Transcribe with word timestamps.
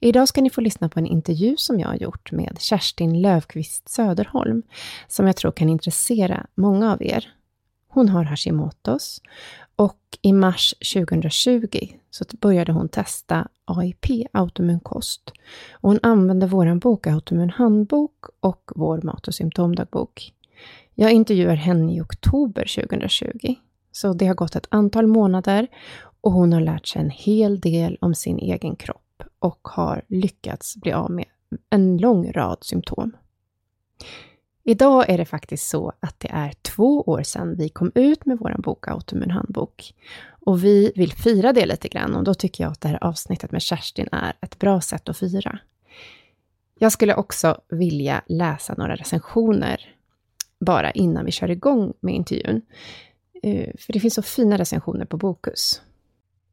Idag 0.00 0.28
ska 0.28 0.40
ni 0.40 0.50
få 0.50 0.60
lyssna 0.60 0.88
på 0.88 0.98
en 0.98 1.06
intervju 1.06 1.56
som 1.56 1.80
jag 1.80 1.88
har 1.88 1.96
gjort 1.96 2.32
med 2.32 2.56
Kerstin 2.60 3.22
Lövqvist 3.22 3.88
Söderholm, 3.88 4.62
som 5.08 5.26
jag 5.26 5.36
tror 5.36 5.52
kan 5.52 5.68
intressera 5.68 6.46
många 6.54 6.92
av 6.92 7.02
er. 7.02 7.32
Hon 7.88 8.08
har 8.08 8.24
Hashimotos 8.24 9.22
och 9.76 9.98
i 10.22 10.32
mars 10.32 10.74
2020 10.94 11.68
så 12.10 12.24
började 12.40 12.72
hon 12.72 12.88
testa 12.88 13.48
AIP, 13.64 14.06
autoimmun 14.32 14.80
kost. 14.80 15.32
Och 15.72 15.88
hon 15.88 15.98
använde 16.02 16.46
vår 16.46 16.74
bok 16.74 17.06
Autoimmun 17.06 17.50
handbok 17.50 18.26
och 18.40 18.70
vår 18.74 19.02
mat 19.02 19.28
och 19.28 19.34
symptomdagbok. 19.34 20.32
Jag 20.94 21.12
intervjuar 21.12 21.54
henne 21.54 21.96
i 21.96 22.00
oktober 22.00 22.84
2020. 22.84 23.54
Så 23.92 24.12
det 24.12 24.26
har 24.26 24.34
gått 24.34 24.56
ett 24.56 24.66
antal 24.70 25.06
månader 25.06 25.66
och 26.20 26.32
hon 26.32 26.52
har 26.52 26.60
lärt 26.60 26.86
sig 26.86 27.02
en 27.02 27.10
hel 27.10 27.60
del 27.60 27.98
om 28.00 28.14
sin 28.14 28.38
egen 28.38 28.76
kropp 28.76 29.07
och 29.38 29.68
har 29.68 30.02
lyckats 30.08 30.76
bli 30.76 30.92
av 30.92 31.10
med 31.10 31.24
en 31.70 31.96
lång 31.96 32.32
rad 32.32 32.58
symptom. 32.60 33.16
Idag 34.64 35.08
är 35.08 35.18
det 35.18 35.24
faktiskt 35.24 35.68
så 35.68 35.92
att 36.00 36.20
det 36.20 36.30
är 36.32 36.52
två 36.62 37.02
år 37.02 37.22
sedan 37.22 37.56
vi 37.56 37.68
kom 37.68 37.92
ut 37.94 38.26
med 38.26 38.38
vår 38.38 38.54
bok 38.58 38.88
Autoimmun 38.88 39.30
handbok. 39.30 39.94
Och 40.40 40.64
vi 40.64 40.92
vill 40.96 41.12
fira 41.12 41.52
det 41.52 41.66
lite 41.66 41.88
grann 41.88 42.16
och 42.16 42.24
då 42.24 42.34
tycker 42.34 42.64
jag 42.64 42.70
att 42.70 42.80
det 42.80 42.88
här 42.88 43.04
avsnittet 43.04 43.52
med 43.52 43.62
Kerstin 43.62 44.08
är 44.12 44.34
ett 44.40 44.58
bra 44.58 44.80
sätt 44.80 45.08
att 45.08 45.18
fira. 45.18 45.58
Jag 46.78 46.92
skulle 46.92 47.14
också 47.14 47.60
vilja 47.68 48.22
läsa 48.26 48.74
några 48.74 48.96
recensioner 48.96 49.94
bara 50.60 50.90
innan 50.90 51.24
vi 51.24 51.32
kör 51.32 51.50
igång 51.50 51.92
med 52.00 52.14
intervjun. 52.14 52.62
Eh, 53.42 53.70
för 53.78 53.92
det 53.92 54.00
finns 54.00 54.14
så 54.14 54.22
fina 54.22 54.58
recensioner 54.58 55.04
på 55.04 55.16
Bokus. 55.16 55.82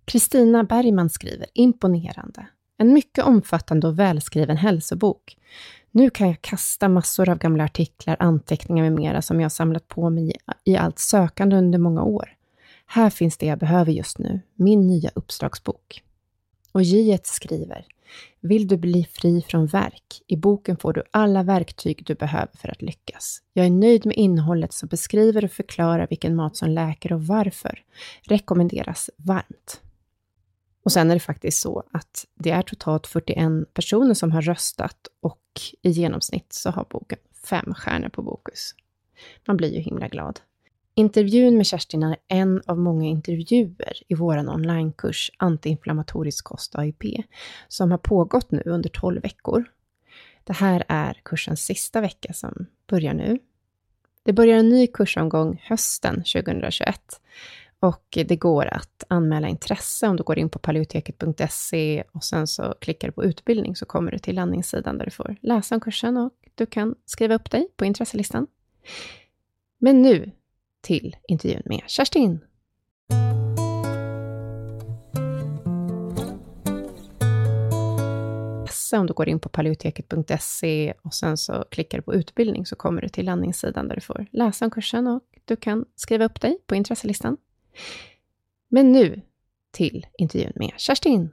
Kristina 0.05 0.63
Bergman 0.63 1.09
skriver 1.09 1.47
imponerande. 1.53 2.47
En 2.77 2.93
mycket 2.93 3.23
omfattande 3.23 3.87
och 3.87 3.99
välskriven 3.99 4.57
hälsobok. 4.57 5.37
Nu 5.91 6.09
kan 6.09 6.27
jag 6.27 6.41
kasta 6.41 6.89
massor 6.89 7.29
av 7.29 7.37
gamla 7.37 7.63
artiklar, 7.63 8.17
anteckningar 8.19 8.83
med 8.83 8.93
mera 8.93 9.21
som 9.21 9.41
jag 9.41 9.51
samlat 9.51 9.87
på 9.87 10.09
mig 10.09 10.33
i 10.63 10.77
allt 10.77 10.99
sökande 10.99 11.55
under 11.55 11.79
många 11.79 12.03
år. 12.03 12.29
Här 12.85 13.09
finns 13.09 13.37
det 13.37 13.45
jag 13.45 13.59
behöver 13.59 13.91
just 13.91 14.17
nu, 14.17 14.41
min 14.55 14.87
nya 14.87 15.11
uppslagsbok. 15.15 16.03
Och 16.71 16.83
J.E.T. 16.83 17.23
skriver, 17.25 17.85
vill 18.41 18.67
du 18.67 18.77
bli 18.77 19.07
fri 19.11 19.41
från 19.41 19.67
verk? 19.67 20.21
I 20.27 20.37
boken 20.37 20.77
får 20.77 20.93
du 20.93 21.03
alla 21.11 21.43
verktyg 21.43 22.03
du 22.05 22.15
behöver 22.15 22.57
för 22.57 22.71
att 22.71 22.81
lyckas. 22.81 23.41
Jag 23.53 23.65
är 23.65 23.69
nöjd 23.69 24.05
med 24.05 24.17
innehållet 24.17 24.73
som 24.73 24.89
beskriver 24.89 25.45
och 25.45 25.51
förklarar 25.51 26.07
vilken 26.09 26.35
mat 26.35 26.57
som 26.57 26.69
läker 26.69 27.13
och 27.13 27.27
varför. 27.27 27.83
Rekommenderas 28.21 29.09
varmt. 29.17 29.81
Och 30.85 30.91
sen 30.91 31.09
är 31.11 31.13
det 31.13 31.19
faktiskt 31.19 31.61
så 31.61 31.83
att 31.91 32.25
det 32.35 32.51
är 32.51 32.61
totalt 32.61 33.07
41 33.07 33.73
personer 33.73 34.13
som 34.13 34.31
har 34.31 34.41
röstat 34.41 35.07
och 35.21 35.41
i 35.81 35.89
genomsnitt 35.89 36.53
så 36.53 36.69
har 36.69 36.85
boken 36.89 37.17
fem 37.43 37.73
stjärnor 37.73 38.09
på 38.09 38.21
Bokus. 38.21 38.75
Man 39.47 39.57
blir 39.57 39.73
ju 39.73 39.79
himla 39.79 40.07
glad. 40.07 40.39
Intervjun 40.95 41.57
med 41.57 41.65
Kerstin 41.65 42.03
är 42.03 42.17
en 42.27 42.61
av 42.65 42.77
många 42.77 43.05
intervjuer 43.05 43.93
i 44.07 44.15
vår 44.15 44.49
onlinekurs 44.49 45.31
Antiinflammatorisk 45.37 46.45
kost 46.45 46.75
AIP, 46.75 47.03
som 47.67 47.91
har 47.91 47.97
pågått 47.97 48.51
nu 48.51 48.61
under 48.65 48.89
12 48.89 49.21
veckor. 49.21 49.65
Det 50.43 50.53
här 50.53 50.83
är 50.87 51.21
kursens 51.23 51.65
sista 51.65 52.01
vecka 52.01 52.33
som 52.33 52.65
börjar 52.87 53.13
nu. 53.13 53.39
Det 54.23 54.33
börjar 54.33 54.57
en 54.57 54.69
ny 54.69 54.87
kursomgång 54.87 55.61
hösten 55.63 56.15
2021 56.15 57.21
och 57.79 58.17
det 58.27 58.35
går 58.35 58.65
att 58.65 59.03
anmäla 59.07 59.47
intresse 59.47 60.07
om 60.07 60.15
du 60.15 60.23
går 60.23 60.39
in 60.39 60.49
på 60.49 60.59
paleoteket.se 60.59 62.03
och 62.11 62.23
sen 62.23 62.47
så 62.47 62.75
klickar 62.81 63.07
du 63.07 63.11
på 63.11 63.23
utbildning 63.23 63.75
så 63.75 63.85
kommer 63.85 64.11
du 64.11 64.17
till 64.17 64.35
landningssidan 64.35 64.97
där 64.97 65.05
du 65.05 65.11
får 65.11 65.35
läsa 65.41 65.75
om 65.75 65.81
kursen 65.81 66.17
och 66.17 66.31
du 66.55 66.65
kan 66.65 66.95
skriva 67.05 67.35
upp 67.35 67.51
dig 67.51 67.67
på 67.75 67.85
intresselistan. 67.85 68.47
Men 69.77 70.01
nu 70.01 70.31
till 70.81 71.15
intervjun 71.27 71.61
med 71.65 71.81
Kerstin. 71.87 72.39
om 78.99 79.07
du 79.07 79.13
går 79.13 79.29
in 79.29 79.39
på 79.39 79.49
paleoteket.se 79.49 80.93
och 81.01 81.13
sen 81.13 81.37
så 81.37 81.65
klickar 81.71 81.97
du 81.97 82.01
på 82.01 82.13
utbildning 82.13 82.65
så 82.65 82.75
kommer 82.75 83.01
du 83.01 83.09
till 83.09 83.25
landningssidan 83.25 83.87
där 83.87 83.95
du 83.95 84.01
får 84.01 84.25
läsa 84.31 84.65
om 84.65 84.71
kursen 84.71 85.07
och 85.07 85.23
du 85.45 85.55
kan 85.55 85.85
skriva 85.95 86.25
upp 86.25 86.41
dig 86.41 86.57
på 86.67 86.75
intresselistan. 86.75 87.37
Men 88.69 88.91
nu 88.91 89.21
till 89.71 90.05
intervjun 90.17 90.51
med 90.55 90.71
Kerstin. 90.77 91.29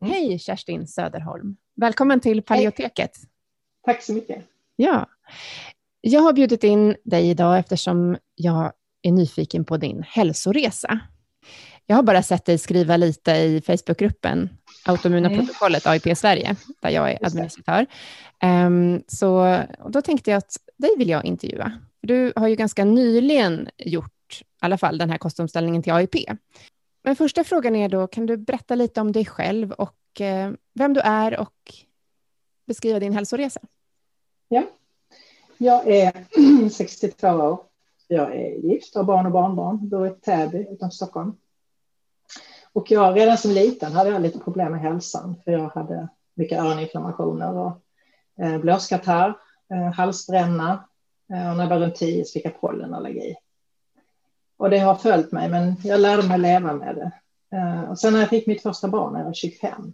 Mm. 0.00 0.12
Hej 0.12 0.38
Kerstin 0.38 0.86
Söderholm. 0.86 1.56
Välkommen 1.74 2.20
till 2.20 2.42
Paleoteket. 2.42 2.96
Hej. 2.98 3.28
Tack 3.84 4.02
så 4.02 4.12
mycket. 4.12 4.44
Ja. 4.76 5.06
Jag 6.00 6.20
har 6.20 6.32
bjudit 6.32 6.64
in 6.64 6.96
dig 7.04 7.30
idag 7.30 7.58
eftersom 7.58 8.16
jag 8.34 8.72
är 9.02 9.12
nyfiken 9.12 9.64
på 9.64 9.76
din 9.76 10.02
hälsoresa. 10.02 11.00
Jag 11.92 11.96
har 11.96 12.02
bara 12.02 12.22
sett 12.22 12.44
dig 12.44 12.58
skriva 12.58 12.96
lite 12.96 13.32
i 13.32 13.60
Facebookgruppen 13.60 14.48
Autoimmuna 14.84 15.28
mm. 15.28 15.38
protokollet 15.38 15.86
AIP 15.86 16.18
Sverige, 16.18 16.56
där 16.80 16.90
jag 16.90 17.10
är 17.10 17.26
administratör. 17.26 17.86
Um, 18.42 19.02
så 19.06 19.60
då 19.88 20.02
tänkte 20.02 20.30
jag 20.30 20.38
att 20.38 20.56
dig 20.76 20.90
vill 20.98 21.08
jag 21.08 21.24
intervjua. 21.24 21.72
Du 22.00 22.32
har 22.36 22.48
ju 22.48 22.56
ganska 22.56 22.84
nyligen 22.84 23.68
gjort 23.78 24.40
i 24.40 24.44
alla 24.60 24.78
fall 24.78 24.98
den 24.98 25.10
här 25.10 25.18
kostomställningen 25.18 25.82
till 25.82 25.92
AIP. 25.92 26.14
Men 27.04 27.16
första 27.16 27.44
frågan 27.44 27.76
är 27.76 27.88
då, 27.88 28.06
kan 28.06 28.26
du 28.26 28.36
berätta 28.36 28.74
lite 28.74 29.00
om 29.00 29.12
dig 29.12 29.24
själv 29.24 29.72
och 29.72 30.20
eh, 30.20 30.52
vem 30.74 30.94
du 30.94 31.00
är 31.00 31.40
och 31.40 31.74
beskriva 32.66 33.00
din 33.00 33.12
hälsoresa? 33.12 33.60
Ja, 34.48 34.62
jag 35.58 35.86
är 35.86 36.12
62 36.70 37.28
år. 37.28 37.60
Jag 38.08 38.36
är 38.36 38.70
gift, 38.70 38.94
har 38.94 39.04
barn 39.04 39.26
och 39.26 39.32
barnbarn, 39.32 39.88
bor 39.88 40.06
i 40.06 40.10
Täby 40.10 40.66
utanför 40.70 40.94
Stockholm. 40.94 41.34
Och 42.72 42.90
jag, 42.90 43.16
redan 43.16 43.38
som 43.38 43.50
liten 43.50 43.92
hade 43.92 44.10
jag 44.10 44.22
lite 44.22 44.38
problem 44.38 44.72
med 44.72 44.80
hälsan, 44.80 45.36
för 45.44 45.52
jag 45.52 45.68
hade 45.68 46.08
mycket 46.34 46.60
öroninflammationer 46.60 47.54
och 47.54 47.80
eh, 48.44 48.58
blåskatarr, 48.58 49.34
eh, 49.70 49.92
halsbränna 49.92 50.84
eh, 51.32 51.50
och 51.50 51.56
när 51.56 51.64
jag 51.64 51.70
var 51.70 51.78
runt 51.78 51.94
tio 51.94 52.24
så 52.24 52.32
fick 52.32 52.44
jag 52.44 52.60
pollenallergi. 52.60 53.36
Och 54.56 54.70
det 54.70 54.78
har 54.78 54.94
följt 54.94 55.32
mig, 55.32 55.48
men 55.48 55.76
jag 55.84 56.00
lärde 56.00 56.28
mig 56.28 56.38
leva 56.38 56.72
med 56.72 56.96
det. 56.96 57.12
Eh, 57.56 57.90
och 57.90 57.98
sen 57.98 58.12
när 58.12 58.20
jag 58.20 58.28
fick 58.28 58.46
mitt 58.46 58.62
första 58.62 58.88
barn 58.88 59.12
när 59.12 59.20
jag 59.20 59.26
var 59.26 59.32
25, 59.32 59.92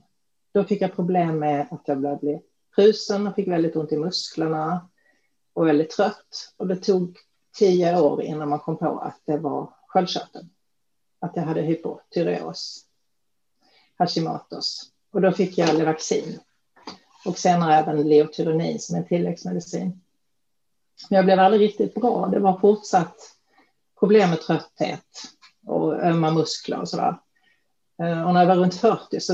då 0.52 0.64
fick 0.64 0.82
jag 0.82 0.96
problem 0.96 1.38
med 1.38 1.66
att 1.70 1.82
jag 1.84 2.00
började 2.00 2.20
bli 2.20 2.40
frusen 2.74 3.26
och 3.26 3.34
fick 3.34 3.48
väldigt 3.48 3.76
ont 3.76 3.92
i 3.92 3.96
musklerna 3.96 4.88
och 5.52 5.66
väldigt 5.66 5.90
trött. 5.90 6.54
Och 6.56 6.66
det 6.66 6.76
tog 6.76 7.18
tio 7.58 8.00
år 8.00 8.22
innan 8.22 8.48
man 8.48 8.58
kom 8.58 8.76
på 8.76 8.98
att 8.98 9.20
det 9.24 9.36
var 9.38 9.70
sköldkörteln. 9.86 10.50
Att 11.20 11.36
jag 11.36 11.42
hade 11.42 11.60
hypotyreos, 11.60 12.84
Hashimotos. 13.96 14.90
Och 15.12 15.20
då 15.20 15.32
fick 15.32 15.58
jag 15.58 15.78
Levaxin. 15.78 16.40
Och 17.24 17.38
senare 17.38 17.74
även 17.74 18.08
Leotyronin 18.08 18.80
som 18.80 18.96
är 18.96 19.02
tilläggsmedicin. 19.02 20.00
Men 21.10 21.16
jag 21.16 21.24
blev 21.24 21.38
aldrig 21.38 21.62
riktigt 21.62 21.94
bra. 21.94 22.26
Det 22.26 22.38
var 22.38 22.58
fortsatt 22.58 23.16
problem 23.98 24.30
med 24.30 24.40
trötthet 24.40 25.06
och 25.66 26.02
ömma 26.02 26.30
muskler 26.30 26.80
och 26.80 26.88
sådär. 26.88 27.18
Eh, 28.02 28.26
och 28.26 28.34
när 28.34 28.40
jag 28.40 28.46
var 28.46 28.56
runt 28.56 28.74
40 28.74 29.20
så 29.20 29.32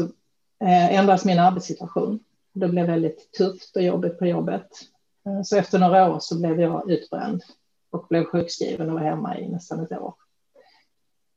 eh, 0.64 0.94
ändrades 0.94 1.25
min 1.25 1.38
arbetssituation. 1.38 2.20
Det 2.52 2.69
blev 2.69 2.87
väldigt 2.87 3.32
tufft 3.32 3.76
och 3.76 3.82
jobbigt 3.82 4.19
på 4.19 4.26
jobbet. 4.26 4.69
Eh, 5.26 5.42
så 5.42 5.56
efter 5.56 5.78
några 5.78 6.14
år 6.14 6.19
så 6.20 6.38
blev 6.38 6.60
jag 6.60 6.90
utbränd 6.90 7.42
och 7.90 8.06
blev 8.08 8.25
sjukskriven 8.25 8.88
och 8.88 8.94
var 8.94 9.00
hemma 9.00 9.38
i 9.38 9.48
nästan 9.48 9.80
ett 9.80 9.92
år. 9.92 10.14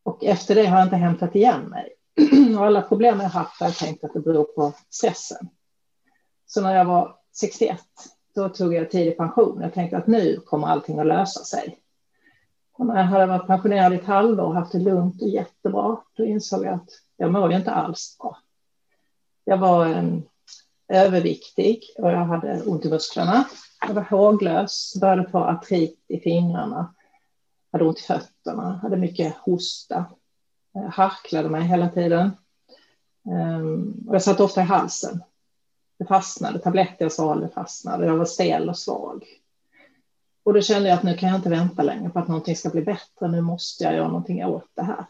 Och 0.08 0.24
efter 0.24 0.56
det 0.56 0.66
har 0.66 0.78
jag 0.78 0.86
inte 0.86 0.96
hämtat 0.96 1.36
igen 1.36 1.62
mig. 1.62 1.90
Och 2.58 2.66
alla 2.66 2.82
problem 2.82 3.20
jag 3.20 3.30
haft 3.30 3.60
har 3.60 3.68
jag 3.68 3.76
tänkt 3.76 4.04
att 4.04 4.14
det 4.14 4.20
beror 4.20 4.44
på 4.44 4.74
stressen. 4.90 5.50
Så 6.46 6.62
när 6.62 6.76
jag 6.76 6.86
var 6.86 7.16
61, 7.40 7.80
då 8.36 8.50
tog 8.50 8.74
jag 8.74 8.92
tidig 8.92 9.18
pension. 9.18 9.62
Jag 9.62 9.74
tänkte 9.74 9.98
att 9.98 10.08
nu 10.08 10.40
kommer 10.46 10.68
allting 10.68 11.00
att 11.00 11.08
lösa 11.08 11.44
sig. 11.44 11.80
Och 12.74 12.86
när 12.86 12.98
jag 12.98 13.04
hade 13.04 13.26
varit 13.26 13.48
pensionerad 13.48 13.94
i 13.94 13.96
ett 13.96 14.06
halvår 14.06 14.44
och 14.44 14.54
haft 14.54 14.72
det 14.72 14.80
lugnt 14.80 15.22
och 15.22 15.28
jättebra, 15.28 15.98
då 16.18 16.26
insåg 16.26 16.66
jag 16.66 16.74
att 16.74 16.90
jag 17.18 17.32
mår 17.32 17.52
ju 17.52 17.58
inte 17.58 17.72
alls 17.72 18.18
bra. 18.20 18.38
Jag 19.44 19.58
var 19.58 19.94
um, 19.94 20.24
överviktig 20.88 21.84
och 21.98 22.12
jag 22.12 22.26
hade 22.26 22.62
ont 22.62 22.86
i 22.86 22.90
musklerna. 22.90 23.46
Jag 23.88 23.94
var 23.94 24.04
håglös, 24.04 24.98
började 25.02 25.30
få 25.30 25.38
artrit 25.38 26.06
i 26.08 26.20
fingrarna, 26.20 26.94
hade 27.72 27.86
ont 27.86 28.00
i 28.00 28.02
fötterna, 28.02 28.80
hade 28.82 28.98
mycket 28.98 29.36
hosta, 29.38 30.06
eh, 30.76 30.90
harklade 30.90 31.50
mig 31.50 31.62
hela 31.62 31.90
tiden. 31.90 32.32
Ehm, 33.32 34.04
och 34.08 34.16
jag 34.16 34.22
satt 34.24 34.40
ofta 34.40 34.62
i 34.62 34.64
halsen. 34.64 35.24
Det 36.00 36.06
fastnade, 36.06 36.60
tabletter 36.60 37.06
jag 37.06 37.12
svalde 37.12 37.50
fastnade, 37.50 38.06
jag 38.06 38.18
var 38.18 38.26
stel 38.26 38.70
och 38.70 38.78
svag. 38.78 39.26
Och 40.44 40.54
då 40.54 40.62
kände 40.62 40.90
jag 40.90 40.98
att 40.98 41.04
nu 41.04 41.18
kan 41.18 41.30
jag 41.30 41.38
inte 41.38 41.50
vänta 41.50 41.84
längre 41.84 42.10
på 42.10 42.20
att 42.20 42.28
någonting 42.28 42.56
ska 42.56 42.70
bli 42.70 42.82
bättre. 42.82 43.28
Nu 43.28 43.42
måste 43.42 43.84
jag 43.84 43.94
göra 43.94 44.08
någonting 44.08 44.46
åt 44.46 44.70
det 44.74 44.84
här. 44.84 45.06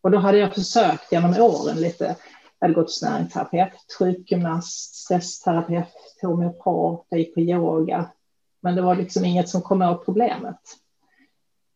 Och 0.00 0.10
då 0.10 0.18
hade 0.18 0.38
jag 0.38 0.54
försökt 0.54 1.12
genom 1.12 1.40
åren 1.40 1.76
lite. 1.76 2.04
Jag 2.58 2.68
hade 2.68 2.74
gått 2.74 2.86
hos 2.86 3.02
näringsterapeut, 3.02 3.92
sjukgymnast, 3.98 4.94
stressterapeut, 4.94 5.88
homeopat, 6.22 7.06
jag 7.08 7.20
gick 7.20 7.34
på 7.34 7.40
yoga. 7.40 8.10
Men 8.60 8.74
det 8.74 8.82
var 8.82 8.96
liksom 8.96 9.24
inget 9.24 9.48
som 9.48 9.62
kom 9.62 9.82
åt 9.82 10.04
problemet. 10.04 10.60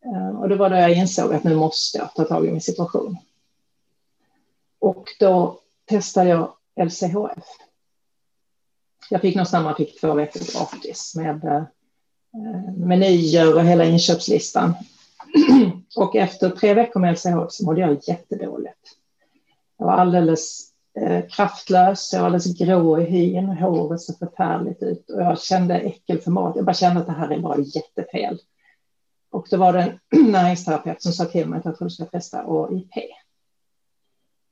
Eh, 0.04 0.40
och 0.40 0.48
det 0.48 0.56
var 0.56 0.70
då 0.70 0.76
jag 0.76 0.92
insåg 0.92 1.34
att 1.34 1.44
nu 1.44 1.56
måste 1.56 1.98
jag 1.98 2.14
ta 2.14 2.24
tag 2.24 2.46
i 2.46 2.50
min 2.50 2.60
situation. 2.60 3.16
Och 4.78 5.08
då 5.18 5.60
testade 5.84 6.28
jag 6.30 6.52
LCHF. 6.80 7.44
Jag 9.10 9.20
fick 9.20 9.34
någonstans 9.34 9.64
man 9.64 9.74
fick 9.74 10.00
två 10.00 10.14
veckor 10.14 10.40
gratis 10.52 11.14
med 11.16 11.44
eh, 11.44 11.64
menyer 12.76 13.54
och 13.54 13.64
hela 13.64 13.84
inköpslistan. 13.84 14.74
Och 15.96 16.16
efter 16.16 16.50
tre 16.50 16.74
veckor 16.74 17.00
med 17.00 17.12
LCHF 17.12 17.52
så 17.52 17.64
mådde 17.64 17.80
jag 17.80 17.98
jättedåligt. 18.02 18.96
Jag 19.78 19.86
var 19.86 19.92
alldeles 19.92 20.70
eh, 21.00 21.24
kraftlös, 21.28 22.12
jag 22.12 22.20
var 22.20 22.26
alldeles 22.26 22.58
grå 22.58 23.00
i 23.00 23.04
hyn, 23.04 23.48
håret 23.48 24.00
såg 24.00 24.18
förfärligt 24.18 24.82
ut 24.82 25.10
och 25.10 25.22
jag 25.22 25.40
kände 25.40 25.78
äckel 25.78 26.20
för 26.20 26.30
mat. 26.30 26.56
Jag 26.56 26.64
bara 26.64 26.74
kände 26.74 27.00
att 27.00 27.06
det 27.06 27.12
här 27.12 27.32
är 27.32 27.38
bara 27.38 27.58
jättefel. 27.58 28.38
Och 29.30 29.46
då 29.50 29.56
var 29.56 29.72
det 29.72 29.98
en 30.10 30.30
näringsterapeut 30.32 31.02
som 31.02 31.12
sa 31.12 31.24
till 31.24 31.48
mig 31.48 31.58
att 31.58 31.64
jag 31.64 31.78
tror 31.78 31.88
du 31.88 31.94
ska 31.94 32.04
testa 32.04 32.44
AIP. 32.46 32.94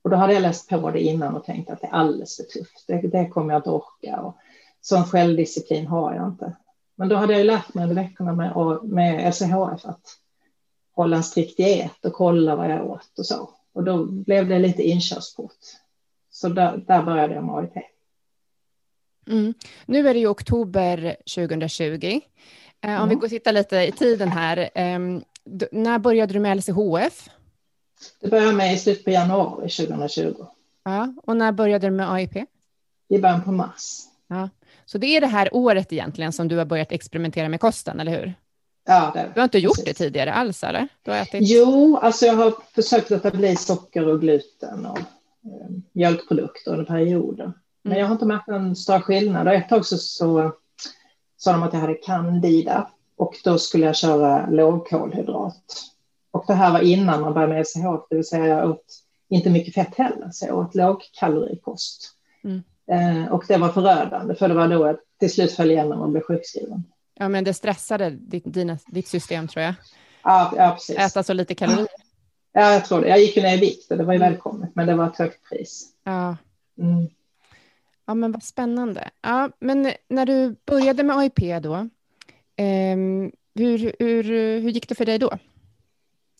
Och 0.01 0.09
då 0.09 0.15
hade 0.15 0.33
jag 0.33 0.41
läst 0.41 0.69
på 0.69 0.91
det 0.91 0.99
innan 0.99 1.35
och 1.35 1.45
tänkt 1.45 1.69
att 1.69 1.81
det 1.81 1.87
är 1.87 1.91
alldeles 1.91 2.35
för 2.35 2.43
tufft. 2.43 2.83
Det, 2.87 3.01
det 3.01 3.27
kommer 3.27 3.53
jag 3.53 3.59
inte 3.59 3.69
orka. 3.69 4.21
Och 4.21 4.37
sån 4.81 5.03
självdisciplin 5.03 5.87
har 5.87 6.15
jag 6.15 6.27
inte. 6.27 6.55
Men 6.95 7.09
då 7.09 7.15
hade 7.15 7.37
jag 7.37 7.45
lärt 7.45 7.73
mig 7.73 7.83
under 7.83 7.95
veckorna 7.95 8.33
med, 8.33 8.79
med 8.83 9.29
LCHF 9.29 9.85
att 9.85 10.17
hålla 10.95 11.17
en 11.17 11.23
strikt 11.23 11.57
diet 11.57 12.05
och 12.05 12.13
kolla 12.13 12.55
vad 12.55 12.71
jag 12.71 12.89
åt 12.89 13.19
och 13.19 13.25
så. 13.25 13.49
Och 13.73 13.83
då 13.83 14.05
blev 14.05 14.47
det 14.47 14.59
lite 14.59 14.83
inkörsport. 14.83 15.59
Så 16.29 16.49
där, 16.49 16.77
där 16.77 17.03
började 17.03 17.33
jag 17.33 17.43
med 17.43 17.55
AIP. 17.55 17.73
Mm. 19.27 19.53
Nu 19.85 20.09
är 20.09 20.13
det 20.13 20.19
ju 20.19 20.27
oktober 20.27 21.17
2020. 21.35 22.19
Eh, 22.81 22.89
om 22.89 22.95
mm. 22.95 23.09
vi 23.09 23.15
går 23.15 23.23
och 23.23 23.29
tittar 23.29 23.53
lite 23.53 23.77
i 23.77 23.91
tiden 23.91 24.29
här. 24.29 24.69
Eh, 24.75 24.99
när 25.71 25.99
började 25.99 26.33
du 26.33 26.39
med 26.39 26.57
LCHF? 26.57 27.29
Det 28.21 28.27
började 28.27 28.53
med 28.53 28.73
i 28.73 28.77
slutet 28.77 29.03
på 29.03 29.11
januari 29.11 29.69
2020. 29.69 30.45
Ja, 30.83 31.13
och 31.23 31.37
när 31.37 31.51
började 31.51 31.87
du 31.87 31.91
med 31.91 32.11
AIP? 32.11 32.35
I 33.09 33.19
början 33.19 33.43
på 33.43 33.51
mars. 33.51 33.99
Ja. 34.27 34.49
Så 34.85 34.97
det 34.97 35.07
är 35.07 35.21
det 35.21 35.27
här 35.27 35.49
året 35.55 35.93
egentligen 35.93 36.33
som 36.33 36.47
du 36.47 36.57
har 36.57 36.65
börjat 36.65 36.91
experimentera 36.91 37.49
med 37.49 37.59
kosten, 37.59 37.99
eller 37.99 38.11
hur? 38.11 38.33
Ja, 38.85 39.11
det, 39.13 39.31
du 39.33 39.39
har 39.39 39.43
inte 39.43 39.59
gjort 39.59 39.77
precis. 39.77 39.97
det 39.97 40.03
tidigare 40.03 40.33
alls, 40.33 40.63
eller? 40.63 40.87
Du 41.03 41.11
har 41.11 41.17
ätit... 41.17 41.39
Jo, 41.41 41.97
alltså 41.97 42.25
jag 42.25 42.33
har 42.33 42.53
försökt 42.75 43.09
låta 43.09 43.31
bli 43.31 43.55
socker 43.55 44.07
och 44.07 44.21
gluten 44.21 44.85
och 44.85 44.99
eh, 44.99 45.69
mjölkprodukter 45.91 46.71
under 46.71 46.85
perioden. 46.85 47.45
Mm. 47.45 47.55
Men 47.83 47.99
jag 47.99 48.05
har 48.05 48.13
inte 48.13 48.25
märkt 48.25 48.47
någon 48.47 48.75
större 48.75 49.01
skillnad. 49.01 49.47
Och 49.47 49.53
ett 49.53 49.69
tag 49.69 49.85
så, 49.85 49.97
så 49.97 50.53
sa 51.39 51.51
de 51.51 51.63
att 51.63 51.73
jag 51.73 51.79
hade 51.79 51.93
candida 51.93 52.89
och 53.17 53.35
då 53.43 53.57
skulle 53.57 53.85
jag 53.85 53.95
köra 53.95 54.49
lågkolhydrat. 54.49 55.85
Och 56.31 56.43
det 56.47 56.53
här 56.53 56.71
var 56.71 56.79
innan 56.79 57.21
man 57.21 57.33
började 57.33 57.53
med 57.53 57.61
LCHF, 57.61 58.01
det 58.09 58.15
vill 58.15 58.25
säga 58.25 58.47
jag 58.47 58.69
åt 58.69 58.85
inte 59.29 59.49
mycket 59.49 59.73
fett 59.73 59.95
heller, 59.95 60.29
så 60.31 60.45
jag 60.45 60.57
åt 60.57 60.75
lågkalorikost. 60.75 62.11
Mm. 62.43 62.61
Eh, 62.91 63.31
och 63.33 63.43
det 63.47 63.57
var 63.57 63.69
förödande, 63.69 64.35
för 64.35 64.47
det 64.47 64.53
var 64.53 64.67
då 64.67 64.87
jag 64.87 64.97
till 65.19 65.31
slut 65.31 65.51
föll 65.51 65.71
igenom 65.71 66.01
och 66.01 66.09
blev 66.09 66.21
sjukskriven. 66.21 66.83
Ja, 67.13 67.29
men 67.29 67.43
det 67.43 67.53
stressade 67.53 68.09
ditt, 68.09 68.53
dina, 68.53 68.77
ditt 68.87 69.07
system 69.07 69.47
tror 69.47 69.63
jag. 69.63 69.73
Ja, 70.23 70.53
ja, 70.55 70.71
precis. 70.71 70.97
Äta 70.97 71.23
så 71.23 71.33
lite 71.33 71.55
kalorier. 71.55 71.87
Ja, 72.53 72.73
jag 72.73 72.85
tror 72.85 73.01
det. 73.01 73.07
Jag 73.07 73.19
gick 73.19 73.37
ju 73.37 73.43
ner 73.43 73.57
i 73.57 73.59
vikt 73.59 73.91
och 73.91 73.97
det 73.97 74.03
var 74.03 74.13
ju 74.13 74.17
mm. 74.17 74.31
välkommet, 74.31 74.69
men 74.73 74.87
det 74.87 74.95
var 74.95 75.07
ett 75.07 75.17
högt 75.17 75.49
pris. 75.49 75.89
Ja. 76.03 76.37
Mm. 76.79 77.07
Ja, 78.09 78.13
men 78.13 78.31
vad 78.31 78.43
spännande. 78.43 79.09
Ja, 79.21 79.49
men 79.59 79.91
när 80.07 80.25
du 80.25 80.55
började 80.65 81.03
med 81.03 81.17
AIP 81.17 81.63
då, 81.63 81.75
eh, 82.55 82.97
hur, 83.55 83.95
hur, 83.99 84.23
hur 84.61 84.69
gick 84.69 84.89
det 84.89 84.95
för 84.95 85.05
dig 85.05 85.19
då? 85.19 85.37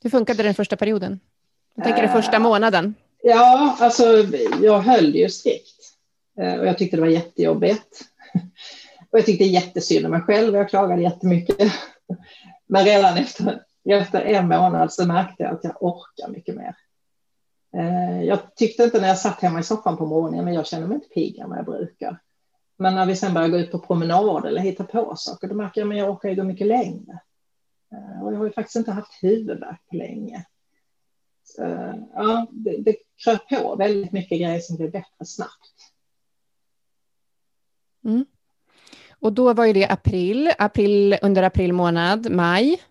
Hur 0.04 0.10
funkade 0.10 0.44
den 0.44 0.54
första 0.54 0.76
perioden? 0.76 1.20
Jag 1.76 1.86
tänker 1.86 2.02
den 2.02 2.12
första 2.12 2.36
eh, 2.36 2.42
månaden. 2.42 2.96
Ja, 3.24 3.78
alltså 3.80 4.04
jag 4.62 4.80
höll 4.80 5.16
ju 5.16 5.30
strikt. 5.30 5.96
Eh, 6.42 6.60
och 6.60 6.68
jag 6.68 6.78
tyckte 6.78 6.98
det 6.98 7.02
var 7.02 7.10
jättejobbigt. 7.10 8.02
Och 9.12 9.20
jag 9.20 9.26
tyckte 9.26 9.44
jättesynd 9.44 10.06
om 10.06 10.12
mig 10.12 10.22
själv 10.22 10.54
och 10.54 10.60
jag 10.60 10.70
klagade 10.70 11.02
jättemycket. 11.02 11.74
Men 12.68 12.86
redan 12.86 13.18
efter, 13.18 13.64
efter 13.86 14.22
en 14.22 14.48
månad 14.48 14.94
så 14.94 15.08
märkte 15.08 15.44
jag 15.44 15.54
att 15.54 15.64
jag 15.64 15.84
orkar 15.84 16.28
mycket 16.28 16.56
mer. 16.56 16.76
Eh, 17.78 18.24
jag 18.24 18.56
tyckte 18.56 18.84
inte 18.84 19.02
när 19.02 19.08
jag 19.08 19.18
satt 19.18 19.42
hemma 19.42 19.60
i 19.60 19.64
soffan 19.64 19.98
på 19.98 20.06
morgonen, 20.06 20.46
men 20.46 20.54
jag 20.54 20.68
känner 20.68 20.88
mig 20.88 20.96
inte 20.96 21.08
pigg 21.08 21.38
än 21.38 21.50
vad 21.50 21.58
jag 21.58 21.66
brukar. 21.66 22.20
Men 22.78 22.96
när 22.96 23.06
vi 23.06 23.16
sen 23.16 23.34
börjar 23.34 23.50
gå 23.50 23.58
ut 23.58 23.72
på 23.72 23.80
promenad 23.80 24.46
eller 24.46 24.62
hitta 24.62 24.84
på 24.84 25.14
saker, 25.16 25.48
då 25.48 25.56
märker 25.56 25.82
jag 25.82 25.92
att 25.92 25.98
jag 25.98 26.10
orkar 26.10 26.34
gå 26.34 26.44
mycket 26.44 26.68
längre. 26.68 27.20
Eh, 27.92 28.24
och 28.24 28.34
jag 28.34 28.38
har 28.38 28.46
ju 28.46 28.52
faktiskt 28.52 28.76
inte 28.76 28.92
haft 28.92 29.24
huvudvärk 29.24 29.82
på 29.90 29.96
länge. 29.96 30.46
Så, 31.44 31.62
ja, 32.14 32.48
det, 32.52 32.78
det 32.78 32.96
kröp 33.24 33.50
på 33.50 33.76
väldigt 33.76 34.12
mycket 34.12 34.40
grejer 34.40 34.60
som 34.60 34.76
blev 34.76 34.92
bättre 34.92 35.26
snabbt. 35.26 35.94
Mm. 38.06 38.26
Och 39.20 39.34
då 39.34 39.54
var 39.54 39.66
ju 39.66 39.74
det 39.74 39.88
april, 39.88 40.52
april 40.58 41.18
under 41.22 41.44
april 41.44 41.74
månad, 41.74 42.32
maj. 42.32 42.82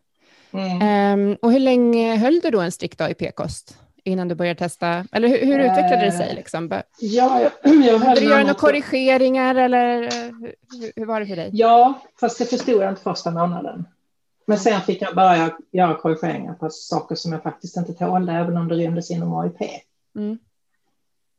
Mm. 0.51 1.31
Um, 1.31 1.37
och 1.43 1.53
hur 1.53 1.61
länge 1.61 2.17
höll 2.17 2.41
du 2.41 2.51
då 2.51 2.61
en 2.61 2.73
strikt 2.73 3.01
AIP-kost 3.01 3.79
innan 4.09 4.29
du 4.29 4.35
började 4.35 4.59
testa? 4.59 5.05
Eller 5.13 5.29
hur, 5.29 5.47
hur 5.47 5.59
utvecklade 5.59 6.05
det 6.05 6.13
sig? 6.13 6.29
Eh, 6.29 6.37
liksom? 6.37 6.83
Ja, 7.01 7.41
jag, 7.41 7.75
jag 7.85 7.99
Hade 7.99 8.21
du 8.21 8.27
göra 8.27 8.41
några 8.41 8.55
korrigeringar 8.55 9.55
eller 9.55 10.03
hur, 10.03 10.55
hur, 10.97 11.07
var 11.07 11.21
det 11.21 11.27
för 11.27 11.37
dig? 11.37 11.51
Ja, 11.53 12.01
fast 12.21 12.39
det 12.39 12.45
förstod 12.45 12.83
jag 12.83 12.89
inte 12.89 13.03
första 13.03 13.31
månaden. 13.31 13.85
Men 14.47 14.59
sen 14.59 14.81
fick 14.81 15.03
jag 15.03 15.15
börja 15.15 15.51
göra 15.71 15.95
korrigeringar 15.95 16.55
på 16.55 16.71
saker 16.71 17.15
som 17.15 17.33
jag 17.33 17.43
faktiskt 17.43 17.77
inte 17.77 17.93
tålde, 17.93 18.33
även 18.33 18.57
om 18.57 18.69
det 18.69 18.75
rymdes 18.75 19.11
inom 19.11 19.35
AIP. 19.35 19.61
Mm. 20.17 20.39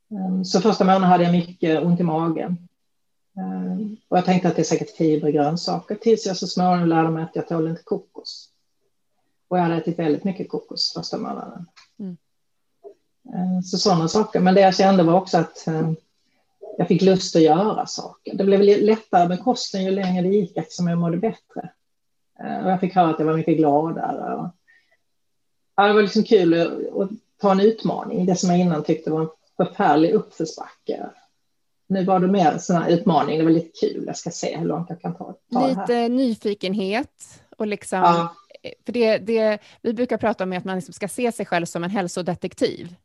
Um, 0.09 0.45
så 0.45 0.61
första 0.61 0.83
månaden 0.83 1.09
hade 1.09 1.23
jag 1.23 1.31
mycket 1.31 1.83
ont 1.83 1.99
i 1.99 2.03
magen. 2.03 2.67
Um, 3.37 3.97
och 4.07 4.17
jag 4.17 4.25
tänkte 4.25 4.47
att 4.47 4.55
det 4.55 4.61
är 4.61 4.63
säkert 4.63 4.97
fiber 4.97 5.27
i 5.27 5.31
grönsaker, 5.31 5.95
tills 5.95 6.25
jag 6.25 6.37
så 6.37 6.47
småningom 6.47 6.89
lärde 6.89 7.09
mig 7.09 7.23
att 7.23 7.35
jag 7.35 7.47
tål 7.47 7.67
inte 7.67 7.83
kokos. 7.83 8.49
Och 9.47 9.57
jag 9.57 9.63
hade 9.63 9.75
ätit 9.75 9.99
väldigt 9.99 10.23
mycket 10.23 10.49
kokos 10.49 10.93
första 10.93 11.17
månaden. 11.17 11.65
Mm. 11.99 12.17
Um, 13.33 13.63
så 13.63 13.77
sådana 13.77 14.07
saker. 14.07 14.39
Men 14.39 14.55
det 14.55 14.61
jag 14.61 14.75
kände 14.75 15.03
var 15.03 15.13
också 15.13 15.37
att 15.37 15.67
jag 16.79 16.87
fick 16.87 17.01
lust 17.01 17.35
att 17.35 17.41
göra 17.41 17.85
saker. 17.85 18.35
Det 18.35 18.43
blev 18.43 18.61
lättare 18.61 19.27
med 19.27 19.43
kosten 19.43 19.83
ju 19.83 19.91
längre 19.91 20.21
det 20.21 20.35
gick 20.35 20.57
eftersom 20.57 20.87
jag 20.87 20.97
mådde 20.97 21.17
bättre. 21.17 21.69
Eh, 22.39 22.65
och 22.65 22.71
jag 22.71 22.79
fick 22.79 22.95
höra 22.95 23.09
att 23.09 23.19
jag 23.19 23.25
var 23.25 23.33
mycket 23.33 23.57
gladare. 23.57 24.49
Ja, 25.75 25.87
det 25.87 25.93
var 25.93 26.01
liksom 26.01 26.23
kul 26.23 26.61
att, 27.01 27.09
ta 27.41 27.51
en 27.51 27.59
utmaning, 27.59 28.25
det 28.25 28.35
som 28.35 28.49
jag 28.49 28.59
innan 28.59 28.83
tyckte 28.83 29.11
var 29.11 29.21
en 29.21 29.29
förfärlig 29.57 30.11
uppförsbacke. 30.11 31.09
Nu 31.87 32.05
var 32.05 32.19
det 32.19 32.27
mer 32.27 32.51
en 32.51 32.59
sån 32.59 32.75
här 32.75 32.89
utmaning, 32.89 33.37
det 33.37 33.43
var 33.43 33.51
lite 33.51 33.79
kul, 33.79 34.03
jag 34.07 34.17
ska 34.17 34.29
se 34.29 34.57
hur 34.57 34.65
långt 34.65 34.89
jag 34.89 35.01
kan 35.01 35.15
ta, 35.15 35.35
ta 35.53 35.67
Lite 35.67 35.85
det 35.87 35.93
här. 35.93 36.09
nyfikenhet 36.09 37.41
och 37.57 37.67
liksom, 37.67 37.99
ja. 37.99 38.35
för 38.85 38.93
det, 38.93 39.17
det 39.17 39.59
vi 39.81 39.93
brukar 39.93 40.17
prata 40.17 40.43
om 40.43 40.53
att 40.53 40.65
man 40.65 40.75
liksom 40.75 40.93
ska 40.93 41.07
se 41.07 41.31
sig 41.31 41.45
själv 41.45 41.65
som 41.65 41.83
en 41.83 41.89
hälsodetektiv. 41.89 42.95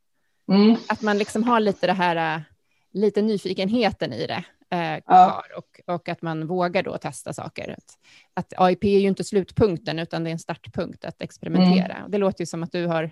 Mm. 0.49 0.77
Att 0.89 1.03
man 1.03 1.19
liksom 1.19 1.43
har 1.43 1.61
lite 1.61 1.87
det 1.87 1.93
här, 1.93 2.45
lite 2.93 3.23
nyfikenheten 3.23 4.13
i 4.13 4.27
det 4.27 4.45
eh, 4.71 5.01
ja. 5.07 5.45
och, 5.57 5.95
och 5.95 6.09
att 6.09 6.23
man 6.23 6.47
vågar 6.47 6.83
då 6.83 6.99
testa 6.99 7.33
saker. 7.33 7.77
Att, 7.79 7.99
att 8.35 8.61
AIP 8.61 8.85
är 8.85 8.99
ju 8.99 9.09
inte 9.09 9.25
slutpunkten, 9.25 9.99
utan 9.99 10.25
det 10.25 10.31
är 10.31 10.33
en 10.33 10.39
startpunkt 10.39 11.05
att 11.05 11.23
experimentera. 11.23 11.95
Mm. 11.95 12.11
Det 12.11 12.19
låter 12.19 12.43
ju 12.43 12.47
som 12.47 12.63
att 12.63 12.73
du 12.73 12.87
har 12.87 13.11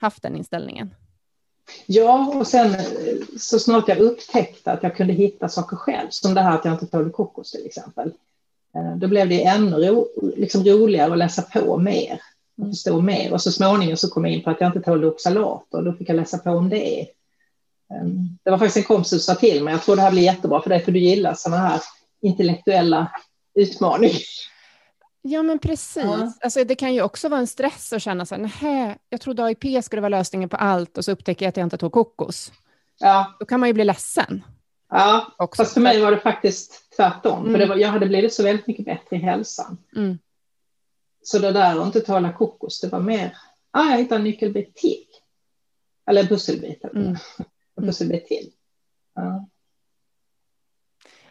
haft 0.00 0.22
den 0.22 0.36
inställningen. 0.36 0.94
Ja, 1.86 2.32
och 2.34 2.46
sen 2.46 2.76
så 3.38 3.58
snart 3.58 3.88
jag 3.88 3.98
upptäckte 3.98 4.72
att 4.72 4.82
jag 4.82 4.96
kunde 4.96 5.12
hitta 5.12 5.48
saker 5.48 5.76
själv, 5.76 6.06
som 6.10 6.34
det 6.34 6.40
här 6.40 6.54
att 6.54 6.64
jag 6.64 6.74
inte 6.74 6.86
tålde 6.86 7.10
kokos 7.10 7.50
till 7.50 7.66
exempel, 7.66 8.12
eh, 8.74 8.96
då 8.96 9.08
blev 9.08 9.28
det 9.28 9.44
ännu 9.44 9.76
ro, 9.76 10.08
liksom 10.36 10.64
roligare 10.64 11.12
att 11.12 11.18
läsa 11.18 11.42
på 11.42 11.76
mer 11.76 12.20
och 12.58 12.86
mm. 12.86 13.04
mer. 13.04 13.32
Och 13.32 13.42
så 13.42 13.52
småningom 13.52 13.96
så 13.96 14.10
kom 14.10 14.24
jag 14.24 14.34
in 14.34 14.42
på 14.42 14.50
att 14.50 14.60
jag 14.60 14.68
inte 14.68 14.80
tålde 14.80 15.06
oxalat 15.06 15.74
och 15.74 15.84
då 15.84 15.92
fick 15.92 16.08
jag 16.08 16.16
läsa 16.16 16.38
på 16.38 16.50
om 16.50 16.68
det. 16.68 17.06
Ehm, 17.94 18.38
det 18.44 18.50
var 18.50 18.58
faktiskt 18.58 18.76
en 18.76 18.82
kompis 18.82 19.08
som 19.08 19.18
sa 19.18 19.34
till 19.34 19.64
mig, 19.64 19.74
jag 19.74 19.82
tror 19.82 19.96
det 19.96 20.02
här 20.02 20.10
blir 20.10 20.22
jättebra 20.22 20.62
för 20.62 20.70
dig, 20.70 20.80
för 20.80 20.92
du 20.92 20.98
gillar 20.98 21.34
sådana 21.34 21.68
här 21.68 21.80
intellektuella 22.22 23.12
utmaningar. 23.54 24.20
Ja, 25.22 25.42
men 25.42 25.58
precis. 25.58 26.04
Ja. 26.04 26.32
Alltså, 26.40 26.64
det 26.64 26.74
kan 26.74 26.94
ju 26.94 27.02
också 27.02 27.28
vara 27.28 27.40
en 27.40 27.46
stress 27.46 27.92
att 27.92 28.02
känna 28.02 28.26
så 28.26 28.34
här, 28.34 28.98
jag 29.08 29.20
trodde 29.20 29.44
AIP 29.44 29.84
skulle 29.84 30.02
vara 30.02 30.18
lösningen 30.18 30.48
på 30.48 30.56
allt 30.56 30.98
och 30.98 31.04
så 31.04 31.12
upptäcker 31.12 31.46
jag 31.46 31.48
att 31.48 31.56
jag 31.56 31.66
inte 31.66 31.78
tog 31.78 31.92
kokos. 31.92 32.52
Ja. 32.98 33.36
Då 33.40 33.46
kan 33.46 33.60
man 33.60 33.68
ju 33.68 33.72
bli 33.72 33.84
ledsen. 33.84 34.44
Ja, 34.90 35.34
också. 35.36 35.62
fast 35.62 35.74
för 35.74 35.80
mig 35.80 36.00
var 36.00 36.10
det 36.10 36.18
faktiskt 36.18 36.96
tvärtom. 36.96 37.46
Mm. 37.46 37.60
För 37.60 37.68
var, 37.68 37.76
jag 37.76 37.88
hade 37.88 38.06
blivit 38.06 38.34
så 38.34 38.42
väldigt 38.42 38.66
mycket 38.66 38.84
bättre 38.84 39.16
i 39.16 39.18
hälsan. 39.18 39.78
Mm. 39.96 40.18
Så 41.28 41.38
det 41.38 41.52
där 41.52 41.80
att 41.80 41.86
inte 41.86 42.00
tala 42.00 42.32
kokos, 42.32 42.80
det 42.80 42.88
var 42.88 43.00
mer, 43.00 43.36
ah, 43.70 43.90
jag 43.90 43.98
hittade 43.98 44.18
en 44.18 44.24
nyckelbit 44.24 44.74
till. 44.74 45.04
Eller 46.06 46.24
pusselbit. 46.24 46.84
Mm 46.84 47.16
såg 47.92 48.08
det 48.08 48.20
till. 48.20 48.50
Ja. 49.14 49.48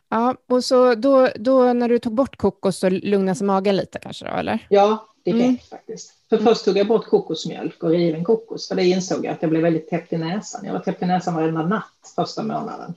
Ja, 0.09 0.35
och 0.47 0.63
så 0.63 0.95
då, 0.95 1.29
då 1.35 1.73
när 1.73 1.89
du 1.89 1.99
tog 1.99 2.13
bort 2.13 2.37
kokos 2.37 2.77
så 2.77 2.89
lugnade 2.89 3.35
sig 3.35 3.47
magen 3.47 3.75
lite 3.75 3.99
kanske 3.99 4.25
då, 4.25 4.31
eller? 4.31 4.67
Ja, 4.69 5.07
direkt 5.25 5.43
mm. 5.43 5.57
faktiskt. 5.57 6.13
För 6.29 6.37
först 6.37 6.65
tog 6.65 6.77
jag 6.77 6.87
bort 6.87 7.05
kokosmjölk 7.05 7.83
och 7.83 7.89
riven 7.89 8.23
kokos, 8.23 8.67
för 8.67 8.75
det 8.75 8.85
insåg 8.85 9.25
jag 9.25 9.33
att 9.33 9.41
jag 9.41 9.49
blev 9.49 9.61
väldigt 9.61 9.89
täppt 9.89 10.13
i 10.13 10.17
näsan. 10.17 10.65
Jag 10.65 10.73
var 10.73 10.79
täppt 10.79 11.01
i 11.01 11.05
näsan 11.05 11.35
varenda 11.35 11.65
natt 11.65 12.13
första 12.15 12.43
månaden 12.43 12.93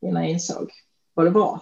innan 0.00 0.22
jag 0.22 0.32
insåg 0.32 0.72
vad 1.14 1.26
det 1.26 1.30
var. 1.30 1.60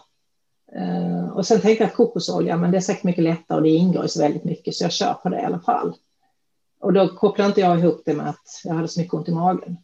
Uh, 0.77 1.29
och 1.29 1.47
sen 1.47 1.61
tänkte 1.61 1.85
jag 1.85 1.89
att 1.89 1.97
kokosolja, 1.97 2.57
men 2.57 2.71
det 2.71 2.77
är 2.77 2.81
säkert 2.81 3.05
mycket 3.05 3.25
lättare 3.25 3.57
och 3.57 3.63
det 3.63 3.69
ingår 3.69 4.05
i 4.05 4.09
så 4.09 4.21
väldigt 4.21 4.45
mycket, 4.45 4.75
så 4.75 4.85
jag 4.85 4.93
kör 4.93 5.15
på 5.15 5.29
det 5.29 5.41
i 5.41 5.45
alla 5.45 5.61
fall. 5.61 5.95
Och 6.81 6.93
då 6.93 7.09
kopplade 7.09 7.49
inte 7.49 7.61
jag 7.61 7.79
ihop 7.79 8.03
det 8.05 8.15
med 8.15 8.29
att 8.29 8.61
jag 8.65 8.75
hade 8.75 8.89
så 8.89 9.01
mycket 9.01 9.15
ont 9.15 9.29
i 9.29 9.33
magen 9.33 9.77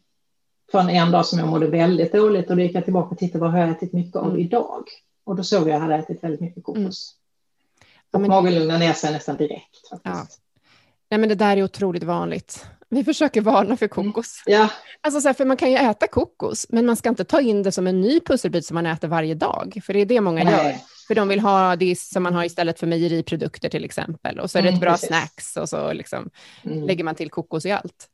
från 0.71 0.89
en 0.89 1.11
dag 1.11 1.25
som 1.25 1.39
jag 1.39 1.47
mådde 1.47 1.67
väldigt 1.67 2.11
dåligt 2.11 2.49
och 2.49 2.55
då 2.55 2.61
gick 2.61 2.75
jag 2.75 2.83
tillbaka 2.83 3.09
och 3.09 3.17
tittade 3.17 3.41
vad 3.41 3.51
har 3.51 3.59
jag 3.59 3.69
ätit 3.69 3.93
mycket 3.93 4.15
av 4.15 4.27
mm. 4.27 4.39
idag? 4.39 4.83
Och 5.23 5.35
då 5.35 5.43
såg 5.43 5.61
jag 5.61 5.67
att 5.67 5.73
jag 5.73 5.79
hade 5.79 5.95
ätit 5.95 6.23
väldigt 6.23 6.41
mycket 6.41 6.63
kokos. 6.63 6.81
Mm. 6.81 6.95
Och 8.11 8.21
men... 8.21 8.29
magen 8.29 8.55
lugnade 8.55 8.79
ner 8.79 8.93
sig 8.93 9.11
nästan 9.11 9.37
direkt. 9.37 9.89
Faktiskt. 9.89 10.03
Ja. 10.03 10.61
Nej, 11.09 11.19
men 11.19 11.29
det 11.29 11.35
där 11.35 11.57
är 11.57 11.63
otroligt 11.63 12.03
vanligt. 12.03 12.65
Vi 12.89 13.03
försöker 13.03 13.41
varna 13.41 13.77
för 13.77 13.85
mm. 13.85 14.11
kokos. 14.11 14.43
Mm. 14.45 14.59
Ja. 14.59 14.69
Alltså, 15.01 15.21
så 15.21 15.27
här, 15.27 15.33
för 15.33 15.45
man 15.45 15.57
kan 15.57 15.71
ju 15.71 15.77
äta 15.77 16.07
kokos, 16.07 16.65
men 16.69 16.85
man 16.85 16.95
ska 16.95 17.09
inte 17.09 17.23
ta 17.23 17.41
in 17.41 17.63
det 17.63 17.71
som 17.71 17.87
en 17.87 18.01
ny 18.01 18.19
pusselbit 18.19 18.65
som 18.65 18.75
man 18.75 18.85
äter 18.85 19.07
varje 19.07 19.35
dag, 19.35 19.79
för 19.83 19.93
det 19.93 19.99
är 19.99 20.05
det 20.05 20.21
många 20.21 20.43
Nej. 20.43 20.53
gör. 20.53 20.75
För 21.07 21.15
de 21.15 21.27
vill 21.27 21.39
ha 21.39 21.75
det 21.75 21.99
som 21.99 22.23
man 22.23 22.33
har 22.33 22.43
istället 22.43 22.79
för 22.79 22.87
mejeriprodukter 22.87 23.69
till 23.69 23.85
exempel, 23.85 24.39
och 24.39 24.51
så 24.51 24.57
är 24.57 24.61
det 24.61 24.67
ett 24.67 24.73
mm, 24.73 24.81
bra 24.81 24.91
precis. 24.91 25.07
snacks 25.07 25.57
och 25.57 25.69
så 25.69 25.93
liksom 25.93 26.29
mm. 26.63 26.83
lägger 26.83 27.03
man 27.03 27.15
till 27.15 27.29
kokos 27.29 27.65
i 27.65 27.71
allt. 27.71 28.07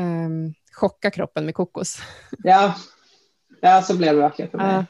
Um, 0.00 0.54
chocka 0.72 1.10
kroppen 1.10 1.44
med 1.44 1.54
kokos. 1.54 1.98
Ja, 2.38 2.74
ja 3.60 3.82
så 3.82 3.96
blev 3.96 4.14
det 4.14 4.20
verkligen 4.20 4.50
för 4.50 4.58
mig. 4.58 4.84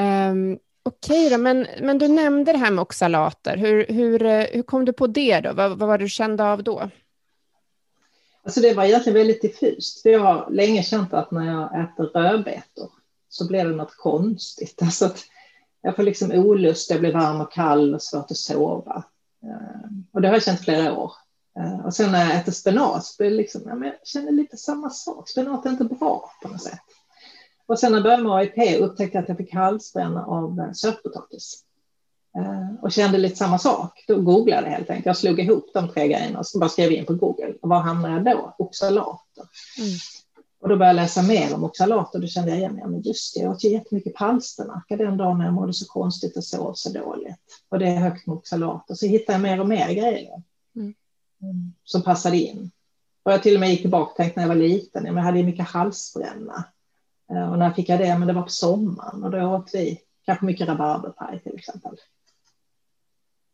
Uh, 0.00 0.30
um, 0.30 0.58
Okej 0.86 1.30
då, 1.30 1.38
men, 1.38 1.66
men 1.80 1.98
du 1.98 2.08
nämnde 2.08 2.52
det 2.52 2.58
här 2.58 2.70
med 2.70 2.82
oxalater. 2.82 3.56
Hur, 3.56 3.86
hur, 3.88 4.18
hur 4.54 4.62
kom 4.62 4.84
du 4.84 4.92
på 4.92 5.06
det 5.06 5.40
då? 5.40 5.52
Vad, 5.52 5.78
vad 5.78 5.88
var 5.88 5.98
du 5.98 6.08
kände 6.08 6.44
av 6.44 6.62
då? 6.62 6.90
Alltså 8.44 8.60
det 8.60 8.74
var 8.74 8.84
egentligen 8.84 9.18
väldigt 9.18 9.42
diffust. 9.42 10.02
För 10.02 10.10
jag 10.10 10.20
har 10.20 10.50
länge 10.50 10.82
känt 10.82 11.12
att 11.12 11.30
när 11.30 11.46
jag 11.52 11.84
äter 11.84 12.04
rödbetor 12.04 12.90
så 13.28 13.46
blir 13.46 13.64
det 13.64 13.76
något 13.76 13.96
konstigt. 13.96 14.82
Alltså 14.82 15.06
att 15.06 15.24
jag 15.82 15.96
får 15.96 16.02
liksom 16.02 16.32
olust, 16.32 16.90
jag 16.90 17.00
blir 17.00 17.12
varm 17.12 17.40
och 17.40 17.52
kall 17.52 17.94
och 17.94 18.02
svårt 18.02 18.30
att 18.30 18.36
sova. 18.36 19.04
Eh, 19.42 19.90
och 20.12 20.20
det 20.20 20.28
har 20.28 20.34
jag 20.34 20.42
känt 20.42 20.60
flera 20.60 20.98
år. 20.98 21.12
Eh, 21.58 21.86
och 21.86 21.94
sen 21.94 22.12
när 22.12 22.26
jag 22.26 22.36
äter 22.36 22.52
spenat 22.52 23.04
så 23.04 23.14
blir 23.18 23.30
det 23.30 23.36
liksom, 23.36 23.62
ja, 23.66 23.74
men 23.74 23.88
jag 23.88 23.96
känner 24.04 24.32
lite 24.32 24.56
samma 24.56 24.90
sak. 24.90 25.28
Spenat 25.28 25.66
är 25.66 25.70
inte 25.70 25.84
bra 25.84 26.30
på 26.42 26.48
något 26.48 26.62
sätt. 26.62 26.80
Och 27.66 27.78
sen 27.78 27.92
när 27.92 27.98
jag 27.98 28.02
började 28.02 28.22
med 28.22 28.32
AIP 28.32 28.80
upptäckte 28.80 29.16
jag 29.16 29.22
att 29.22 29.28
jag 29.28 29.38
fick 29.38 29.54
halsbränna 29.54 30.24
av 30.24 30.60
eh, 30.60 30.72
sötpotatis. 30.72 31.63
Eh, 32.38 32.82
och 32.82 32.92
kände 32.92 33.18
lite 33.18 33.36
samma 33.36 33.58
sak. 33.58 34.04
Då 34.08 34.20
googlade 34.20 34.66
jag 34.66 34.76
helt 34.76 34.90
enkelt. 34.90 35.06
Jag 35.06 35.16
slog 35.16 35.40
ihop 35.40 35.70
de 35.74 35.88
tre 35.88 36.08
grejerna 36.08 36.38
och 36.38 36.60
bara 36.60 36.68
skrev 36.68 36.92
in 36.92 37.04
på 37.04 37.14
Google. 37.14 37.54
Och 37.62 37.68
var 37.68 37.80
hamnade 37.80 38.14
jag 38.14 38.24
då? 38.24 38.54
Oxalater. 38.58 39.44
Mm. 39.78 39.90
Och 40.60 40.68
då 40.68 40.76
började 40.76 40.98
jag 40.98 41.04
läsa 41.04 41.22
mer 41.22 41.54
om 41.54 41.64
oxalater. 41.64 42.18
Då 42.18 42.26
kände 42.26 42.50
jag 42.50 42.58
igen, 42.58 42.78
ja 42.80 42.86
men 42.86 43.02
just 43.02 43.34
det, 43.34 43.40
jag 43.40 43.52
åt 43.52 43.64
ju 43.64 43.68
jättemycket 43.68 44.14
palsternacka 44.14 44.96
den 44.96 45.16
dagen 45.16 45.38
när 45.38 45.44
jag 45.44 45.54
mådde 45.54 45.72
så 45.72 45.86
konstigt 45.86 46.36
och 46.36 46.44
sov 46.44 46.72
så 46.74 46.92
dåligt. 46.92 47.36
Och 47.68 47.78
det 47.78 47.86
är 47.86 47.96
högt 47.96 48.26
med 48.26 48.36
oxalater. 48.36 48.94
Så 48.94 49.06
hittade 49.06 49.32
jag 49.32 49.42
mer 49.42 49.60
och 49.60 49.68
mer 49.68 49.92
grejer. 49.92 50.42
Mm 50.76 50.94
som 51.84 52.02
passade 52.02 52.36
in. 52.36 52.70
Och 53.22 53.32
jag 53.32 53.42
till 53.42 53.54
och 53.54 53.60
med 53.60 53.70
gick 53.70 53.80
tillbaka 53.80 54.10
och 54.10 54.16
tänkte 54.16 54.40
när 54.40 54.48
jag 54.48 54.54
var 54.54 54.62
liten, 54.62 55.06
jag 55.06 55.14
hade 55.14 55.42
mycket 55.42 55.68
halsbränna. 55.68 56.64
Eh, 57.30 57.52
och 57.52 57.58
när 57.58 57.70
fick 57.70 57.88
jag 57.88 57.98
det? 57.98 58.18
Men 58.18 58.28
det 58.28 58.34
var 58.34 58.42
på 58.42 58.48
sommaren 58.48 59.24
och 59.24 59.30
då 59.30 59.42
åt 59.42 59.70
vi 59.72 60.00
kanske 60.24 60.44
mycket 60.44 60.68
rabarberpaj 60.68 61.40
till 61.40 61.54
exempel. 61.54 61.96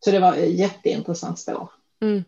Så 0.05 0.11
det 0.11 0.19
var 0.19 0.35
jätteintressant 0.35 1.39
spår. 1.39 1.69
Mm. 2.01 2.23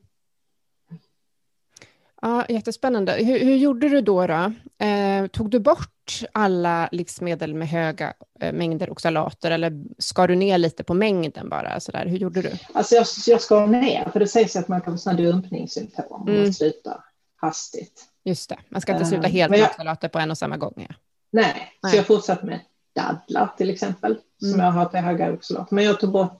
Ja, 2.22 2.46
jättespännande. 2.50 3.12
Hur, 3.12 3.40
hur, 3.40 3.56
gjorde 3.56 3.90
du 3.90 4.02
då? 4.02 4.28
då? 4.28 4.54
Eh, 4.86 5.28
tog 5.28 5.50
du 5.50 5.60
bort 5.60 6.22
alla 6.32 6.90
livsmedel 6.92 7.54
med 7.54 7.68
höga 7.68 8.14
eh, 8.40 8.54
mängder 8.54 8.90
oxalater 8.90 9.52
eller 9.52 9.84
skar 9.98 10.28
du 10.28 10.36
ner 10.36 10.58
lite 10.58 10.84
på 10.84 10.94
mängden 10.94 11.50
bara? 11.50 11.80
Så 11.80 11.92
där? 11.92 12.06
Hur 12.06 12.18
gjorde 12.18 12.42
du? 12.42 12.52
Alltså 12.74 12.96
jag, 12.96 13.06
jag 13.28 13.42
skar 13.42 13.68
ner, 13.68 14.10
för 14.14 14.20
det 14.20 14.28
sägs 14.28 14.56
att 14.56 14.68
man 14.68 14.82
kan 14.82 14.94
få 14.94 14.98
sådana 14.98 15.22
dumpningssymptom 15.22 16.06
om 16.10 16.28
mm. 16.28 16.42
man 16.42 16.54
slutar 16.54 17.04
hastigt. 17.36 18.06
Just 18.24 18.50
det, 18.50 18.58
man 18.70 18.82
ska 18.82 18.92
inte 18.92 19.06
sluta 19.06 19.28
Eh, 19.28 19.32
helt 19.34 19.52
men 19.52 19.60
med 19.60 19.70
oxalater 19.70 20.10
på 20.10 20.20
en 20.20 20.32
och 20.32 20.38
samma 20.38 20.58
gång. 20.58 20.88
Ja. 20.90 20.96
Nej, 21.32 21.74
Nej. 21.84 21.92
så 21.92 21.98
jag 21.98 22.08
fortsatte 22.08 22.46
med 22.46 22.60
dadlar 22.96 23.54
till 23.58 23.70
exempel, 23.70 24.18
som 24.40 24.50
Mm. 24.50 24.66
jag 24.66 24.72
har 24.72 24.86
till 24.86 25.00
höga 25.00 25.34
oxalat. 25.34 25.72
Men 25.72 25.84
jag 25.84 26.00
tog 26.00 26.12
bort 26.12 26.40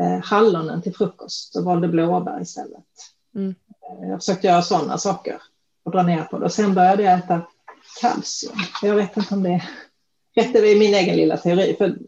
eh, 0.00 0.20
hallonen 0.24 0.82
till 0.82 0.94
frukost 0.94 1.56
och 1.56 1.64
valde 1.64 1.88
blåbär 1.88 2.40
istället. 2.40 2.84
Mm. 3.34 3.54
Eh, 4.02 4.08
Jag 4.08 4.18
försökte 4.20 4.46
göra 4.46 4.62
sådana 4.62 4.98
saker 4.98 5.42
och 5.84 5.92
dra 5.92 6.02
ner 6.02 6.22
på 6.24 6.38
det. 6.38 6.44
Och 6.44 6.52
sen 6.52 6.74
började 6.74 7.02
jag 7.02 7.18
äta 7.18 7.42
kalcium. 8.00 8.56
Jag 8.82 8.94
vet 8.94 9.16
inte 9.16 9.34
om 9.34 9.42
det 9.42 9.50
är 9.50 9.64
rätt, 10.36 10.52
det 10.52 10.58
är 10.58 10.78
min 10.78 10.94
egen 10.94 11.16
lilla 11.16 11.36
teori, 11.36 11.74
för 11.78 11.98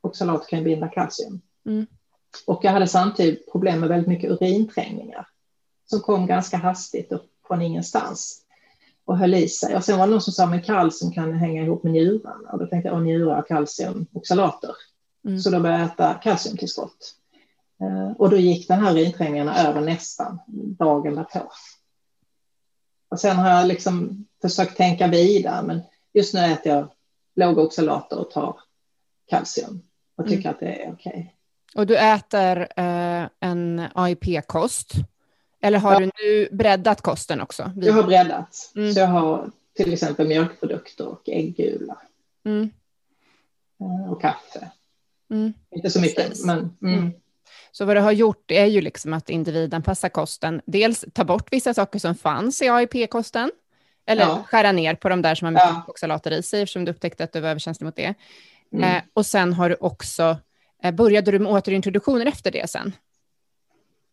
oxalat 0.00 0.46
kan 0.46 0.58
ju 0.58 0.64
binda 0.64 0.88
kalcium. 0.88 1.40
Mm. 1.66 1.86
Och 2.46 2.60
jag 2.64 2.72
hade 2.72 2.86
samtidigt 2.86 3.52
problem 3.52 3.80
med 3.80 3.88
väldigt 3.88 4.08
mycket 4.08 4.30
urinträngningar 4.30 5.26
som 5.86 6.00
kom 6.00 6.26
ganska 6.26 6.56
hastigt 6.56 7.12
och 7.12 7.20
från 7.46 7.62
ingenstans 7.62 8.42
och 9.04 9.18
höll 9.18 9.34
i 9.34 9.48
sig. 9.48 9.76
Och 9.76 9.84
sen 9.84 9.98
var 9.98 10.06
det 10.06 10.10
någon 10.10 10.20
som 10.20 10.32
sa 10.32 10.44
att 10.54 10.64
kalcium 10.66 11.12
kan 11.12 11.32
hänga 11.32 11.62
ihop 11.62 11.82
med 11.82 11.92
njurarna. 11.92 12.50
Och 12.52 12.58
då 12.58 12.66
tänkte 12.66 12.88
jag, 12.88 12.96
"Åh, 12.96 13.02
njurar, 13.02 13.42
kalcium, 13.48 14.06
oxalater. 14.12 14.70
Mm. 15.26 15.40
Så 15.40 15.50
då 15.50 15.60
började 15.60 15.84
äta 15.84 16.14
kalciumtillskott. 16.14 17.14
Eh, 17.80 18.10
Och 18.18 18.30
då 18.30 18.36
gick 18.36 18.68
den 18.68 18.80
här 18.84 18.92
urinträngningarna 18.92 19.58
över 19.68 19.80
nästan 19.80 20.38
dagen 20.78 21.14
därpå. 21.14 21.50
Och 23.10 23.20
sen 23.20 23.36
har 23.36 23.50
jag 23.50 23.66
liksom 23.66 24.26
försökt 24.42 24.76
tänka 24.76 25.06
vidare, 25.06 25.62
men 25.66 25.80
just 26.12 26.34
nu 26.34 26.40
äter 26.40 26.72
jag 26.72 26.88
låga 27.36 27.62
oxalater 27.62 28.18
och 28.18 28.30
tar 28.30 28.56
kalcium 29.26 29.82
och 30.16 30.24
tycker 30.28 30.40
Mm. 30.48 30.50
att 30.54 30.60
det 30.60 30.82
är 30.84 30.92
okej. 30.92 31.34
Och 31.74 31.86
du 31.86 31.96
äter 31.98 32.60
eh, 32.76 33.28
en 33.40 33.82
AIP-kost. 33.94 34.92
Eller 35.62 35.78
har 35.78 35.92
Ja. 35.92 35.98
du 36.00 36.10
nu 36.24 36.48
breddat 36.52 37.00
kosten 37.00 37.40
också? 37.40 37.72
Jag 37.76 37.92
har 37.92 38.02
breddat, 38.02 38.72
Mm. 38.76 38.92
så 38.92 39.00
jag 39.00 39.06
har 39.06 39.50
till 39.76 39.92
exempel 39.92 40.28
mjölkprodukter 40.28 41.06
och 41.06 41.28
äggula 41.28 41.96
Mm, 42.44 42.70
eh, 43.80 44.12
och 44.12 44.20
kaffe. 44.20 44.70
Mm. 45.30 45.52
Inte 45.70 45.90
så 45.90 46.00
mycket, 46.00 46.28
Precis. 46.28 46.44
men 46.46 46.58
mm. 46.82 46.98
Mm. 46.98 47.12
Så 47.72 47.84
vad 47.84 47.96
du 47.96 48.00
har 48.00 48.12
gjort 48.12 48.50
är 48.50 48.66
ju 48.66 48.80
liksom 48.80 49.12
att 49.12 49.30
individanpassa 49.30 50.08
kosten. 50.08 50.60
Dels 50.66 51.04
ta 51.14 51.24
bort 51.24 51.52
vissa 51.52 51.74
saker 51.74 51.98
som 51.98 52.14
fanns 52.14 52.62
i 52.62 52.68
AIP-kosten. 52.68 53.50
Eller 54.06 54.22
Ja. 54.22 54.44
skära 54.46 54.72
ner 54.72 54.94
på 54.94 55.08
de 55.08 55.22
där 55.22 55.34
som 55.34 55.44
har 55.44 55.52
mycket 55.52 55.68
Ja. 55.68 55.84
oxalater 55.88 56.30
i 56.30 56.42
sig, 56.42 56.62
eftersom 56.62 56.84
du 56.84 56.90
upptäckte 56.90 57.24
att 57.24 57.32
du 57.32 57.40
var 57.40 57.48
överkänslig 57.48 57.84
mot 57.84 57.96
det. 57.96 58.14
Mm. 58.72 58.96
Eh, 58.96 59.02
och 59.14 59.26
sen 59.26 59.52
har 59.52 59.68
du 59.68 59.76
också, 59.80 60.36
eh, 60.82 60.94
började 60.94 61.30
du 61.30 61.38
med 61.38 61.52
återintroduktioner 61.52 62.26
efter 62.26 62.50
det 62.50 62.70
sen? 62.70 62.92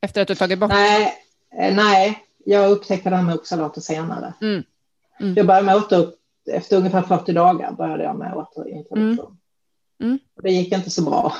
Efter 0.01 0.21
att 0.21 0.27
du 0.27 0.35
tagit 0.35 0.59
bort? 0.59 0.69
Nej, 0.69 1.13
eh, 1.59 1.75
nej, 1.75 2.23
jag 2.45 2.71
upptäckte 2.71 3.09
det 3.09 3.15
här 3.15 3.23
med 3.23 3.35
oxalater 3.35 3.81
senare. 3.81 4.33
Mm. 4.41 4.63
Mm. 5.19 5.33
Jag 5.35 5.47
började 5.47 5.65
med 5.65 5.75
åter, 5.75 6.11
efter 6.51 6.77
ungefär 6.77 7.01
40 7.01 7.31
dagar 7.33 7.71
började 7.71 8.03
jag 8.03 8.15
med 8.17 8.33
återintroduktion. 8.33 9.37
Mm. 10.03 10.19
Och 10.35 10.43
Det 10.43 10.51
gick 10.51 10.73
inte 10.73 10.89
så 10.89 11.01
bra. 11.01 11.33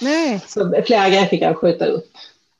Nej. 0.00 0.40
Så 0.46 0.82
flera 0.86 1.08
grejer 1.08 1.26
fick 1.26 1.42
jag 1.42 1.56
skjuta 1.56 1.86
upp. 1.86 2.10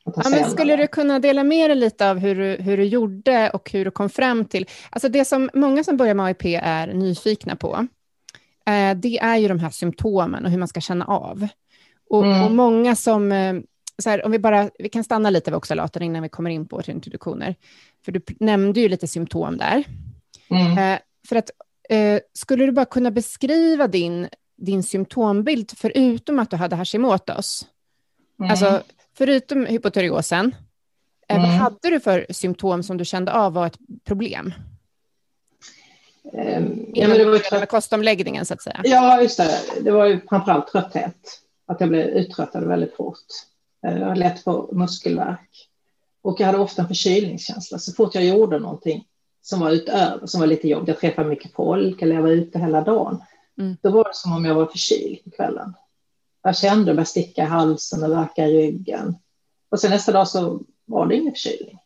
Ja, 0.05 0.29
men 0.31 0.51
skulle 0.51 0.77
du 0.77 0.87
kunna 0.87 1.19
dela 1.19 1.45
med 1.45 1.71
dig 1.71 1.77
lite 1.77 2.11
av 2.11 2.19
hur 2.19 2.35
du, 2.35 2.63
hur 2.63 2.77
du 2.77 2.85
gjorde 2.85 3.51
och 3.51 3.71
hur 3.71 3.85
du 3.85 3.91
kom 3.91 4.09
fram 4.11 4.45
till... 4.45 4.67
Alltså 4.91 5.09
det 5.09 5.25
som 5.25 5.51
många 5.55 5.85
som 5.85 5.97
börjar 5.97 6.15
med 6.15 6.27
AIP 6.27 6.45
är 6.63 6.87
nyfikna 6.87 7.57
på, 7.57 7.87
eh, 8.67 8.97
det 8.97 9.19
är 9.19 9.37
ju 9.37 9.49
de 9.49 9.59
här 9.59 9.71
symptomen 9.71 10.45
och 10.45 10.51
hur 10.51 10.59
man 10.59 10.69
ska 10.69 10.81
känna 10.81 11.05
av. 11.05 11.49
Och, 12.11 12.25
Mm. 12.27 12.43
och 12.45 12.51
många 12.53 12.97
som... 12.97 13.33
Eh, 13.33 13.55
så 14.03 14.11
här, 14.11 14.25
om 14.25 14.31
vi, 14.33 14.39
bara, 14.39 14.71
vi 14.79 14.89
kan 14.89 15.05
stanna 15.05 15.31
lite 15.31 15.51
vid 15.51 15.57
oxalater 15.57 16.03
innan 16.03 16.23
vi 16.23 16.29
kommer 16.29 16.51
in 16.51 16.69
på 16.69 16.83
introduktioner. 16.87 17.55
För 18.05 18.13
du 18.13 18.21
nämnde 18.41 18.81
ju 18.81 18.89
lite 18.89 19.09
symptom 19.09 19.57
där. 19.57 19.85
Mm. 20.51 20.79
Eh, 20.79 20.99
för 21.29 21.37
att, 21.37 21.51
eh, 21.89 22.21
skulle 22.33 22.67
du 22.67 22.73
bara 22.73 22.85
kunna 22.85 23.11
beskriva 23.11 23.87
din, 23.89 24.29
din 24.65 24.83
symptombild, 24.83 25.73
förutom 25.77 26.39
att 26.39 26.51
du 26.51 26.57
hade 26.57 26.77
Hashimotos? 26.77 27.67
Mm. 28.41 28.51
Alltså, 28.51 28.83
förutom 29.19 29.67
hypotyreosen, 29.67 30.55
eh, 31.29 31.37
vad 31.37 31.47
Mm. 31.49 31.59
hade 31.61 31.91
du 31.91 32.01
för 32.01 32.27
symptom 32.31 32.83
som 32.83 32.97
du 32.97 33.05
kände 33.05 33.33
av 33.33 33.53
var 33.53 33.67
ett 33.67 33.79
problem? 34.05 34.55
Ehm, 36.33 36.85
ja, 36.95 37.09
men 37.09 37.19
det 37.19 37.25
var 37.25 37.59
med 37.59 37.69
kostomläggningen, 37.69 38.47
så 38.47 38.55
att 38.55 38.63
säga. 38.63 38.81
Ja, 38.85 39.23
just 39.23 39.37
det. 39.37 39.59
Det 39.81 39.91
var 39.91 40.07
ju 40.07 40.21
framförallt 40.29 40.67
trötthet. 40.73 41.39
Att 41.67 41.81
jag 41.81 41.89
blev 41.89 42.07
uttröttad 42.09 42.65
väldigt 42.65 42.97
fort. 42.97 43.19
Eh, 43.87 43.99
Jag 43.99 44.05
hade 44.09 44.21
lätt 44.21 44.41
för 44.45 44.69
muskelvärk. 44.75 45.69
Och 46.23 46.41
jag 46.41 46.47
hade 46.47 46.59
ofta 46.59 46.83
en 46.83 46.89
förkylningskänsla. 46.89 47.79
Så 47.79 47.93
fort 47.93 48.15
jag 48.15 48.25
gjorde 48.25 48.59
någonting 48.59 49.05
som 49.43 49.61
var 49.61 49.71
utöver, 49.71 50.27
som 50.27 50.41
var 50.41 50.47
lite 50.47 50.69
jobbigt, 50.69 50.89
jag 50.89 50.99
träffade 51.01 51.29
mycket 51.29 51.53
folk 51.53 52.03
eller 52.03 52.15
jag 52.15 52.23
var 52.23 52.31
ute 52.31 52.59
hela 52.59 52.81
dagen, 52.81 53.23
Mm. 53.59 53.77
då 53.83 53.91
var 53.91 54.05
det 54.05 54.15
som 54.15 54.33
om 54.33 54.45
jag 54.45 54.55
var 54.55 54.67
förkyld 54.67 55.25
på 55.25 55.31
kvällen. 55.31 55.75
Jag 56.43 56.57
kände 56.57 56.85
det 56.85 56.95
började 56.95 57.05
sticka 57.09 57.43
i 57.43 57.47
halsen 57.47 58.05
och 58.05 58.11
verka 58.11 58.47
i 58.47 58.57
ryggen. 58.57 59.17
Och 59.69 59.81
sen 59.81 59.91
nästa 59.91 60.13
dag 60.13 60.29
så 60.29 60.61
var 60.85 61.07
det 61.07 61.17
ingen 61.17 61.33
förkylning. 61.33 61.79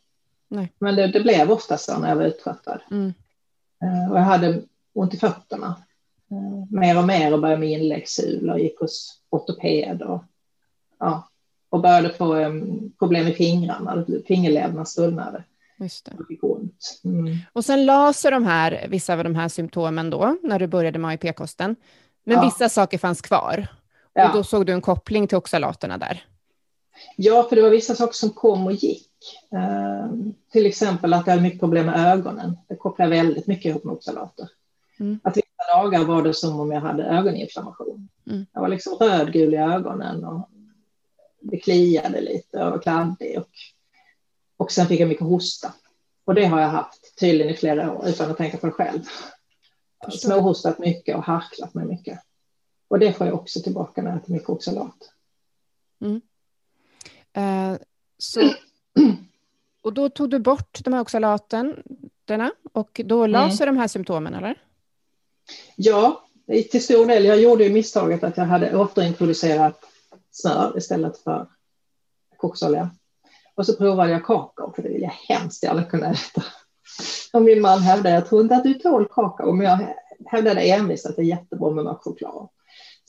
Nej. 0.47 0.73
Men 0.79 0.95
det, 0.95 1.07
det 1.07 1.19
blev 1.19 1.51
ofta 1.51 1.77
så 1.77 1.99
när 1.99 2.09
jag 2.09 2.15
var 2.15 2.23
uttröttad. 2.23 2.79
Mm. 2.91 3.13
Eh, 3.83 4.11
Och 4.11 4.17
jag 4.17 4.23
hade 4.23 4.61
ont 4.93 5.13
i 5.13 5.17
fötterna. 5.17 5.75
Eh, 6.31 6.77
Mer 6.79 6.97
och 6.97 7.07
mer 7.07 7.33
och 7.33 7.41
började 7.41 7.59
med 7.59 7.71
inläggshul 7.71 8.49
och 8.49 8.59
gick 8.59 8.79
hos 8.79 9.21
ortoped 9.29 10.01
och, 10.01 10.23
ja, 10.99 11.29
och 11.69 11.81
började 11.81 12.13
få 12.13 12.33
em, 12.33 12.91
problem 12.99 13.25
med 13.25 13.35
fingrarna. 13.35 14.05
Fingerlederna 14.27 14.85
svullnade 14.85 15.43
Just. 15.79 16.09
Mm. 17.05 17.37
Och 17.53 17.65
sen 17.65 17.85
laser 17.85 18.31
de 18.31 18.45
här, 18.45 18.85
vissa 18.89 19.13
av 19.13 19.23
de 19.23 19.35
här 19.35 19.47
symptomen 19.47 20.09
då, 20.09 20.37
när 20.43 20.59
du 20.59 20.67
började 20.67 20.99
med 20.99 21.09
AIP-kosten. 21.09 21.75
Men 22.23 22.35
Ja. 22.35 22.41
vissa 22.45 22.69
saker 22.69 22.97
fanns 22.97 23.21
kvar. 23.21 23.67
Och 24.03 24.21
Ja. 24.21 24.31
då 24.33 24.43
såg 24.43 24.65
du 24.65 24.73
en 24.73 24.81
koppling 24.81 25.27
till 25.27 25.37
oxalaterna 25.37 25.97
där. 25.97 26.23
ja, 27.15 27.43
för 27.49 27.55
det 27.55 27.61
var 27.61 27.69
vissa 27.69 27.95
saker 27.95 28.13
som 28.13 28.29
kom 28.29 28.65
och 28.65 28.71
gick. 28.71 29.07
Eh, 29.53 30.11
till 30.51 30.65
exempel 30.65 31.13
att 31.13 31.27
jag 31.27 31.31
hade 31.33 31.43
mycket 31.43 31.59
problem 31.59 31.85
med 31.85 32.13
ögonen. 32.13 32.57
Det 32.67 32.75
kopplar 32.75 33.07
väldigt 33.07 33.47
mycket 33.47 33.65
ihop 33.65 33.83
med 33.83 33.93
oxalater. 33.93 34.47
Mm. 34.99 35.19
Att 35.23 35.37
vissa 35.37 35.75
dagar 35.77 36.03
var 36.03 36.21
det 36.21 36.33
som 36.33 36.59
om 36.59 36.71
jag 36.71 36.81
hade 36.81 37.03
ögoninflammation. 37.03 38.09
Mm. 38.29 38.45
Jag 38.53 38.61
var 38.61 38.67
liksom 38.67 38.93
rödgul 38.93 39.53
i 39.53 39.57
ögonen 39.57 40.25
och 40.25 40.49
det 41.41 41.57
kliade 41.57 42.21
lite 42.21 42.63
och 42.63 42.71
var 42.71 42.79
kladdig. 42.79 43.37
Och, 43.39 43.47
och 44.57 44.71
sen 44.71 44.87
fick 44.87 44.99
jag 44.99 45.09
mycket 45.09 45.25
hosta. 45.25 45.73
Och 46.25 46.35
det 46.35 46.45
har 46.45 46.61
jag 46.61 46.67
haft 46.69 47.17
tydligen 47.19 47.53
i 47.53 47.57
flera 47.57 47.91
år 47.93 48.07
utan 48.07 48.31
att 48.31 48.37
tänka 48.37 48.57
på 48.57 48.65
det 48.65 48.71
själv. 48.71 49.03
Småhostat 50.11 50.79
mycket 50.79 51.15
och 51.15 51.23
harklat 51.23 51.73
mig 51.73 51.85
mycket. 51.85 52.19
Och 52.87 52.99
det 52.99 53.13
får 53.13 53.27
jag 53.27 53.35
också 53.35 53.61
tillbaka 53.61 54.01
när 54.01 54.09
jag 54.09 54.19
äter 54.19 54.33
mycket 54.33 54.49
oxalat. 54.49 55.11
Eh, 57.33 57.75
så, 58.17 58.41
och 59.81 59.93
då 59.93 60.09
tog 60.09 60.29
du 60.29 60.39
bort 60.39 60.79
de 60.83 60.93
här 60.93 61.01
oxalaterna 61.01 62.51
och 62.73 63.01
då 63.05 63.19
Mm. 63.23 63.31
laser 63.31 63.65
de 63.65 63.77
här 63.77 63.87
symptomen, 63.87 64.33
eller? 64.33 64.61
Ja, 65.75 66.27
till 66.71 66.83
stor 66.83 67.05
del. 67.05 67.25
Jag 67.25 67.41
gjorde 67.41 67.63
ju 67.63 67.69
misstaget 67.69 68.23
att 68.23 68.37
jag 68.37 68.45
hade 68.45 68.77
återintroducerat 68.77 69.83
smör 70.31 70.77
istället 70.77 71.17
för 71.17 71.47
koksolja. 72.37 72.89
Och 73.57 73.65
så 73.65 73.75
provade 73.75 74.11
jag 74.11 74.25
kakao, 74.25 74.73
för 74.75 74.81
det 74.83 74.89
vill 74.89 75.01
jag 75.01 75.35
hemskt 75.35 75.63
gärna 75.63 75.83
kunna 75.83 76.11
äta. 76.11 76.43
Och 77.33 77.41
min 77.41 77.61
man 77.61 77.79
hävdade, 77.79 78.15
jag 78.15 78.25
tror 78.25 78.41
inte 78.41 78.55
att 78.55 78.63
du 78.63 78.73
tål 78.73 79.07
kakao, 79.11 79.51
men 79.51 79.65
jag 79.65 79.95
hävdade 80.25 80.61
envist 80.61 81.05
att 81.05 81.15
det 81.15 81.21
är 81.21 81.25
jättebra 81.25 81.71
med 81.71 81.83
mörk 81.83 82.03
choklad. 82.03 82.49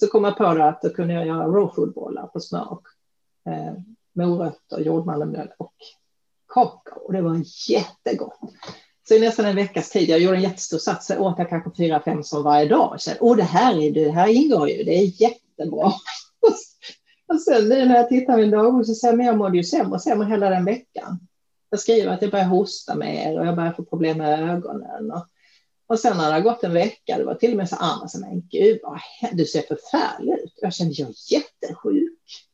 Så 0.00 0.06
kom 0.06 0.24
jag 0.24 0.36
på 0.36 0.54
det 0.54 0.68
att 0.68 0.82
då 0.82 0.88
kunde 0.90 1.14
jag 1.14 1.26
göra 1.26 1.46
raw 1.46 1.74
food-bollar 1.74 2.26
på 2.26 2.40
smör 2.40 2.72
och 2.72 2.82
eh, 3.52 3.72
morötter, 4.14 4.80
jordmandelmjöl 4.80 5.48
och 5.58 5.74
kakao. 6.48 7.00
Och 7.00 7.12
det 7.12 7.22
var 7.22 7.42
jättegott. 7.68 8.38
Så 9.08 9.14
i 9.14 9.20
nästan 9.20 9.46
en 9.46 9.56
veckas 9.56 9.90
tid, 9.90 10.08
jag 10.08 10.20
gjorde 10.20 10.36
en 10.36 10.42
jättestor 10.42 10.78
sats, 10.78 11.06
så 11.06 11.18
åt 11.18 11.38
jag 11.38 11.48
kanske 11.48 11.70
fyra, 11.76 12.02
fem 12.04 12.22
som 12.22 12.42
varje 12.42 12.68
dag. 12.68 12.92
Och 12.92 13.00
kände, 13.00 13.20
åh 13.20 13.36
det 13.36 13.42
här, 13.42 13.78
är, 13.78 13.90
det 13.90 14.10
här 14.10 14.28
ingår 14.28 14.68
ju, 14.68 14.84
det 14.84 14.98
är 14.98 15.22
jättebra. 15.22 15.92
Och 17.28 17.40
sen 17.40 17.68
nu 17.68 17.86
när 17.86 17.96
jag 17.96 18.08
tittar 18.08 18.38
i 18.38 18.40
min 18.40 18.50
dagbok 18.50 18.86
så 18.86 18.94
ser 18.94 19.08
jag, 19.08 19.16
men 19.16 19.26
jag 19.26 19.38
mådde 19.38 19.56
ju 19.56 19.64
sämre 19.64 19.94
och 19.94 20.02
sämre 20.02 20.28
hela 20.28 20.50
den 20.50 20.64
veckan. 20.64 21.18
Jag 21.70 21.80
skriver 21.80 22.12
att 22.12 22.22
jag 22.22 22.30
börjar 22.30 22.44
hosta 22.44 22.94
mer 22.94 23.38
och 23.38 23.46
jag 23.46 23.56
börjar 23.56 23.72
få 23.72 23.84
problem 23.84 24.18
med 24.18 24.50
ögonen. 24.50 25.12
Och, 25.12 25.26
och 25.86 25.98
sen 25.98 26.16
när 26.16 26.26
det 26.26 26.32
har 26.32 26.40
gått 26.40 26.64
en 26.64 26.72
vecka, 26.72 27.18
det 27.18 27.24
var 27.24 27.34
till 27.34 27.50
och 27.50 27.56
med 27.56 27.68
så 27.68 27.76
andra 27.76 28.08
som, 28.08 28.20
men 28.20 28.48
gud, 28.48 28.78
vad, 28.82 29.00
du 29.32 29.44
ser 29.44 29.62
förfärlig 29.62 30.32
ut. 30.32 30.54
Jag 30.56 30.74
kände, 30.74 30.94
jag 30.96 31.08
är 31.08 31.32
jättesjuk. 31.32 32.48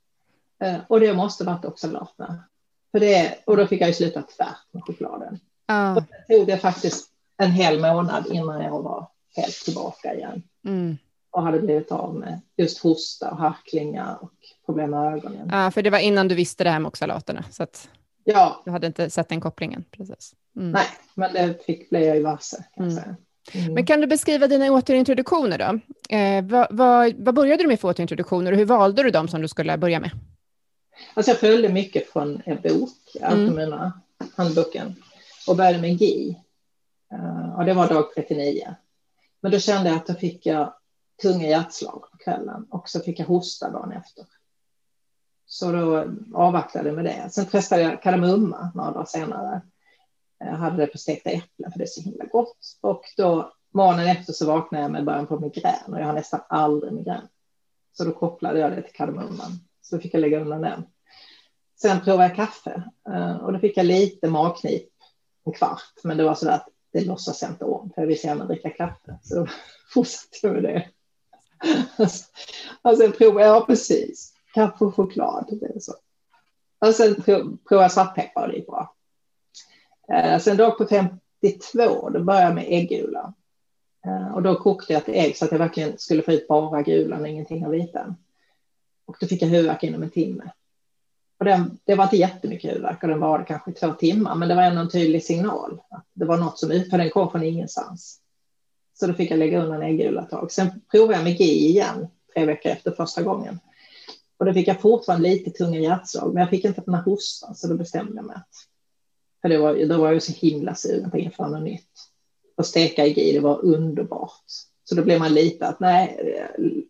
Eh, 0.62 0.76
och 0.88 1.00
det 1.00 1.14
måste 1.14 1.44
varit 1.44 1.64
oxalaterna. 1.64 2.44
För 2.92 3.00
det, 3.00 3.38
och 3.44 3.56
då 3.56 3.66
fick 3.66 3.80
jag 3.80 3.88
ju 3.88 3.94
sluta 3.94 4.22
tvärt 4.22 4.66
med 4.72 4.84
chokladen. 4.84 5.38
Ja. 5.66 6.04
Det 6.26 6.36
tog 6.36 6.46
det 6.46 6.58
faktiskt 6.58 7.08
en 7.36 7.50
hel 7.50 7.80
månad 7.80 8.26
innan 8.26 8.62
jag 8.62 8.82
var 8.82 9.08
helt 9.36 9.54
tillbaka 9.64 10.14
igen 10.14 10.42
Mm. 10.66 10.96
Och 11.34 11.42
hade 11.42 11.60
blivit 11.60 11.92
av 11.92 12.14
med 12.14 12.40
just 12.56 12.78
hosta 12.78 13.30
och 13.30 13.36
harklingar 13.36 14.18
och 14.20 14.32
problem 14.66 14.90
med 14.90 15.14
ögonen. 15.14 15.48
Ja, 15.52 15.70
för 15.70 15.82
det 15.82 15.90
var 15.90 15.98
innan 15.98 16.28
du 16.28 16.34
visste 16.34 16.64
det 16.64 16.70
här 16.70 16.78
med 16.78 16.88
oxalaterna. 16.88 17.44
Så 17.50 17.62
att 17.62 17.88
Ja. 18.24 18.62
Du 18.64 18.70
hade 18.70 18.86
inte 18.86 19.10
sett 19.10 19.28
den 19.28 19.40
kopplingen. 19.40 19.84
Precis. 19.90 20.34
Mm. 20.56 20.70
Nej, 20.70 20.86
men 21.14 21.32
det 21.32 21.64
fick 21.66 21.90
bli 21.90 22.06
jag 22.06 22.16
ju 22.16 22.22
varse. 22.22 22.56
Kan 22.76 22.90
mm. 22.90 23.04
Mm. 23.52 23.74
Men 23.74 23.86
kan 23.86 24.00
du 24.00 24.06
beskriva 24.06 24.46
dina 24.46 24.72
återintroduktioner 24.72 25.58
då? 25.58 25.80
Eh, 26.16 26.44
vad, 26.44 26.66
vad, 26.70 27.14
vad, 27.18 27.34
började 27.34 27.62
du 27.62 27.68
med 27.68 27.80
för 27.80 27.88
återintroduktioner 27.88 28.52
och 28.52 28.58
hur 28.58 28.64
valde 28.64 29.02
du 29.02 29.10
dem 29.10 29.28
som 29.28 29.42
du 29.42 29.48
skulle 29.48 29.78
börja 29.78 30.00
med? 30.00 30.10
Alltså 31.14 31.30
jag 31.30 31.38
följde 31.38 31.68
mycket 31.68 32.08
från 32.08 32.42
en 32.44 32.60
bok, 32.62 33.16
Altomina 33.22 33.92
mm. 34.20 34.32
handboken, 34.36 34.94
och 35.46 35.56
började 35.56 35.78
med 35.78 35.92
GI. 35.92 36.40
Uh, 37.12 37.58
och 37.58 37.64
det 37.64 37.74
var 37.74 37.88
dag 37.88 38.04
39. 38.14 38.74
Men 39.40 39.52
då 39.52 39.58
kände 39.58 39.88
jag 39.88 39.96
att 39.96 40.06
då 40.06 40.14
fick 40.14 40.46
jag 40.46 40.74
tunga 41.22 41.48
hjärtslag 41.48 42.02
på 42.10 42.18
kvällen 42.18 42.66
och 42.70 42.88
så 42.88 43.00
fick 43.00 43.20
jag 43.20 43.26
hosta 43.26 43.70
dagen 43.70 43.92
efter. 43.92 44.24
Så 45.46 45.72
då 45.72 46.14
avvaktade 46.34 46.88
jag 46.88 46.96
med 46.96 47.04
det. 47.04 47.30
Sen 47.30 47.46
testade 47.46 47.82
jag 47.82 48.02
kardemumma 48.02 48.72
några 48.74 48.90
dagar 48.90 49.04
senare. 49.04 49.62
Jag 50.38 50.56
hade 50.56 50.76
det 50.76 50.86
på 50.86 50.98
stekta 50.98 51.30
äpplen 51.30 51.72
för 51.72 51.78
det 51.78 51.84
är 51.84 51.88
så 51.88 52.00
himla 52.00 52.24
gott. 52.24 52.78
Och 52.80 53.02
då 53.16 53.52
morgonen 53.70 54.06
efter 54.06 54.32
så 54.32 54.46
vaknade 54.46 54.84
jag 54.84 54.92
med 54.92 55.04
början 55.04 55.26
på 55.26 55.40
migrän 55.40 55.92
och 55.92 56.00
jag 56.00 56.06
har 56.06 56.12
nästan 56.12 56.40
aldrig 56.48 56.92
migrän. 56.92 57.28
Så 57.92 58.04
då 58.04 58.12
kopplade 58.12 58.58
jag 58.58 58.72
det 58.72 58.82
till 58.82 58.94
kardemumman. 58.94 59.58
Så 59.80 59.98
fick 59.98 60.14
jag 60.14 60.20
lägga 60.20 60.40
undan 60.40 60.62
den. 60.62 60.84
Sen 61.80 62.00
provade 62.00 62.24
jag 62.24 62.36
kaffe 62.36 62.82
eh, 63.08 63.36
och 63.36 63.52
då 63.52 63.58
fick 63.58 63.76
jag 63.76 63.86
lite 63.86 64.30
magknip 64.30 64.88
en 65.44 65.52
kvart. 65.52 65.92
Men 66.04 66.16
det 66.16 66.24
var 66.24 66.34
så 66.34 66.50
att 66.50 66.68
det 66.92 67.04
låtsas 67.04 67.42
jag 67.42 67.50
inte 67.50 67.64
om 67.64 67.90
för 67.94 68.02
jag 68.02 68.06
vill 68.06 68.20
så 68.20 68.26
gärna 68.26 68.44
dricka 68.44 68.70
kaffe. 68.70 69.18
Så 69.22 69.34
då 69.34 69.46
fortsatte 69.94 70.38
jag 70.42 70.52
med 70.52 70.62
det. 70.62 70.88
Och 72.82 72.96
sen 72.96 73.12
provade 73.12 73.46
jag, 73.46 73.56
ja 73.56 73.64
precis, 73.66 74.32
kaffe 74.54 74.84
och 74.84 74.94
choklad. 74.94 75.58
Det 75.60 75.66
är 75.66 75.80
så. 75.80 75.92
Och 76.78 76.94
sen 76.94 77.14
provade 77.22 77.84
jag 77.84 77.92
svartpeppar 77.92 78.42
och 78.42 78.48
det 78.48 78.56
gick 78.56 78.66
bra. 78.66 78.94
Eh, 80.08 80.38
sen 80.38 80.56
dag 80.56 80.78
på 80.78 80.86
52, 80.86 82.10
då 82.10 82.24
började 82.24 82.46
jag 82.46 82.54
med 82.54 82.66
äggula. 82.68 83.34
Eh, 84.06 84.34
och 84.34 84.42
då 84.42 84.54
kokade 84.54 84.92
jag 84.92 85.02
ett 85.02 85.24
ägg 85.24 85.36
så 85.36 85.44
att 85.44 85.52
jag 85.52 85.58
verkligen 85.58 85.98
skulle 85.98 86.22
få 86.22 86.32
ut 86.32 86.48
bara 86.48 86.82
gulan 86.82 87.20
och 87.20 87.28
ingenting 87.28 87.66
av 87.66 87.72
vitan. 87.72 88.16
Och 89.06 89.16
då 89.20 89.26
fick 89.26 89.42
jag 89.42 89.48
huvudvärk 89.48 89.82
inom 89.82 90.02
en 90.02 90.10
timme. 90.10 90.50
Och 91.38 91.44
den, 91.44 91.78
det 91.84 91.94
var 91.94 92.04
inte 92.04 92.16
jättemycket 92.16 92.70
huvudvärk 92.70 93.02
och 93.02 93.08
den 93.08 93.20
var 93.20 93.44
kanske 93.44 93.72
två 93.72 93.92
timmar, 93.92 94.34
men 94.34 94.48
det 94.48 94.54
var 94.54 94.62
ändå 94.62 94.80
en 94.80 94.90
tydlig 94.90 95.24
signal. 95.24 95.80
Att 95.90 96.06
det 96.12 96.24
var 96.24 96.36
något 96.36 96.58
som, 96.58 96.68
för 96.90 96.98
den 96.98 97.10
kom 97.10 97.30
från 97.30 97.42
ingenstans. 97.42 98.20
Så 98.94 99.06
då 99.06 99.14
fick 99.14 99.30
jag 99.30 99.38
lägga 99.38 99.62
undan 99.62 99.82
äggula 99.82 100.22
ett 100.22 100.30
tag. 100.30 100.52
Sen 100.52 100.80
provade 100.90 101.14
jag 101.14 101.24
med 101.24 101.40
GI 101.40 101.68
igen 101.68 102.06
tre 102.34 102.44
veckor 102.44 102.72
efter 102.72 102.90
första 102.90 103.22
gången. 103.22 103.58
Och 104.36 104.44
då 104.44 104.52
fick 104.52 104.68
jag 104.68 104.80
fortfarande 104.80 105.28
lite 105.28 105.50
tunga 105.50 105.80
hjärtslag, 105.80 106.34
men 106.34 106.40
jag 106.40 106.50
fick 106.50 106.64
inte 106.64 106.82
den 106.86 106.94
här 106.94 107.02
hostan, 107.02 107.54
så 107.54 107.68
då 107.68 107.74
bestämde 107.74 108.16
jag 108.16 108.24
mig 108.24 108.36
att... 108.36 108.48
För 109.42 109.48
det 109.48 109.58
var, 109.58 109.86
då 109.86 109.98
var 109.98 110.12
jag 110.12 110.22
så 110.22 110.32
himla 110.32 110.74
sugen 110.74 111.10
på 111.10 111.16
att 111.16 111.22
införa 111.22 111.48
något 111.48 111.62
nytt. 111.62 111.90
Och 112.56 112.66
steka 112.66 113.06
GI, 113.06 113.32
det 113.32 113.40
var 113.40 113.64
underbart. 113.64 114.44
Så 114.84 114.94
då 114.94 115.02
blev 115.02 115.18
man 115.18 115.34
lite 115.34 115.66
att 115.66 115.80
nej, 115.80 116.18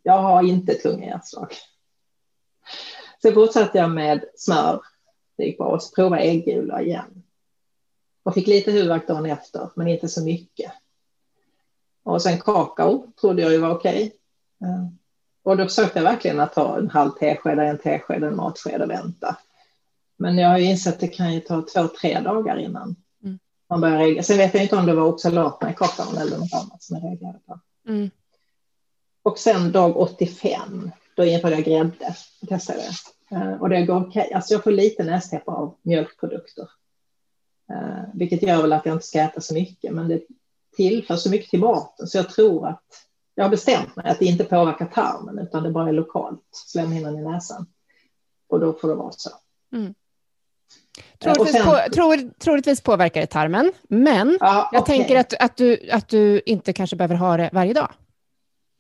jag 0.03 0.23
har 0.23 0.43
inte 0.43 0.75
tunga 0.75 1.07
hjärtslag. 1.07 1.49
Sen 3.23 3.35
fortsatte 3.35 3.79
jag 3.79 3.91
med 3.91 4.25
smör. 4.37 4.81
Det 5.37 5.45
gick 5.45 5.59
bra. 5.59 5.67
Och 5.67 5.83
så 5.83 5.95
provade 5.95 6.25
jag 6.25 6.35
äggula 6.35 6.83
igen. 6.83 7.23
Och 8.23 8.35
fick 8.35 8.47
lite 8.47 8.71
huvudvärk 8.71 9.09
dagen 9.09 9.27
efter, 9.27 9.71
men 9.77 9.89
inte 9.89 10.09
så 10.09 10.25
mycket. 10.25 10.73
Och 12.05 12.23
sen 12.23 12.41
kakao 12.41 13.13
trodde 13.21 13.43
jag 13.43 13.53
ju 13.53 13.59
var 13.59 13.71
okej. 13.71 14.13
Okay. 14.61 14.71
Eh, 14.71 14.87
och 15.43 15.57
då 15.57 15.65
försökte 15.65 15.99
jag 15.99 16.05
verkligen 16.05 16.41
att 16.41 16.53
ta 16.53 16.79
en 16.79 16.91
halv 16.91 17.11
tesked, 17.11 17.59
en 17.59 17.79
tesked, 17.79 18.25
en 18.25 18.37
matsked 18.37 18.83
och 18.83 18.91
vänta. 18.91 19.37
Men 20.17 20.39
jag 20.39 20.49
har 20.49 20.59
ju 20.59 20.65
insett 20.65 20.95
att 20.95 21.01
det 21.01 21.09
kan 21.09 21.35
ju 21.35 21.41
ta 21.41 21.63
två, 21.75 21.89
tre 22.01 22.21
dagar 22.21 22.57
innan 22.57 22.97
mm. 23.25 23.39
man 23.71 23.81
börjar 23.81 23.99
reagera. 23.99 24.23
Sen 24.23 24.39
vet 24.39 24.55
jag 24.55 24.63
inte 24.63 24.77
om 24.77 24.87
det 24.87 24.95
var 24.95 25.07
oxalaterna 25.07 25.73
i 25.73 25.75
kakaon 25.75 26.17
eller 26.17 26.39
något 26.39 26.55
annat 26.55 26.83
som 26.83 26.97
jag 26.97 27.05
reagerade 27.05 27.39
på. 27.47 27.61
Mm. 27.89 28.11
Och 29.23 29.39
sen 29.39 29.73
dag 29.73 29.97
85, 29.97 30.91
då 31.17 31.25
införde 31.25 31.55
jag 31.55 31.65
grädde. 31.65 32.15
Testade 32.49 32.79
det. 32.79 33.37
Eh, 33.37 33.53
och 33.61 33.69
det 33.69 33.83
går 33.83 34.01
okej. 34.01 34.23
Okay. 34.23 34.33
Alltså 34.33 34.55
jag 34.55 34.65
får 34.65 34.71
lite 34.71 35.05
nästäppa 35.05 35.53
av 35.53 35.77
mjölkprodukter. 35.83 36.69
Eh, 37.71 38.05
vilket 38.15 38.43
gör 38.43 38.63
väl 38.63 38.73
att 38.73 38.87
jag 38.87 38.95
inte 38.95 39.07
ska 39.07 39.21
äta 39.21 39.41
så 39.41 39.55
mycket, 39.55 39.95
men 39.95 40.09
det 40.09 40.23
tillför 40.77 41.17
så 41.17 41.31
mycket 41.31 41.51
till 41.51 41.61
maten 41.61 42.07
så 42.07 42.19
jag 42.19 42.31
tror 42.31 42.69
att 42.69 42.83
jag 43.35 43.45
har 43.45 43.51
bestämt 43.51 43.97
mig 43.97 44.07
att 44.09 44.19
det 44.19 44.25
inte 44.25 44.45
påverkar 44.45 44.87
tarmen 44.87 45.39
utan 45.39 45.63
det 45.63 45.71
bara 45.71 45.89
är 45.89 45.93
lokalt, 45.93 46.43
slemhinnan 46.53 47.19
i 47.19 47.23
näsan. 47.23 47.67
Och 48.49 48.61
då 48.61 48.73
får 48.73 48.89
det 48.89 48.95
vara 48.95 49.13
så. 49.13 49.31
Mm. 49.73 49.95
Troligtvis, 51.19 51.53
sen, 51.53 51.65
på, 51.65 51.81
tro, 51.95 52.31
troligtvis 52.39 52.81
påverkar 52.81 53.21
det 53.21 53.27
tarmen, 53.27 53.73
men 53.83 54.39
ja, 54.41 54.69
jag 54.73 54.83
okay. 54.83 54.97
tänker 54.97 55.21
att, 55.21 55.35
att, 55.35 55.57
du, 55.57 55.91
att 55.91 56.09
du 56.09 56.43
inte 56.47 56.73
kanske 56.73 56.97
behöver 56.97 57.15
ha 57.15 57.37
det 57.37 57.51
varje 57.53 57.73
dag. 57.73 57.93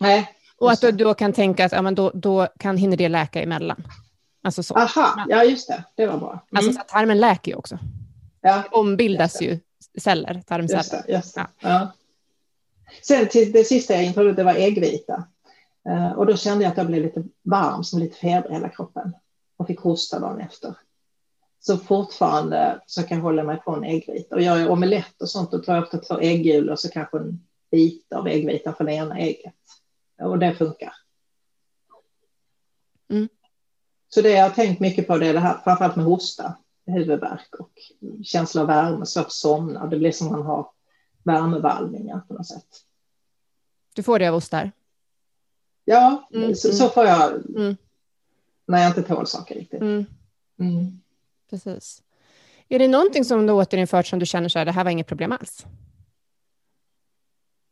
Nej. 0.00 0.30
Och 0.56 0.72
att 0.72 0.80
du 0.80 0.92
då 0.92 1.14
kan 1.14 1.32
tänka 1.32 1.64
att 1.64 1.72
ja, 1.72 1.82
men 1.82 1.94
då, 1.94 2.10
då 2.14 2.48
kan, 2.58 2.76
hinner 2.76 2.96
det 2.96 3.08
läka 3.08 3.42
emellan. 3.42 3.84
Alltså 4.42 4.62
så. 4.62 4.74
Aha, 4.74 5.26
ja 5.28 5.44
just 5.44 5.68
det, 5.68 5.84
det 5.94 6.06
var 6.06 6.18
bra. 6.18 6.30
Alltså, 6.30 6.46
mm. 6.50 6.68
Alltså 6.68 6.72
så 6.72 6.92
tarmen 6.92 7.20
läker 7.20 7.52
ju 7.52 7.56
också. 7.56 7.78
Ja, 8.40 8.54
det 8.56 8.68
ombildas 8.70 9.42
ju 9.42 9.60
celler, 9.98 10.42
tarmceller. 10.46 10.78
Just 10.78 10.90
det, 10.90 11.04
just 11.08 11.34
det. 11.34 11.46
Ja. 11.60 11.68
Ja. 11.68 11.92
Sen 13.02 13.28
till 13.28 13.52
det 13.52 13.64
sista 13.64 13.94
jag 13.94 14.04
introdde, 14.04 14.32
det 14.32 14.44
var 14.44 14.54
äggvita. 14.54 15.24
Uh, 15.88 16.12
och 16.12 16.26
då 16.26 16.36
kände 16.36 16.64
jag 16.64 16.70
att 16.70 16.76
jag 16.76 16.86
blev 16.86 17.02
lite 17.02 17.24
varm, 17.42 17.84
som 17.84 18.00
lite 18.00 18.16
feber 18.16 18.50
i 18.50 18.52
hela 18.52 18.68
kroppen. 18.68 19.12
Och 19.56 19.66
fick 19.66 19.80
hosta 19.80 20.18
dagen 20.18 20.40
efter. 20.40 20.74
Så 21.60 21.76
fortfarande 21.76 22.80
så 22.86 23.02
kan 23.02 23.18
jag 23.18 23.22
hålla 23.22 23.42
mig 23.42 23.60
från 23.64 23.84
äggvita. 23.84 24.34
Och 24.34 24.42
gör 24.42 24.56
jag 24.56 24.70
omelett 24.70 25.22
och 25.22 25.30
sånt, 25.30 25.50
då 25.50 25.58
tar 25.58 25.74
jag 25.74 25.82
ofta 25.84 25.98
två 25.98 26.18
äggulor 26.20 26.72
och 26.72 26.80
så 26.80 26.88
kanske 26.88 27.18
en 27.18 27.46
bit 27.70 28.12
av 28.12 28.28
äggvita 28.28 28.74
från 28.74 28.88
ena 28.88 29.18
ägget. 29.18 29.54
Och 30.22 30.38
det 30.38 30.54
funkar. 30.54 30.92
Mm. 33.10 33.28
Så 34.08 34.20
det 34.20 34.30
jag 34.30 34.42
har 34.42 34.50
tänkt 34.50 34.80
mycket 34.80 35.06
på 35.06 35.18
det 35.18 35.26
är 35.26 35.32
det 35.32 35.40
här, 35.40 35.58
framförallt 35.64 35.96
med 35.96 36.04
hosta, 36.04 36.54
huvudvärk 36.86 37.54
och 37.58 37.72
känsla 38.24 38.60
av 38.60 38.66
värme, 38.66 39.06
svårt 39.06 39.26
att 39.26 39.32
somna. 39.32 39.86
Det 39.86 39.98
blir 39.98 40.12
som 40.12 40.32
man 40.32 40.42
har 40.42 40.70
värmevallningar 41.22 42.20
på 42.28 42.34
något 42.34 42.46
sätt. 42.46 42.68
Du 43.94 44.02
får 44.02 44.18
det 44.18 44.28
av 44.28 44.34
ostar? 44.34 44.70
Ja, 45.84 46.28
mm, 46.34 46.54
så, 46.54 46.72
så, 46.72 46.88
får 46.88 47.04
jag 47.04 47.32
mm. 47.56 47.76
när 48.66 48.82
jag 48.82 48.90
inte 48.90 49.02
tål 49.02 49.26
saker 49.26 49.54
riktigt. 49.54 49.80
Mm. 49.80 50.06
mm. 50.58 51.00
Precis. 51.50 52.02
Är 52.68 52.78
det 52.78 52.88
någonting 52.88 53.24
som 53.24 53.46
du 53.46 53.52
återinfört 53.52 54.06
som 54.06 54.18
du 54.18 54.26
känner 54.26 54.48
så 54.48 54.58
här, 54.58 54.66
det 54.66 54.72
här 54.72 54.84
var 54.84 54.90
inget 54.90 55.06
problem 55.06 55.32
alls? 55.32 55.66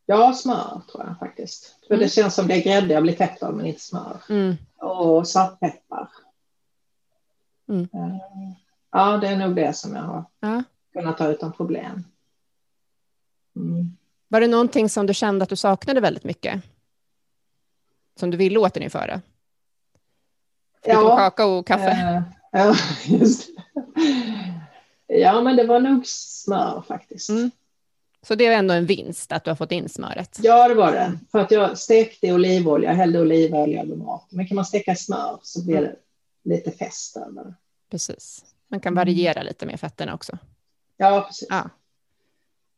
Ja, 0.07 0.33
smör 0.35 0.81
tror 0.93 1.05
jag 1.07 1.19
faktiskt. 1.19 1.77
För 1.89 1.95
det 1.95 1.95
mm. 1.95 2.09
känns 2.09 2.35
som 2.35 2.49
det 2.49 2.55
är 2.55 2.63
grädde 2.63 2.95
jag 2.95 3.03
blir 3.03 3.13
täppt 3.13 3.43
av, 3.43 3.55
men 3.55 3.67
inte 3.67 3.81
smör. 3.81 4.23
Mm. 4.29 4.57
Och 4.77 5.29
svartpeppar. 5.29 6.09
Mm. 7.69 7.89
Eh, 8.95 9.01
ja, 9.01 9.17
det 9.17 9.29
är 9.29 9.37
nog 9.37 9.57
det 9.57 9.77
som 9.77 9.97
jag 9.97 10.03
har 10.03 10.25
ja. 10.41 10.63
kunnat 10.93 11.19
ta 11.19 11.29
utan 11.29 11.53
problem. 11.53 12.05
Mm. 13.57 13.97
Var 14.29 14.41
det 14.41 14.47
någonting 14.47 14.89
som 14.89 15.07
du 15.07 15.15
kände 15.15 15.43
att 15.43 15.49
du 15.49 15.57
saknade 15.57 16.01
väldigt 16.01 16.25
mycket? 16.25 16.63
Som 18.19 18.31
du 18.31 18.37
ville 18.37 18.59
återinföra? 18.59 19.21
Förutom 20.85 21.05
ja, 21.05 21.17
kakao 21.17 21.49
och 21.49 21.67
kaffe? 21.67 21.91
Äh, 21.91 22.23
ja, 22.53 22.75
just. 23.19 23.49
Ja, 25.07 25.41
men 25.41 25.57
det 25.57 25.67
var 25.67 25.81
nog 25.81 26.07
smör 26.07 26.85
faktiskt. 26.89 27.31
Mm. 27.31 27.51
Så 28.23 28.35
det 28.35 28.47
är 28.47 28.53
ändå 28.53 28.75
en 28.75 28.87
vinst 28.87 29.33
att 29.33 29.45
du 29.45 29.51
har 29.51 29.57
fått 29.57 29.73
in 29.73 29.89
smöret? 29.89 30.39
Ja, 30.43 30.69
det 30.69 30.75
var 30.75 30.93
det. 30.93 31.19
För 31.33 31.39
att 31.39 31.51
jag 31.51 31.79
stekte 31.79 32.27
i 32.27 32.33
olivolja, 32.33 32.93
hällde 32.93 33.21
olivolja 33.21 33.83
över 33.83 33.97
mat. 33.97 34.27
Men 34.31 34.47
kan 34.47 34.55
man 34.55 34.65
steka 34.65 34.95
smör 34.95 35.39
så 35.43 35.65
blir 35.65 35.81
det 35.81 35.97
lite 36.45 36.71
fest 36.71 37.17
över. 37.17 37.55
Precis. 37.91 38.45
Man 38.73 38.81
kan 38.81 38.95
variera 38.95 39.41
mm. 39.41 39.47
lite 39.47 39.67
med 39.67 39.81
fetterna 39.81 40.15
också. 40.15 40.39
Ja, 40.97 41.25
precis. 41.29 41.49
Ja. 41.51 41.71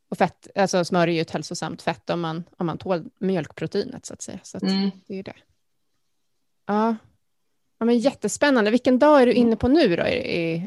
Och 0.09 0.18
fett, 0.18 0.48
alltså 0.54 0.85
smör 0.85 1.09
är 1.09 1.12
ju 1.12 1.20
ett 1.20 1.30
hälsosamt 1.30 1.83
fett 1.83 2.11
om 2.11 2.20
man, 2.20 2.44
om 2.57 2.66
man 2.66 2.78
tål 2.78 3.04
mjölkproteinet 3.18 4.07
så 4.07 4.14
att 4.14 4.22
säga. 4.22 4.38
Så 4.42 4.57
att 4.57 4.62
mm. 4.62 4.90
det 5.07 5.18
är 5.18 5.22
det. 5.22 5.35
Ja. 6.66 6.96
ja, 7.78 7.87
men 7.87 7.98
jättespännande. 7.98 8.70
Vilken 8.70 8.98
dag 8.98 9.22
är 9.22 9.26
du 9.26 9.33
inne 9.33 9.57
på 9.57 9.68
nu 9.68 9.96
då? 9.96 10.02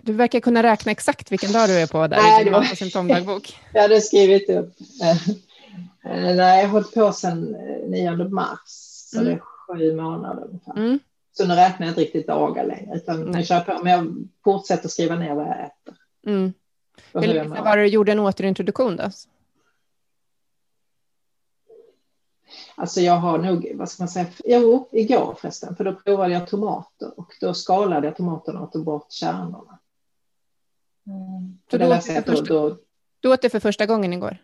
Du 0.03 0.13
verkar 0.13 0.39
kunna 0.39 0.63
räkna 0.63 0.91
exakt 0.91 1.31
vilken 1.31 1.51
dag 1.51 1.69
du 1.69 1.73
är 1.73 1.87
på 1.87 2.07
där 2.07 2.17
Nej, 2.17 2.41
i 2.41 2.43
din 2.43 2.53
var... 2.53 2.63
symptomdagbok. 2.63 3.59
jag 3.73 3.81
hade 3.81 4.01
skrivit 4.01 4.49
upp. 4.49 4.73
Nej, 6.03 6.35
jag 6.35 6.61
har 6.61 6.67
hållit 6.67 6.93
på 6.93 7.13
sedan 7.13 7.55
9 7.87 8.11
eh, 8.11 8.29
mars, 8.29 8.59
så 9.11 9.19
mm. 9.19 9.25
det 9.27 9.33
är 9.33 9.39
sju 9.39 9.95
månader 9.95 10.45
ungefär. 10.45 10.77
Mm. 10.77 10.99
Så 11.37 11.47
nu 11.47 11.55
räknar 11.55 11.87
jag 11.87 11.91
inte 11.91 12.01
riktigt 12.01 12.27
dagar 12.27 12.65
längre, 12.65 12.95
utan 12.95 13.33
jag 13.33 13.47
kör 13.47 13.59
på, 13.59 13.83
men 13.83 13.91
jag 13.93 14.27
fortsätter 14.43 14.89
skriva 14.89 15.15
ner 15.15 15.35
vad 15.35 15.47
jag 15.47 15.65
äter. 15.65 15.95
Mm. 16.27 16.53
Hur 17.13 17.21
länge 17.21 17.61
var 17.61 17.77
du 17.77 17.85
gjorde 17.85 18.11
en 18.11 18.19
återintroduktion 18.19 18.95
då? 18.95 19.09
Alltså 22.75 23.01
jag 23.01 23.13
har 23.13 23.37
nog, 23.37 23.71
vad 23.75 23.89
ska 23.89 24.03
man 24.03 24.09
säga, 24.09 24.25
jo, 24.45 24.89
igår 24.91 25.37
förresten, 25.41 25.75
för 25.75 25.83
då 25.83 25.93
provade 25.93 26.33
jag 26.33 26.47
tomater 26.47 27.19
och 27.19 27.33
då 27.41 27.53
skalade 27.53 28.07
jag 28.07 28.15
tomaterna 28.15 28.61
och 28.61 28.71
tog 28.71 28.85
bort 28.85 29.11
kärnorna. 29.11 29.79
Så 31.71 31.77
du, 31.77 31.85
åt 31.85 32.05
det 32.05 32.13
för 32.13 32.21
första, 32.21 32.53
då, 32.53 32.77
du 33.19 33.33
åt 33.33 33.41
det 33.41 33.49
för 33.49 33.59
första 33.59 33.85
gången 33.85 34.13
igår? 34.13 34.37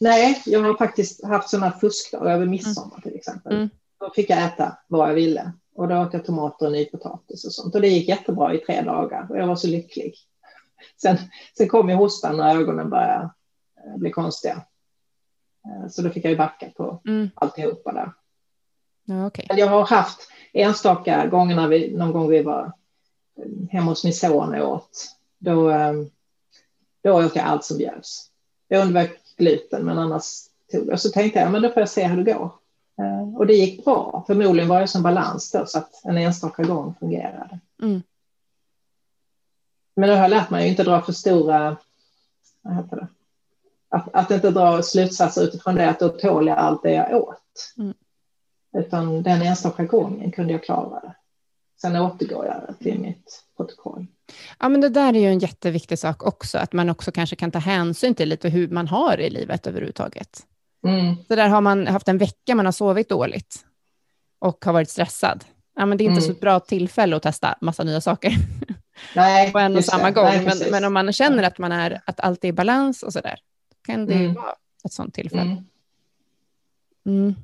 Nej, 0.00 0.42
jag 0.46 0.60
har 0.60 0.74
faktiskt 0.74 1.24
haft 1.24 1.50
sådana 1.50 1.72
fuskdagar 1.72 2.34
över 2.34 2.46
midsommar 2.46 3.00
till 3.00 3.14
exempel. 3.14 3.52
Mm. 3.56 3.70
Då 4.00 4.10
fick 4.14 4.30
jag 4.30 4.44
äta 4.44 4.78
vad 4.88 5.08
jag 5.08 5.14
ville. 5.14 5.52
Och 5.74 5.88
då 5.88 5.98
åt 5.98 6.12
jag 6.12 6.24
tomater 6.24 6.66
och 6.66 6.72
nypotatis 6.72 7.44
och 7.44 7.52
sånt. 7.52 7.74
Och 7.74 7.80
det 7.80 7.88
gick 7.88 8.08
jättebra 8.08 8.54
i 8.54 8.58
tre 8.58 8.80
dagar 8.80 9.26
och 9.30 9.38
jag 9.38 9.46
var 9.46 9.56
så 9.56 9.68
lycklig. 9.68 10.14
Sen, 11.02 11.16
sen 11.56 11.68
kom 11.68 11.88
ju 11.88 11.94
hostan 11.94 12.40
och 12.40 12.46
ögonen 12.46 12.90
började 12.90 13.30
eh, 13.86 13.96
bli 13.96 14.10
konstiga. 14.10 14.64
Eh, 15.64 15.88
så 15.88 16.02
då 16.02 16.10
fick 16.10 16.24
jag 16.24 16.30
ju 16.30 16.38
backa 16.38 16.70
på 16.76 17.00
mm. 17.06 17.30
alltihopa 17.34 17.92
där. 17.92 18.12
Ja, 19.04 19.26
okay. 19.26 19.46
Jag 19.48 19.66
har 19.66 19.86
haft 19.86 20.28
enstaka 20.52 21.26
gånger 21.26 21.56
när 21.56 21.68
vi, 21.68 21.96
någon 21.96 22.12
gång 22.12 22.28
vi 22.28 22.42
var 22.42 22.72
eh, 23.38 23.68
hemma 23.70 23.90
hos 23.90 24.04
min 24.04 24.14
son 24.14 24.54
och 24.54 24.72
åt. 24.72 25.16
Då, 25.38 25.72
då 27.02 27.24
åt 27.24 27.36
jag 27.36 27.44
allt 27.44 27.64
som 27.64 27.78
bjöds. 27.78 28.30
Jag 28.68 28.82
undvek 28.82 29.10
gluten 29.36 29.84
men 29.84 29.98
annars 29.98 30.24
tog 30.72 30.88
jag. 30.88 31.00
Så 31.00 31.08
tänkte 31.08 31.38
jag 31.38 31.52
men 31.52 31.62
då 31.62 31.68
får 31.68 31.80
jag 31.80 31.88
se 31.88 32.06
hur 32.06 32.24
det 32.24 32.32
går. 32.32 32.61
Och 33.36 33.46
det 33.46 33.54
gick 33.54 33.84
bra. 33.84 34.24
Förmodligen 34.26 34.68
var 34.68 34.80
det 34.80 34.88
som 34.88 35.02
balans 35.02 35.50
då 35.50 35.66
så 35.66 35.78
att 35.78 36.04
en 36.04 36.18
enstaka 36.18 36.62
gång 36.62 36.94
fungerade. 37.00 37.58
Mm. 37.82 38.02
Men 39.96 40.08
då 40.08 40.14
har 40.14 40.22
jag 40.22 40.30
lärt 40.30 40.50
mig 40.50 40.64
att 40.64 40.70
inte 40.70 40.84
dra 40.84 41.02
för 41.02 41.12
stora, 41.12 41.76
vad 42.62 42.76
heter 42.76 42.96
det? 42.96 43.06
Att, 43.88 44.14
att 44.14 44.30
inte 44.30 44.50
dra 44.50 44.82
slutsatser 44.82 45.42
utifrån 45.42 45.74
det 45.74 45.90
att 45.90 46.00
då 46.00 46.08
tål 46.08 46.46
jag 46.46 46.58
allt 46.58 46.82
det 46.82 46.92
jag 46.92 47.22
åt. 47.22 47.74
Mm. 47.78 47.94
Utan 48.76 49.22
den 49.22 49.42
enstaka 49.42 49.84
gången 49.84 50.32
kunde 50.32 50.52
jag 50.52 50.64
klara 50.64 51.00
det. 51.00 51.14
Sen 51.80 51.96
återgår 51.96 52.46
jag 52.46 52.78
till 52.78 53.00
mitt 53.00 53.44
protokoll. 53.56 54.06
Ja, 54.58 54.68
men 54.68 54.80
det 54.80 54.88
där 54.88 55.14
är 55.14 55.20
ju 55.20 55.26
en 55.26 55.38
jätteviktig 55.38 55.98
sak 55.98 56.26
också, 56.26 56.58
att 56.58 56.72
man 56.72 56.90
också 56.90 57.12
kanske 57.12 57.36
kan 57.36 57.50
ta 57.50 57.58
hänsyn 57.58 58.14
till 58.14 58.28
lite 58.28 58.48
hur 58.48 58.68
man 58.68 58.88
har 58.88 59.20
i 59.20 59.30
livet 59.30 59.66
överhuvudtaget. 59.66 60.46
Mm. 60.86 61.16
Så 61.28 61.36
där 61.36 61.48
har 61.48 61.60
man 61.60 61.86
haft 61.86 62.08
en 62.08 62.18
vecka 62.18 62.54
man 62.54 62.64
har 62.64 62.72
sovit 62.72 63.08
dåligt 63.08 63.64
och 64.38 64.64
har 64.64 64.72
varit 64.72 64.90
stressad. 64.90 65.44
Ja, 65.76 65.86
men 65.86 65.98
det 65.98 66.04
är 66.04 66.06
inte 66.06 66.18
mm. 66.18 66.26
så 66.26 66.32
ett 66.32 66.40
bra 66.40 66.60
tillfälle 66.60 67.16
att 67.16 67.22
testa 67.22 67.54
massa 67.60 67.84
nya 67.84 68.00
saker. 68.00 68.32
Nej, 69.16 69.52
på 69.52 69.58
en 69.58 69.76
och 69.76 69.84
samma 69.84 70.04
det. 70.04 70.10
gång. 70.10 70.24
Nej, 70.24 70.44
men, 70.44 70.70
men, 70.70 70.84
om 70.84 70.92
man 70.92 71.12
känner 71.12 71.42
att, 71.42 71.58
man 71.58 71.72
är, 71.72 72.00
att 72.04 72.20
allt 72.20 72.44
är 72.44 72.48
i 72.48 72.52
balans 72.52 73.02
och 73.02 73.12
så 73.12 73.20
där, 73.20 73.38
kan 73.86 74.06
det 74.06 74.14
mm. 74.14 74.34
vara 74.34 74.54
ett 74.84 74.92
sådant 74.92 75.14
tillfälle. 75.14 75.42
Mm. 75.42 75.64
mm. 77.06 77.34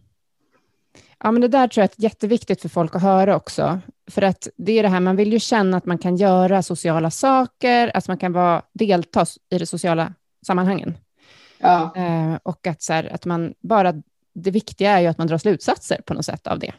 Ja, 1.20 1.30
men 1.30 1.40
det 1.40 1.48
där 1.48 1.68
tror 1.68 1.82
jag 1.82 1.90
är 1.98 2.02
jätteviktigt 2.02 2.62
för 2.62 2.68
folk 2.68 2.96
att 2.96 3.02
höra 3.02 3.36
också. 3.36 3.80
För 4.10 4.22
att 4.22 4.48
det 4.56 4.78
är 4.78 4.82
det 4.82 4.88
här, 4.88 5.00
man 5.00 5.16
vill 5.16 5.32
ju 5.32 5.40
känna 5.40 5.76
att 5.76 5.86
man 5.86 5.98
kan 5.98 6.16
göra 6.16 6.62
sociala 6.62 7.10
saker, 7.10 7.96
att 7.96 8.08
man 8.08 8.18
kan 8.18 8.32
vara, 8.32 8.62
delta 8.72 9.26
i 9.50 9.58
de 9.58 9.66
sociala 9.66 10.14
sammanhangen. 10.46 10.98
Ja. 11.58 11.92
Eh, 11.96 12.38
och 12.42 12.66
att, 12.66 12.82
så 12.82 12.92
här, 12.92 13.14
att 13.14 13.24
man 13.24 13.54
bara, 13.60 13.94
det 14.32 14.50
viktiga 14.50 14.90
är 14.90 15.00
ju 15.00 15.06
att 15.06 15.18
man 15.18 15.26
drar 15.26 15.38
slutsatser 15.38 16.00
på 16.06 16.14
något 16.14 16.24
sätt 16.24 16.46
av 16.46 16.58
det 16.58 16.72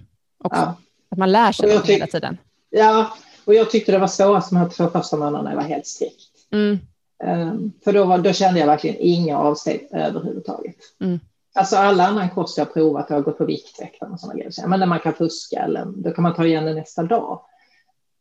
också. 0.43 0.61
Ja. 0.61 0.75
Att 1.11 1.17
man 1.17 1.31
lär 1.31 1.51
sig 1.51 1.75
något 1.75 1.89
hela 1.89 2.07
tiden. 2.07 2.37
Ja, 2.69 3.13
och 3.45 3.53
jag 3.53 3.71
tyckte 3.71 3.91
det 3.91 3.97
var 3.97 4.07
svårast 4.07 4.49
de 4.49 4.55
här 4.55 4.69
två 4.69 4.87
första 4.87 5.17
månaderna 5.17 5.49
jag 5.49 5.57
var 5.57 5.63
helt 5.63 5.87
strikt. 5.87 6.29
Mm. 6.51 6.79
Um, 7.23 7.73
för 7.83 7.93
då, 7.93 8.05
var, 8.05 8.17
då 8.17 8.33
kände 8.33 8.59
jag 8.59 8.67
verkligen 8.67 8.95
inga 8.99 9.37
avsteg 9.37 9.87
överhuvudtaget. 9.91 10.75
Mm. 11.01 11.19
Alltså 11.53 11.75
alla 11.75 12.07
annan 12.07 12.29
kost 12.29 12.57
jag 12.57 12.73
provat, 12.73 13.09
har 13.09 13.21
gått 13.21 13.37
på 13.37 13.45
Viktväktaren 13.45 14.13
och 14.13 14.19
sådana 14.19 14.35
grejer. 14.35 14.67
Men 14.67 14.79
när 14.79 14.87
man 14.87 14.99
kan 14.99 15.13
fuska 15.13 15.59
eller 15.59 15.85
då 15.85 16.11
kan 16.11 16.23
man 16.23 16.35
ta 16.35 16.45
igen 16.45 16.65
det 16.65 16.73
nästa 16.73 17.03
dag. 17.03 17.41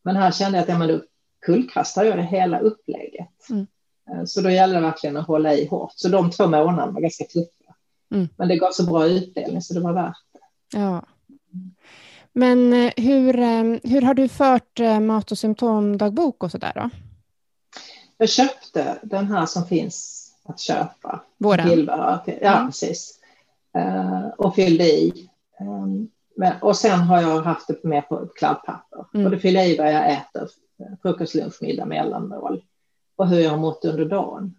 Men 0.03 0.17
här 0.17 0.31
kände 0.31 0.59
jag 0.59 0.63
att 0.63 0.69
ja, 0.69 0.79
men 0.79 0.89
då 0.89 1.01
kullkastar 1.47 2.05
jag 2.05 2.17
det 2.17 2.23
hela 2.23 2.59
upplägget. 2.59 3.51
Mm. 3.51 3.67
Ehm, 4.13 4.27
så 4.27 4.41
då 4.41 4.51
gäller 4.51 4.75
det 4.75 4.81
verkligen 4.81 5.17
att 5.17 5.27
hålla 5.27 5.55
i 5.55 5.67
hårt. 5.67 5.93
Så 5.97 6.09
de 6.09 6.31
två 6.31 6.47
månaderna 6.47 6.91
var 6.91 7.01
ganska 7.01 7.25
tuffa. 7.25 7.75
Mm. 8.15 8.29
Men 8.37 8.49
det 8.49 8.57
gav 8.57 8.71
så 8.71 8.87
bra 8.87 9.07
utdelning 9.07 9.63
så 9.63 9.75
det 9.75 9.81
var 9.81 9.93
värt 9.93 10.25
det. 10.33 10.79
Ja. 10.79 11.03
Men 12.33 12.73
eh, 12.73 12.93
hur, 12.97 13.39
eh, 13.39 13.65
hur 13.83 14.03
har 14.03 14.15
du 14.15 14.29
fört 14.29 14.81
eh, 14.81 15.01
mat 15.01 15.33
och 15.33 15.39
symptomdagbok 15.39 16.45
och 16.45 16.51
sådär 16.51 16.73
då? 16.75 16.91
Jag 18.17 18.29
köpte 18.29 18.99
den 19.03 19.27
här 19.27 19.47
som 19.47 19.67
finns 19.67 20.29
att 20.45 20.61
köpa. 20.61 21.23
Våren? 21.39 21.85
Ja, 21.87 22.25
mm. 22.27 22.67
precis. 22.67 23.15
Och 24.37 24.55
fyllde 24.55 24.85
i. 24.85 25.29
Ehm, 25.61 26.09
och 26.61 26.77
sen 26.77 27.01
har 27.01 27.23
jag 27.23 27.41
haft 27.41 27.67
det 27.69 27.85
med 27.85 28.09
på 28.09 28.27
kladdpapper. 28.27 29.05
Mm. 29.15 29.27
Och 29.27 29.33
då 29.33 29.39
fyller 29.39 29.63
i 29.63 29.77
vad 29.77 29.93
jag 29.93 30.13
äter, 30.13 30.49
frukost, 31.03 31.35
lunch, 31.35 31.59
middag, 31.61 31.85
mellanmål. 31.85 32.63
Och 33.19 33.29
hur 33.29 33.41
jag 33.41 33.51
har 33.51 33.59
mått 33.59 33.85
under 33.85 34.05
dagen. 34.05 34.55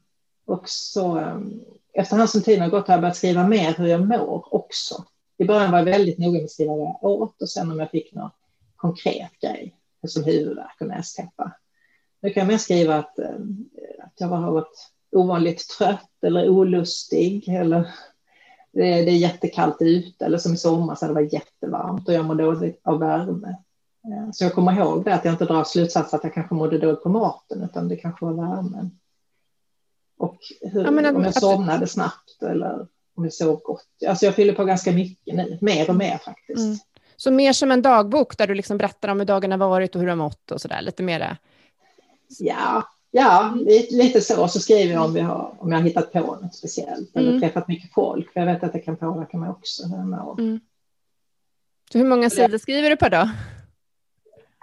Och 0.45 0.69
så 0.69 1.17
ehm, 1.17 1.61
efterhand 1.93 2.29
som 2.29 2.41
tiden 2.41 2.61
har 2.61 2.69
gått 2.69 2.87
har 2.87 2.93
jag 2.93 3.01
börjat 3.01 3.17
skriva 3.17 3.47
mer 3.47 3.73
hur 3.73 3.87
jag 3.87 4.07
mår 4.07 4.53
också. 4.53 5.03
I 5.37 5.45
början 5.45 5.71
var 5.71 5.77
jag 5.77 5.85
väldigt 5.85 6.17
noga 6.17 6.31
med 6.31 6.43
att 6.43 6.51
skriva 6.51 6.75
vad 6.75 6.87
jag 6.87 7.03
åt 7.03 7.41
och 7.41 7.49
sen 7.49 7.71
om 7.71 7.79
jag 7.79 7.91
fick 7.91 8.13
någon 8.13 8.29
konkret 8.75 9.31
grej, 9.41 9.75
typ 10.01 10.11
som 10.11 10.23
huvudvärk 10.23 10.81
och 10.81 10.87
nästäppa. 10.87 11.51
Nu 12.21 12.29
kan 12.29 12.41
jag 12.41 12.47
mer 12.47 12.57
skriva 12.57 12.95
att, 12.95 13.19
ehm, 13.19 13.69
att 14.03 14.13
jag 14.17 14.27
har 14.27 14.51
varit 14.51 14.91
ovanligt 15.11 15.67
trött 15.77 16.23
eller 16.23 16.49
olustig 16.49 17.47
eller 17.47 17.87
det 18.71 18.93
är, 18.93 19.05
det 19.05 19.11
är 19.11 19.17
jättekallt 19.17 19.77
ute 19.79 20.25
eller 20.25 20.37
som 20.37 20.53
i 20.53 20.57
somras 20.57 21.01
när 21.01 21.07
det 21.07 21.13
var 21.15 21.33
jättevarmt 21.33 22.07
och 22.07 22.13
jag 22.13 22.25
mår 22.25 22.35
dåligt 22.35 22.81
av 22.83 22.99
värme. 22.99 23.57
Eh, 24.05 24.31
så 24.31 24.43
jag 24.43 24.53
kommer 24.53 24.77
ihåg 24.77 25.05
det 25.05 25.13
att 25.13 25.25
jag 25.25 25.33
inte 25.33 25.45
drar 25.45 25.63
slutsats 25.63 26.13
att 26.13 26.23
jag 26.23 26.33
kanske 26.33 26.55
mådde 26.55 26.77
dåligt 26.77 27.03
på 27.03 27.09
maten 27.09 27.63
utan 27.63 27.87
det 27.87 27.95
kanske 27.95 28.25
var 28.25 28.33
värmen. 28.33 28.99
Och 30.17 30.39
hur, 30.61 30.83
ja, 30.83 31.11
om 31.11 31.23
jag 31.23 31.33
somnade 31.33 31.87
snabbt 31.87 32.41
eller 32.41 32.87
om 33.15 33.23
jag 33.23 33.33
sov 33.33 33.61
gott. 33.63 33.87
Alltså 34.07 34.25
jag 34.25 34.35
fyller 34.35 34.53
på 34.53 34.65
ganska 34.65 34.91
mycket 34.91 35.35
nu, 35.35 35.57
mer 35.61 35.89
och 35.89 35.95
mer 35.95 36.17
faktiskt. 36.17 36.59
Mm. 36.59 36.77
Så 37.15 37.31
mer 37.31 37.53
som 37.53 37.71
en 37.71 37.81
dagbok 37.81 38.37
där 38.37 38.47
du 38.47 38.55
liksom 38.55 38.77
berättar 38.77 39.09
om 39.09 39.19
hur 39.19 39.25
dagen 39.25 39.51
har 39.51 39.57
varit 39.57 39.95
och 39.95 40.01
hur 40.01 40.07
du 40.07 40.11
har 40.11 40.17
mått 40.17 40.51
och 40.51 40.61
sådär, 40.61 40.81
lite 40.81 41.03
mer? 41.03 41.37
Ja, 42.39 42.89
ja 43.11 43.53
lite 43.89 44.21
så. 44.21 44.47
Så 44.47 44.59
skriver 44.59 44.93
jag 44.93 45.05
om, 45.05 45.13
vi 45.13 45.19
har, 45.19 45.55
om 45.59 45.71
jag 45.71 45.79
har 45.79 45.83
hittat 45.83 46.11
på 46.11 46.19
något 46.19 46.55
speciellt 46.55 47.15
eller 47.15 47.29
mm. 47.29 47.41
träffat 47.41 47.67
mycket 47.67 47.93
folk, 47.93 48.33
för 48.33 48.39
jag 48.39 48.47
vet 48.47 48.63
att 48.63 48.73
det 48.73 48.79
kan 48.79 48.97
påverka 48.97 49.37
mig 49.37 49.49
också. 49.49 49.83
Mm. 49.83 50.59
Så 51.91 51.97
hur 51.97 52.05
många 52.05 52.29
sidor 52.29 52.57
skriver 52.57 52.89
du 52.89 52.95
per 52.95 53.09
dag? 53.09 53.29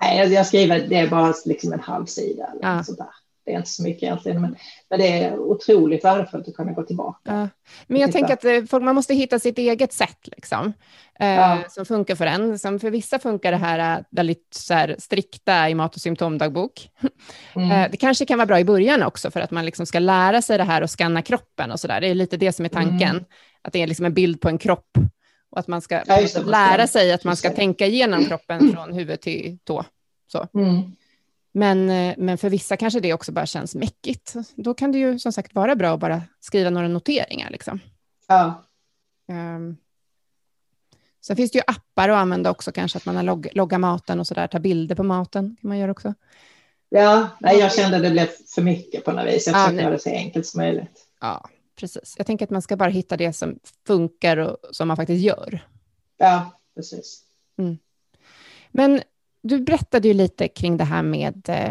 Nej, 0.00 0.32
jag 0.32 0.46
skriver, 0.46 0.86
det 0.88 0.96
är 0.96 1.08
bara 1.08 1.34
liksom 1.44 1.72
en 1.72 1.80
halv 1.80 2.06
sida. 2.06 2.46
Eller 2.52 2.76
ja. 2.76 2.84
sådär 2.84 3.06
det 3.46 3.52
är 3.52 3.56
inte 3.56 3.70
så 3.70 3.82
mycket 3.82 4.02
egentligen, 4.02 4.40
men, 4.40 4.56
men 4.90 4.98
det 4.98 5.08
är 5.08 5.38
otroligt 5.38 6.04
värdefullt 6.04 6.48
att 6.48 6.54
kunna 6.54 6.72
gå 6.72 6.82
tillbaka. 6.82 7.20
Ja. 7.24 7.48
Men 7.86 8.00
jag 8.00 8.12
tänker 8.12 8.32
att 8.32 8.44
eh, 8.44 8.64
folk, 8.70 8.84
man 8.84 8.94
måste 8.94 9.14
hitta 9.14 9.38
sitt 9.38 9.58
eget 9.58 9.92
sätt 9.92 10.18
liksom, 10.36 10.72
eh, 11.20 11.28
ja. 11.28 11.58
som 11.68 11.86
funkar 11.86 12.14
för 12.14 12.26
en. 12.26 12.58
Som 12.58 12.80
för 12.80 12.90
vissa 12.90 13.18
funkar 13.18 13.52
det 13.52 13.58
här 13.58 13.98
eh, 13.98 14.04
väldigt 14.10 14.48
så 14.50 14.74
här, 14.74 14.96
strikta 14.98 15.70
i 15.70 15.74
mat 15.74 15.94
och 15.94 16.00
symptomdagbok. 16.00 16.88
Mm. 17.54 17.70
Eh, 17.70 17.90
det 17.90 17.96
kanske 17.96 18.26
kan 18.26 18.38
vara 18.38 18.46
bra 18.46 18.60
i 18.60 18.64
början 18.64 19.02
också 19.02 19.30
för 19.30 19.40
att 19.40 19.50
man 19.50 19.64
liksom 19.64 19.86
ska 19.86 19.98
lära 19.98 20.42
sig 20.42 20.58
det 20.58 20.64
här 20.64 20.82
och 20.82 20.90
skanna 20.90 21.22
kroppen 21.22 21.70
och 21.70 21.80
så 21.80 21.88
där. 21.88 22.00
Det 22.00 22.08
är 22.08 22.14
lite 22.14 22.36
det 22.36 22.52
som 22.52 22.64
är 22.64 22.68
tanken, 22.68 23.10
mm. 23.10 23.24
att 23.62 23.72
det 23.72 23.82
är 23.82 23.86
liksom 23.86 24.06
en 24.06 24.14
bild 24.14 24.40
på 24.40 24.48
en 24.48 24.58
kropp 24.58 24.90
och 25.56 25.60
att 25.60 25.68
man 25.68 25.80
ska 25.80 26.02
ja, 26.06 26.42
lära 26.44 26.86
sig 26.86 27.12
att 27.12 27.24
man 27.24 27.36
ska 27.36 27.50
tänka 27.50 27.86
igenom 27.86 28.24
kroppen 28.24 28.72
från 28.72 28.92
huvud 28.92 29.20
till 29.20 29.58
tå. 29.64 29.84
Så. 30.32 30.48
Mm. 30.54 30.92
Men, 31.52 31.90
eh, 31.90 32.14
men 32.18 32.38
för 32.38 32.50
vissa 32.50 32.76
kanske 32.76 33.00
det 33.00 33.12
också 33.12 33.32
bara 33.32 33.46
känns 33.46 33.74
mäckigt. 33.74 34.34
Då 34.56 34.74
kan 34.74 34.92
det 34.92 34.98
ju 34.98 35.18
som 35.18 35.32
sagt 35.32 35.54
vara 35.54 35.76
bra 35.76 35.94
att 35.94 36.00
bara 36.00 36.22
skriva 36.40 36.70
några 36.70 36.88
noteringar. 36.88 37.50
Liksom. 37.50 37.80
Ja. 38.28 38.64
Um, 39.28 39.76
sen 41.26 41.36
finns 41.36 41.50
det 41.50 41.58
ju 41.58 41.62
appar 41.66 42.08
att 42.08 42.16
använda 42.16 42.50
också, 42.50 42.72
kanske 42.72 42.98
att 42.98 43.06
man 43.06 43.16
har 43.16 43.22
log 43.22 43.48
loggar 43.52 43.78
maten 43.78 44.20
och 44.20 44.26
sådär, 44.26 44.46
tar 44.46 44.58
bilder 44.58 44.94
på 44.94 45.02
maten 45.02 45.56
kan 45.60 45.68
man 45.68 45.78
göra 45.78 45.90
också. 45.90 46.14
Ja, 46.88 47.28
nej, 47.40 47.58
jag 47.58 47.74
kände 47.74 47.96
att 47.96 48.02
det 48.02 48.10
blev 48.10 48.28
för 48.54 48.62
mycket 48.62 49.04
på 49.04 49.12
något 49.12 49.26
vis. 49.26 49.46
Jag 49.46 49.54
försökte 49.54 49.76
ja, 49.76 49.82
göra 49.82 49.92
det 49.92 49.98
så 49.98 50.10
enkelt 50.10 50.46
som 50.46 50.60
möjligt. 50.60 51.06
Ja, 51.20 51.48
precis. 51.76 52.14
Jag 52.16 52.26
tänker 52.26 52.44
att 52.44 52.50
man 52.50 52.62
ska 52.62 52.76
bara 52.76 52.90
hitta 52.90 53.16
det 53.16 53.32
som 53.32 53.58
funkar 53.86 54.36
och 54.36 54.56
som 54.70 54.88
man 54.88 54.96
faktiskt 54.96 55.24
gör. 55.24 55.66
Ja, 56.16 56.60
precis. 56.74 57.22
Mm. 57.58 57.78
Men 58.70 59.00
du 59.42 59.60
berättade 59.60 60.08
ju 60.08 60.14
lite 60.14 60.48
kring 60.48 60.76
det 60.76 60.84
här 60.84 61.02
med 61.02 61.48
eh, 61.48 61.70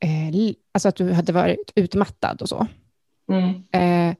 eh, 0.00 0.54
alltså 0.72 0.88
att 0.88 0.96
du 0.96 1.12
hade 1.12 1.32
varit 1.32 1.72
utmattad 1.74 2.42
och 2.42 2.48
så. 2.48 2.66
Mm. 3.28 3.62
Eh, 3.72 4.16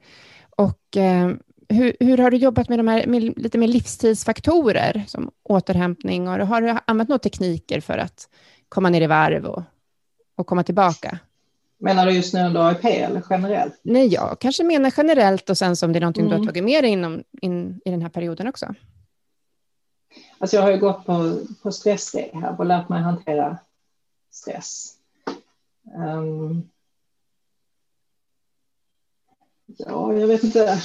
och 0.51 0.97
eh, 0.97 1.31
hur, 1.69 1.97
hur, 2.01 2.19
har 2.19 2.31
du 2.31 2.37
jobbat 2.37 2.69
med 2.69 2.79
de 2.79 2.89
här 2.89 3.07
med 3.07 3.23
lite 3.23 3.59
mer 3.59 3.69
livstidsfaktorer 3.69 5.05
som 5.07 5.31
återhämtning 5.43 6.29
och 6.29 6.47
har 6.47 6.61
du 6.61 6.79
använt 6.87 7.09
några 7.09 7.19
tekniker 7.19 7.81
för 7.81 7.99
att 7.99 8.29
komma 8.69 8.91
ner 8.91 9.01
i 9.01 9.07
varv 9.07 9.45
och, 9.45 9.63
och 10.37 10.47
komma 10.47 10.63
tillbaka? 10.63 11.19
Menar 11.85 12.07
du 12.07 12.13
just 12.13 12.35
nu 12.35 12.47
under 12.47 12.69
AIP 12.69 12.85
eller 12.85 13.23
generellt? 13.31 13.81
Nej, 13.83 14.07
jag 14.07 14.39
kanske 14.41 14.65
menar 14.65 14.95
generellt 14.97 15.51
och 15.51 15.59
sen 15.59 15.77
som 15.77 15.93
det 15.93 15.99
är 15.99 16.01
någonting 16.01 16.23
mm. 16.23 16.31
du 16.31 16.35
har 16.35 16.39
mm. 16.39 16.47
tagit 16.47 16.65
med 16.65 16.85
dig 16.85 16.91
inom, 16.91 17.25
in, 17.43 17.81
i 17.85 17.91
den 17.91 18.03
här 18.03 18.09
perioden 18.09 18.49
också. 18.49 18.75
Alltså 20.39 20.57
jag 20.57 20.63
har 20.63 20.71
ju 20.71 20.79
gått 20.79 21.07
på, 21.07 21.39
på 21.63 21.73
stressrehab 21.73 22.61
och 22.61 22.67
lärt 22.67 22.89
mig 22.89 23.03
hantera 23.03 23.59
stress. 24.31 24.95
Um, 25.99 26.71
Ja, 29.67 30.15
jag 30.15 30.27
vet 30.27 30.45
inte. 30.45 30.79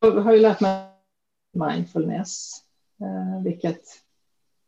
Jag 0.00 0.12
har 0.12 0.32
ju 0.32 0.38
lärt 0.38 0.60
mig 0.60 0.88
mindfulness, 1.52 2.64
eh, 3.00 3.42
vilket 3.44 3.82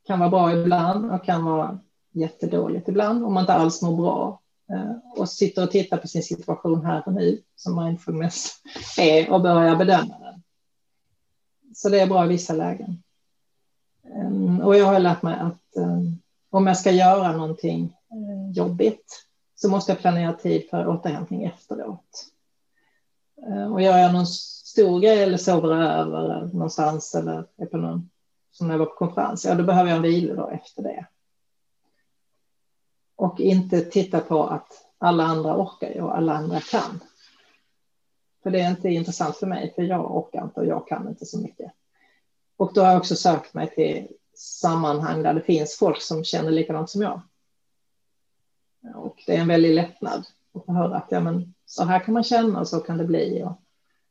kan 0.07 0.19
vara 0.19 0.31
bra 0.31 0.53
ibland 0.53 1.13
och 1.13 1.25
kan 1.25 1.45
vara 1.45 1.81
jättedåligt 2.13 2.89
ibland 2.89 3.25
om 3.25 3.35
man 3.35 3.43
inte 3.43 3.55
alls 3.55 3.83
mår 3.83 3.97
bra 3.97 4.41
eh, 4.71 4.93
och 5.17 5.29
sitter 5.29 5.63
och 5.63 5.71
tittar 5.71 5.97
på 5.97 6.09
sin 6.09 6.23
situation 6.23 6.87
här 6.87 7.03
och 7.07 7.13
nu 7.13 7.43
som 7.57 7.85
mindfulness 7.85 8.51
är 8.99 9.31
och 9.31 9.41
börjar 9.41 9.77
bedöma 9.77 10.19
den. 10.19 10.43
Så 11.75 11.89
det 11.89 12.01
är 12.01 12.07
bra 12.07 12.25
i 12.25 12.29
vissa 12.29 12.53
lägen. 12.53 13.03
Ehm, 14.15 14.61
och 14.61 14.77
jag 14.77 14.87
har 14.87 14.99
lärt 14.99 15.23
mig 15.23 15.35
att 15.35 15.77
ehm, 15.77 16.19
om 16.51 16.67
jag 16.67 16.79
ska 16.79 16.91
göra 16.91 17.33
någonting 17.33 17.85
eh, 17.85 18.53
jobbigt 18.53 19.27
så 19.55 19.69
måste 19.69 19.93
jag 19.93 19.99
planera 19.99 20.33
tid 20.33 20.69
för 20.71 20.89
återhämtning 20.89 21.45
efteråt. 21.45 22.27
Ehm, 23.47 23.73
och 23.73 23.83
gör 23.83 23.99
jag 23.99 24.13
någon 24.13 24.27
stor 24.27 25.01
grej 25.01 25.23
eller 25.23 25.39
sover 25.39 25.83
över 25.83 26.51
någonstans 26.53 27.15
eller 27.15 27.45
är 27.57 27.67
på 27.67 27.77
någon, 27.77 28.11
som 28.51 28.67
när 28.67 28.75
jag 28.75 28.79
var 28.79 28.87
på 28.87 28.97
konferens, 28.97 29.45
ja 29.45 29.55
då 29.55 29.65
behöver 29.65 29.91
jag 29.91 29.97
en 29.97 30.03
vilodag 30.03 30.53
efter 30.55 30.83
det. 30.83 31.07
Och 33.21 33.41
inte 33.41 33.81
titta 33.81 34.21
på 34.21 34.47
att 34.47 34.87
alla 34.99 35.25
andra 35.25 35.57
orkar 35.57 36.01
och 36.01 36.17
alla 36.17 36.33
andra 36.33 36.61
kan. 36.61 37.01
För 38.43 38.51
det 38.51 38.61
är 38.61 38.71
inte 38.71 38.89
intressant 38.89 39.37
för 39.37 39.47
mig, 39.47 39.73
för 39.75 39.83
jag 39.83 40.17
orkar 40.17 40.45
inte 40.45 40.61
och 40.61 40.67
jag 40.67 40.89
kan 40.89 41.09
inte 41.09 41.27
så 41.27 41.41
mycket. 41.41 41.73
Och 42.57 42.73
då 42.75 42.81
har 42.81 42.89
jag 42.89 42.99
också 42.99 43.17
sökt 43.17 43.55
mig 43.55 43.71
till 43.71 44.09
sammanhang 44.35 45.23
där 45.23 45.35
det 45.35 45.41
finns 45.41 45.77
folk 45.79 46.03
som 46.03 46.25
känner 46.25 46.51
likadant 46.51 46.91
som 46.91 47.03
jag. 47.03 47.21
Och 48.95 49.23
det 49.27 49.37
är 49.37 49.41
en 49.41 49.49
väldig 49.49 49.75
lättnad 49.75 50.27
att 50.55 50.65
få 50.65 50.73
höra 50.73 50.97
att 50.97 51.09
ja, 51.11 51.21
men 51.21 51.55
så 51.67 51.85
här 51.85 52.01
kan 52.01 52.15
man 52.15 52.25
känna 52.25 52.61
och 52.61 52.69
så 52.69 52.81
kan 52.81 52.99
det 52.99 53.05
bli. 53.05 53.43
Och 53.45 53.63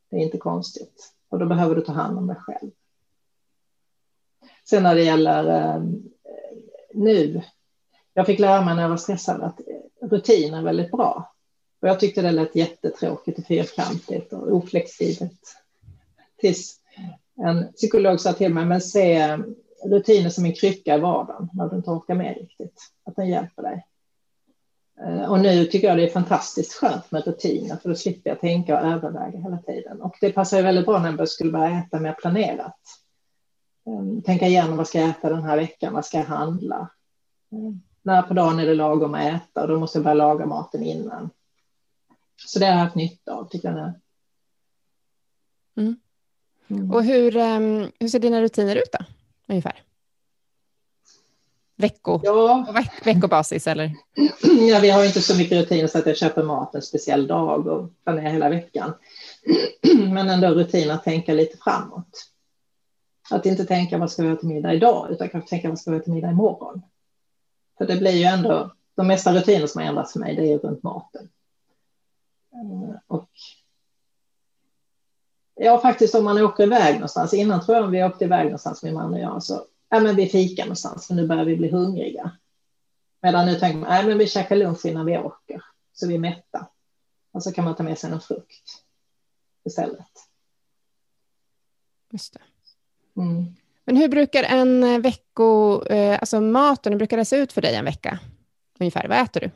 det 0.10 0.18
är 0.18 0.22
inte 0.22 0.38
konstigt. 0.38 1.14
Och 1.30 1.40
då 1.40 1.46
behöver 1.46 1.76
du 1.76 1.82
ta 1.82 1.92
hand 1.92 2.18
om 2.18 2.28
dig 2.28 2.38
själv. 2.40 2.72
Sen 4.70 4.84
när 4.84 4.96
det 4.96 5.04
gäller 5.04 5.76
eh, 5.76 5.84
nu. 6.94 7.44
Jag 8.20 8.26
fick 8.26 8.40
lära 8.40 8.66
mig 8.66 8.76
när 8.76 8.82
jag 8.82 8.90
var 8.90 8.98
stressad 8.98 9.42
att 9.42 9.60
eh, 9.60 10.08
rutin 10.10 10.54
är 10.54 10.64
väldigt 10.64 10.92
bra. 10.92 11.34
Och 11.82 11.88
jag 11.88 12.00
tyckte 12.00 12.22
det 12.22 12.32
lät 12.32 12.56
jättetråkigt 12.56 13.40
och 13.40 13.46
fyrkantigt 13.46 14.34
och 14.34 14.54
oflexibelt. 14.54 15.56
Tills 16.38 16.80
en 17.46 17.74
psykolog 17.74 18.20
sa 18.20 18.34
till 18.34 18.54
mig, 18.54 18.66
men 18.66 18.82
se 18.82 19.38
rutiner 19.86 20.30
som 20.30 20.46
en 20.46 20.54
krycka 20.54 20.96
i 20.96 21.00
vardagen 21.00 21.50
när 21.54 21.70
du 21.70 21.76
inte 21.76 21.90
orkar 21.90 22.16
med 22.16 22.38
riktigt. 22.38 22.82
Att 23.06 23.16
den 23.16 23.30
hjälper 23.30 23.64
dig. 23.64 23.86
Eh, 25.06 25.32
och 25.32 25.40
nu 25.40 25.66
tycker 25.66 25.88
jag 25.88 25.98
det 25.98 26.04
är 26.04 26.14
fantastiskt 26.14 26.74
skönt 26.74 27.12
med 27.12 27.26
rutiner 27.26 27.76
för 27.76 27.90
då 27.90 27.96
slipper 27.96 28.30
jag 28.30 28.40
tänka 28.40 28.80
och 28.80 28.88
överväga 28.88 29.40
hela 29.40 29.58
tiden. 29.58 30.02
Och 30.02 30.16
det 30.22 30.32
passar 30.32 30.58
ju 30.58 30.64
väldigt 30.64 30.86
bra 30.86 31.00
när 31.00 31.18
jag 31.18 31.30
skulle 31.30 31.52
börja 31.52 31.80
äta 31.80 32.00
mer 32.00 32.14
planerat. 32.14 32.80
Eh, 33.88 34.24
tänka 34.24 34.48
igenom 34.48 34.78
vad 34.78 34.88
ska 34.88 35.00
jag 35.00 35.10
äta 35.10 35.30
den 35.30 35.44
här 35.44 35.58
veckan, 35.58 35.94
vad 35.94 36.06
ska 36.06 36.18
jag 36.18 36.26
handla? 36.26 36.90
Ehm, 38.06 38.16
när 38.16 38.22
på 38.22 38.34
dagen 38.34 38.60
är 38.60 38.66
det 38.66 38.74
lagom 38.74 39.14
att 39.14 39.22
äta 39.22 39.62
och 39.62 39.68
då 39.68 39.80
måste 39.80 39.98
jag 39.98 40.04
börja 40.04 40.14
laga 40.14 40.46
maten 40.46 40.84
innan. 40.84 41.30
Så 42.46 42.60
det 42.60 42.66
har 42.66 42.74
jag 42.74 42.80
haft 42.80 42.96
nytta 42.96 43.34
av 43.34 43.50
tycker 43.50 43.72
jag. 43.72 43.94
Mm. 45.78 45.96
Mm. 46.68 46.92
Och 46.92 47.04
hur, 47.04 47.38
um, 47.38 47.92
hur 48.00 48.08
ser 48.08 48.20
dina 48.20 48.42
rutiner 48.42 48.76
ut 48.76 48.92
då, 48.92 49.06
ungefär? 49.48 49.84
Vecko, 51.76 52.20
ja. 52.24 52.72
veck, 52.74 53.08
veckobasis 53.08 53.68
eller? 53.68 53.94
Ja, 54.70 54.80
vi 54.80 54.90
har 54.90 55.06
inte 55.06 55.22
så 55.22 55.38
mycket 55.38 55.58
rutiner 55.58 55.88
så 55.88 55.98
att 55.98 56.06
jag 56.06 56.18
köper 56.18 56.44
mat 56.44 56.76
en 56.76 56.82
speciell 56.82 57.28
dag 57.28 57.68
och 57.68 57.92
planerar 58.04 58.30
hela 58.30 58.50
veckan. 58.50 58.94
Men 60.14 60.30
ändå 60.30 60.48
rutin 60.48 60.92
att 60.92 61.04
tänka 61.04 61.34
lite 61.34 61.58
framåt. 61.58 62.30
Att 63.32 63.46
inte 63.46 63.66
tänka 63.66 63.98
vad 63.98 64.12
ska 64.12 64.24
vi 64.24 64.30
ha 64.30 64.36
till 64.36 64.48
middag 64.48 64.74
idag 64.74 65.12
utan 65.12 65.30
kanske 65.30 65.50
tänka 65.50 65.70
vad 65.70 65.80
ska 65.80 65.92
vi 65.92 65.98
ha 65.98 66.04
till 66.04 66.14
middag 66.14 66.32
imorgon. 66.32 66.82
För 67.80 67.88
det 67.88 67.96
blir 67.96 68.12
ju 68.12 68.24
ändå, 68.24 68.76
de 68.96 69.08
mesta 69.08 69.34
rutiner 69.34 69.68
som 69.68 69.82
har 69.82 69.90
ändrats 69.90 70.14
för 70.14 70.20
mig 70.20 70.36
det 70.36 70.42
är 70.42 70.48
ju 70.48 70.58
runt 70.58 70.84
maten. 70.84 71.30
Eh, 72.54 72.96
och 73.08 73.30
ja, 75.56 75.82
faktiskt 75.82 76.16
om 76.16 76.24
man 76.24 76.42
åker 76.42 76.64
iväg 76.64 76.94
någonstans, 76.94 77.34
innan 77.34 77.66
tror 77.66 77.78
jag 77.78 77.88
vi 77.88 78.04
åkte 78.04 78.26
iväg 78.26 78.44
någonstans 78.44 78.84
min 78.84 78.94
man 78.94 79.14
och 79.14 79.20
jag, 79.20 79.44
så 79.44 79.66
ja, 79.90 80.00
men 80.00 80.16
vi 80.16 80.30
fikar 80.30 80.64
någonstans 80.64 81.08
för 81.08 81.14
nu 81.14 81.28
börjar 81.28 81.46
vi 81.46 81.56
bli 81.56 81.72
hungriga. 81.72 82.32
Medan 83.22 83.46
nu 83.46 83.56
tänker 83.56 83.80
man, 83.80 83.90
nej, 83.90 84.06
men 84.06 84.18
vi 84.18 84.28
käkar 84.28 84.56
lunch 84.56 84.86
innan 84.86 85.06
vi 85.06 85.18
åker, 85.18 85.64
så 85.94 86.08
vi 86.08 86.16
är 86.16 86.20
mätta. 86.20 86.68
Och 87.32 87.44
så 87.44 87.52
kan 87.52 87.66
man 87.66 87.76
ta 87.76 87.84
med 87.84 87.98
sig 87.98 88.12
en 88.12 88.22
frukt 88.22 88.84
istället. 89.64 90.08
Just 92.12 92.34
det. 92.34 92.42
Mm. 93.22 93.56
Men 93.90 93.98
hur 93.98 94.08
brukar 94.08 94.44
en 94.44 94.84
eh, 94.84 95.00
vecko, 95.00 95.84
eh, 95.86 96.20
alltså 96.20 96.42
maten, 96.42 96.94
hur 96.94 96.98
brukar 96.98 97.18
det 97.18 97.26
se 97.26 97.38
ut 97.38 97.54
för 97.54 97.62
dig 97.62 97.76
en 97.76 97.86
vecka? 97.86 98.20
Ungefär, 98.80 99.08
vad 99.08 99.18
äter 99.18 99.40
du? 99.40 99.52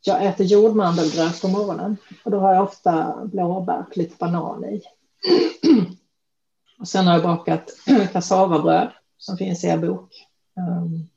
Jag 0.00 0.24
äter 0.24 0.46
jordmandelgröt 0.46 1.40
på 1.40 1.48
morgonen 1.48 1.96
och 2.24 2.30
då 2.30 2.38
har 2.38 2.54
jag 2.54 2.64
ofta 2.64 3.20
blåbär 3.24 3.84
och 3.88 3.96
lite 3.96 4.16
banan 4.18 4.64
i. 4.64 4.82
Och 6.78 6.88
sen 6.88 7.06
har 7.06 7.14
jag 7.14 7.22
bakat 7.22 7.70
kassavabröd 8.12 8.90
som 9.18 9.36
finns 9.36 9.64
i 9.64 9.66
er 9.66 9.78
bok. 9.78 10.26
Ehm, 10.56 11.08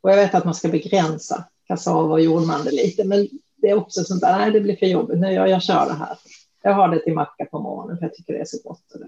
och 0.00 0.10
jag 0.10 0.16
vet 0.16 0.34
att 0.34 0.44
man 0.44 0.54
ska 0.54 0.68
begränsa 0.68 1.44
kassava 1.66 2.12
och 2.12 2.20
jordmandel 2.20 2.74
lite, 2.74 3.04
men 3.04 3.28
det 3.56 3.70
är 3.70 3.74
också 3.74 4.04
sånt 4.04 4.20
där, 4.20 4.38
nej 4.38 4.50
det 4.50 4.60
blir 4.60 4.76
för 4.76 4.86
jobbigt, 4.86 5.18
nu 5.18 5.32
jag, 5.32 5.48
jag 5.48 5.62
kör 5.62 5.86
det 5.86 5.94
här. 5.94 6.18
Jag 6.62 6.74
har 6.74 6.88
det 6.88 7.04
till 7.04 7.14
macka 7.14 7.44
på 7.44 7.58
morgonen 7.58 7.98
för 7.98 8.04
jag 8.04 8.14
tycker 8.14 8.32
det 8.32 8.40
är 8.40 8.44
så 8.44 8.68
gott 8.68 8.92
och 8.94 9.00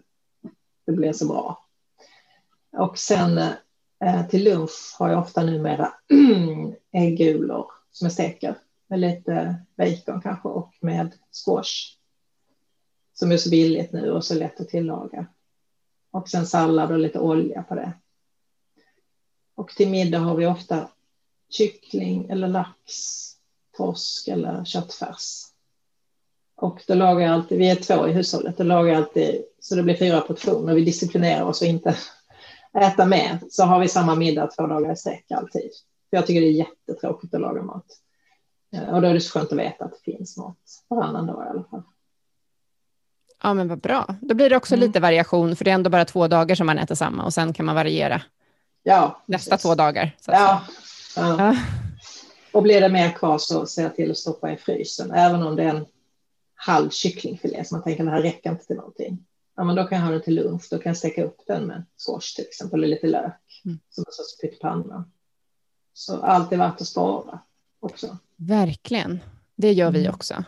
det, 0.85 0.93
blir 0.93 1.13
så 1.13 1.29
bra. 1.29 1.67
Och 2.73 2.99
sen 2.99 3.39
eh, 4.05 4.27
till 4.29 4.45
lunch 4.45 4.97
har 4.99 5.09
jag 5.09 5.21
ofta 5.21 5.45
numera 5.45 5.93
äggulor 6.93 7.67
som 7.91 8.05
jag 8.05 8.13
steker 8.13 8.55
med 8.87 9.01
lite 9.01 9.57
bacon 9.77 10.21
kanske 10.21 10.49
och 10.49 10.75
med 10.81 11.13
squash 11.33 11.97
som 13.15 13.33
är 13.33 13.37
så 13.37 13.51
billigt 13.51 13.93
nu 13.93 14.11
och 14.11 14.25
så 14.25 14.35
lätt 14.35 14.61
att 14.61 14.69
tillaga. 14.69 15.27
Och 16.11 16.29
sen 16.29 16.47
sallad 16.47 16.93
och 16.93 16.99
lite 16.99 17.19
olja 17.19 17.63
på 17.63 17.75
det. 17.75 17.93
Och 19.55 19.71
till 19.71 19.89
middag 19.89 20.19
har 20.19 20.37
vi 20.37 20.47
ofta 20.47 20.89
kyckling 21.49 22.31
eller 22.31 22.49
lax, 22.49 22.93
torsk 23.77 24.29
eller 24.29 24.65
köttfärs. 24.65 25.52
Och 26.63 26.83
då 26.87 26.95
lagar 26.95 27.27
jag 27.27 27.35
alltid, 27.35 27.59
vi 27.59 27.71
är 27.71 27.75
två 27.75 28.09
i 28.09 28.13
hushållet, 28.13 28.57
då 28.57 28.65
lagar 28.65 28.93
jag 28.93 29.03
alltid 29.03 29.43
så 29.61 29.75
det 29.75 29.83
blir 29.83 29.95
fyra 29.95 30.21
portioner. 30.21 30.75
Vi 30.75 30.85
disciplinerar 30.85 31.45
oss 31.45 31.63
och 31.63 31.69
inte 31.69 31.97
äta 32.81 33.07
mer. 33.07 33.39
Så 33.51 33.65
har 33.65 33.81
vi 33.81 33.89
samma 33.89 34.15
middag 34.15 34.47
två 34.47 34.67
dagar 34.67 34.93
i 34.93 34.97
sträck 34.97 35.31
alltid. 35.31 35.71
För 36.11 36.17
jag 36.17 36.27
tycker 36.27 36.41
det 36.41 36.47
är 36.47 36.53
jättetråkigt 36.53 37.35
att 37.35 37.41
laga 37.41 37.63
mat. 37.63 37.87
Eh, 38.75 38.95
och 38.95 39.03
då 39.03 39.09
är 39.09 39.15
det 39.15 39.21
så 39.21 39.39
skönt 39.39 39.53
att 39.53 39.59
veta 39.59 39.85
att 39.85 39.93
det 39.93 40.13
finns 40.13 40.37
mat 40.37 40.57
varannan 40.89 41.27
dag 41.27 41.45
i 41.47 41.49
alla 41.49 41.65
fall. 41.65 41.83
Ja, 43.43 43.55
men 43.55 43.69
vad 43.69 43.81
bra. 43.81 44.07
Då 44.21 44.35
blir 44.35 44.51
det 44.51 44.57
också 44.57 44.75
mm. 44.75 44.87
lite 44.87 45.01
variation, 45.01 45.57
för 45.57 45.65
det 45.65 45.71
är 45.71 45.75
ändå 45.75 45.91
bara 45.91 46.05
två 46.05 46.29
dagar 46.29 46.55
som 46.55 46.67
man 46.67 46.79
äter 46.79 46.95
samma 46.95 47.25
och 47.25 47.35
sen 47.35 47.53
kan 47.53 47.67
man 47.67 47.75
variera 47.75 48.23
ja, 48.83 49.23
nästa 49.27 49.51
precis. 49.51 49.63
två 49.63 49.75
dagar. 49.75 50.17
Ja, 50.27 50.63
ja. 51.17 51.57
Och 52.53 52.63
blir 52.63 52.81
det 52.81 52.89
mer 52.89 53.11
kvar 53.11 53.39
så 53.39 53.67
ser 53.67 53.83
jag 53.83 53.97
till 53.97 54.11
att 54.11 54.19
stoppa 54.19 54.53
i 54.53 54.57
frysen, 54.57 55.11
även 55.11 55.43
om 55.43 55.57
det 55.57 55.63
är 55.63 55.69
en 55.69 55.87
halv 56.67 56.91
kycklingfilé 56.91 57.65
som 57.65 57.77
man 57.77 57.85
tänker 57.85 58.05
det 58.05 58.11
här 58.11 58.23
räcker 58.23 58.51
inte 58.51 58.67
till 58.67 58.77
någonting. 58.77 59.19
Ja, 59.57 59.65
men 59.65 59.77
då 59.77 59.85
kan 59.85 59.99
jag 59.99 60.05
ha 60.05 60.13
den 60.13 60.23
till 60.23 60.35
lunch, 60.35 60.69
då 60.71 60.79
kan 60.79 60.91
jag 60.91 60.97
steka 60.97 61.25
upp 61.25 61.41
den 61.47 61.67
med 61.67 61.85
squash 61.97 62.35
till 62.37 62.45
exempel, 62.45 62.79
eller 62.79 62.95
lite 62.95 63.07
lök, 63.07 63.63
mm. 63.65 63.79
som 63.91 64.05
en 64.07 64.13
sorts 64.13 64.41
pyttipanna. 64.41 65.05
Så 65.95 66.23
allt 66.23 66.53
är 66.53 66.57
värt 66.57 66.81
att 66.81 66.87
spara 66.87 67.41
också. 67.81 68.17
Verkligen, 68.37 69.21
det 69.57 69.73
gör 69.73 69.91
vi 69.91 70.01
mm. 70.01 70.15
också. 70.15 70.45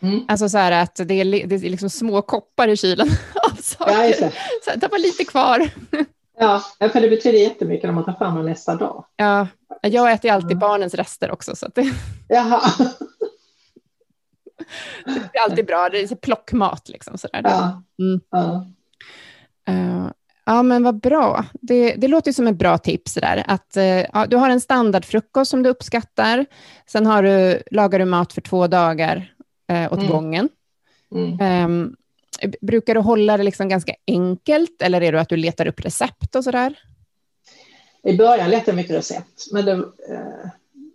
Mm. 0.00 0.24
Alltså 0.28 0.48
så 0.48 0.58
här 0.58 0.82
att 0.82 0.94
det 0.94 1.14
är, 1.14 1.46
det 1.46 1.54
är 1.54 1.70
liksom 1.70 1.90
små 1.90 2.22
koppar 2.22 2.68
i 2.68 2.76
kylen 2.76 3.08
av 3.50 3.56
saker. 3.56 3.92
Ja, 4.20 4.30
så 4.64 4.78
det 4.78 4.88
var 4.88 4.98
lite 4.98 5.24
kvar. 5.24 5.70
Ja, 6.38 6.62
för 6.78 7.00
det 7.00 7.08
betyder 7.08 7.38
jättemycket 7.38 7.84
när 7.84 7.92
man 7.92 8.04
tar 8.04 8.12
fram 8.12 8.34
dem 8.34 8.46
nästa 8.46 8.74
dag. 8.74 9.04
Ja, 9.16 9.48
jag 9.82 10.12
äter 10.12 10.30
alltid 10.30 10.50
mm. 10.50 10.58
barnens 10.58 10.94
rester 10.94 11.30
också. 11.30 11.56
Så 11.56 11.68
det... 11.74 11.94
Jaha. 12.28 12.60
Det 15.04 15.38
är 15.38 15.42
alltid 15.44 15.66
bra, 15.66 15.88
det 15.88 16.00
är 16.00 16.16
plockmat 16.16 16.88
liksom. 16.88 17.18
Sådär. 17.18 17.40
Ja. 17.44 17.82
Mm. 17.98 18.20
Ja. 18.30 18.66
Uh, 19.68 20.10
ja, 20.46 20.62
men 20.62 20.82
vad 20.82 21.00
bra. 21.00 21.44
Det, 21.52 21.94
det 21.94 22.08
låter 22.08 22.32
som 22.32 22.46
ett 22.46 22.56
bra 22.56 22.78
tips 22.78 23.14
där. 23.14 23.44
Att, 23.48 23.76
uh, 23.76 23.82
ja, 23.84 24.26
du 24.28 24.36
har 24.36 24.50
en 24.50 24.60
standardfrukost 24.60 25.50
som 25.50 25.62
du 25.62 25.70
uppskattar. 25.70 26.46
Sen 26.86 27.06
har 27.06 27.22
du, 27.22 27.62
lagar 27.70 27.98
du 27.98 28.04
mat 28.04 28.32
för 28.32 28.40
två 28.40 28.66
dagar 28.66 29.34
eh, 29.68 29.92
åt 29.92 29.98
mm. 29.98 30.10
gången. 30.10 30.48
Mm. 31.14 31.64
Um, 31.64 31.96
brukar 32.60 32.94
du 32.94 33.00
hålla 33.00 33.36
det 33.36 33.42
liksom 33.42 33.68
ganska 33.68 33.94
enkelt 34.06 34.82
eller 34.82 35.00
är 35.00 35.12
det 35.12 35.20
att 35.20 35.28
du 35.28 35.36
letar 35.36 35.66
upp 35.66 35.80
recept 35.80 36.34
och 36.36 36.44
sådär? 36.44 36.78
I 38.02 38.16
början 38.16 38.50
letade 38.50 38.70
jag 38.70 38.76
mycket 38.76 38.96
recept, 38.96 39.52
men 39.52 39.64
det, 39.64 39.84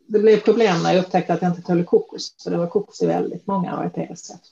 det 0.10 0.20
blev 0.20 0.40
problem 0.40 0.84
när 0.84 0.94
jag 0.94 1.06
upptäckte 1.06 1.34
att 1.34 1.42
jag 1.42 1.52
inte 1.52 1.62
tålde 1.62 1.84
kokos, 1.84 2.36
för 2.44 2.52
det 2.52 2.58
var 2.58 2.68
kokos 2.68 3.02
i 3.02 3.06
väldigt 3.06 3.48
många 3.48 3.78
AIP-recept. 3.78 4.52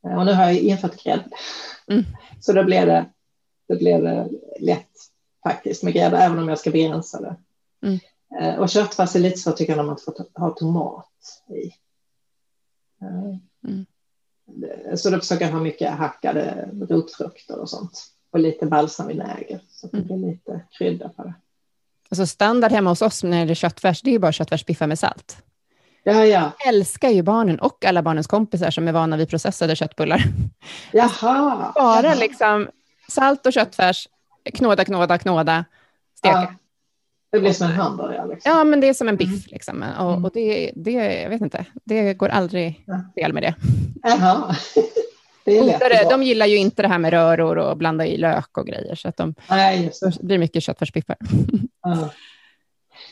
Och 0.00 0.26
nu 0.26 0.32
har 0.32 0.44
jag 0.44 0.54
infört 0.54 1.02
grädde. 1.02 1.28
Mm. 1.86 2.04
Så 2.40 2.52
då 2.52 2.64
blev 2.64 2.86
det, 2.86 3.06
det 3.68 3.76
blev 3.76 4.02
det 4.02 4.28
lätt 4.60 4.88
faktiskt 5.42 5.82
med 5.82 5.94
grädde, 5.94 6.18
även 6.18 6.38
om 6.38 6.48
jag 6.48 6.58
ska 6.58 6.70
begränsa 6.70 7.20
det. 7.20 7.36
Mm. 7.86 7.98
Eh, 8.40 8.60
och 8.60 8.68
köttfärs 8.68 9.16
är 9.16 9.20
lite 9.20 9.38
svårt 9.38 9.56
tycker 9.56 9.72
jag 9.72 9.76
när 9.76 9.84
man 9.84 9.98
får 9.98 10.40
ha 10.40 10.50
tomat 10.50 11.42
i. 11.48 11.66
Eh, 13.02 13.36
mm. 13.64 13.86
Så 14.96 15.10
då 15.10 15.18
försöker 15.18 15.44
jag 15.44 15.52
ha 15.52 15.60
mycket 15.60 15.90
hackade 15.90 16.70
rotfrukter 16.88 17.58
och 17.58 17.70
sånt. 17.70 18.04
Och 18.30 18.38
lite 18.38 18.66
balsamvinäger 18.66 19.60
så 19.70 19.86
att 19.86 19.92
det 19.92 19.98
mm. 19.98 20.20
blir 20.20 20.30
lite 20.30 20.60
krydda 20.78 21.08
på 21.08 21.22
det. 21.22 21.34
Alltså 22.10 22.26
standard 22.26 22.72
hemma 22.72 22.90
hos 22.90 23.02
oss 23.02 23.22
när 23.22 23.30
det 23.30 23.38
gäller 23.38 23.54
köttfärs, 23.54 24.02
det 24.02 24.10
är 24.10 24.12
ju 24.12 24.18
bara 24.18 24.32
köttfärsbiffar 24.32 24.86
med 24.86 24.98
salt. 24.98 25.42
Ja, 26.02 26.24
ja. 26.24 26.50
älskar 26.66 27.08
ju 27.08 27.22
barnen 27.22 27.58
och 27.58 27.84
alla 27.84 28.02
barnens 28.02 28.26
kompisar 28.26 28.70
som 28.70 28.88
är 28.88 28.92
vana 28.92 29.16
vid 29.16 29.28
processade 29.28 29.76
köttbullar. 29.76 30.24
Jaha. 30.92 31.72
Bara 31.74 32.06
Jaha. 32.06 32.14
liksom 32.14 32.68
salt 33.08 33.46
och 33.46 33.52
köttfärs, 33.52 34.08
knåda, 34.54 34.84
knåda, 34.84 35.18
knåda, 35.18 35.64
steka. 36.18 36.34
Ja. 36.34 36.54
Det 37.32 37.40
blir 37.40 37.52
som 37.52 37.70
en 37.70 37.76
hamburgare. 37.76 38.28
Liksom. 38.28 38.52
Ja, 38.52 38.64
men 38.64 38.80
det 38.80 38.88
är 38.88 38.94
som 38.94 39.08
en 39.08 39.16
biff. 39.16 39.28
Mm. 39.28 39.42
Liksom. 39.46 39.84
Och, 39.98 40.12
mm. 40.12 40.24
och, 40.24 40.30
det, 40.34 40.72
det, 40.76 40.92
jag 41.22 41.30
vet 41.30 41.40
inte, 41.40 41.64
det 41.84 42.14
går 42.14 42.28
aldrig 42.28 42.84
ja. 42.86 43.00
fel 43.14 43.32
med 43.32 43.42
det. 43.42 43.54
Jaha. 44.02 44.56
Det 45.48 45.58
är 45.58 45.90
lätt 45.90 46.10
de 46.10 46.22
gillar 46.22 46.46
ju 46.46 46.56
inte 46.56 46.82
det 46.82 46.88
här 46.88 46.98
med 46.98 47.10
röror 47.10 47.58
och 47.58 47.76
blanda 47.76 48.06
i 48.06 48.16
lök 48.16 48.58
och 48.58 48.66
grejer, 48.66 48.94
så 48.94 49.08
att 49.08 49.16
de, 49.16 49.34
Nej, 49.50 49.92
det. 50.00 50.22
blir 50.22 50.38
mycket 50.38 50.62
köttfärsbiffar. 50.62 51.16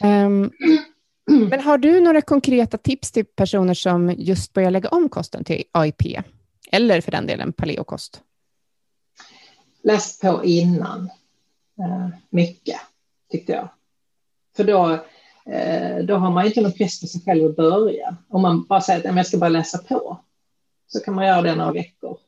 Um, 0.03 0.51
men 1.51 1.61
har 1.61 1.78
du 1.78 2.01
några 2.01 2.22
konkreta 2.22 2.78
tips 2.78 3.12
till 3.12 3.24
personer 3.24 3.74
som 3.74 4.14
just 4.18 4.53
börjar 4.53 4.70
lägga 4.70 4.89
om 4.89 5.09
kosten 5.09 5.45
till 5.45 5.64
AIP? 5.72 6.03
Eller 6.72 7.01
för 7.01 7.12
den 7.12 7.26
delen 7.26 7.53
paleokost? 7.53 8.20
Läs 9.82 10.20
på 10.20 10.45
innan. 10.45 11.11
Uh, 11.80 12.09
mycket, 12.30 12.80
tyckte 13.30 13.53
jag. 13.53 13.68
För 14.57 14.64
då, 14.64 14.89
uh, 14.89 16.05
då 16.05 16.14
har 16.14 16.30
man 16.30 16.47
inte 16.47 16.61
någon 16.61 16.72
press 16.72 17.01
på 17.01 17.07
sig 17.07 17.22
själv 17.24 17.45
att 17.45 17.57
börja. 17.57 18.16
Om 18.28 18.43
man 18.43 18.64
bara 18.64 18.80
säger 18.80 19.11
att 19.11 19.16
jag 19.16 19.26
ska 19.26 19.39
bara 19.39 19.49
läsa 19.49 19.78
på, 19.78 20.20
så 20.87 21.01
kan 21.01 21.14
man 21.14 21.26
göra 21.26 21.43
det 21.43 21.55
några 21.55 21.72
veckor. 21.72 22.18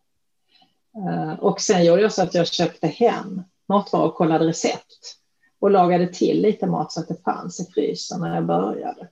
Uh, 0.98 1.32
och 1.32 1.60
sen 1.60 1.84
gjorde 1.84 2.02
jag 2.02 2.12
så 2.12 2.22
att 2.22 2.34
jag 2.34 2.46
köpte 2.46 2.86
hem 2.86 3.42
matvaror 3.68 4.06
och 4.06 4.14
kollade 4.14 4.46
recept 4.46 5.16
och 5.60 5.70
lagade 5.70 6.06
till 6.06 6.42
lite 6.42 6.66
mat 6.66 6.92
så 6.92 7.00
att 7.00 7.08
det 7.08 7.22
fanns 7.24 7.60
i 7.60 7.72
frysen 7.72 8.20
när 8.20 8.34
jag 8.34 8.46
började. 8.46 9.08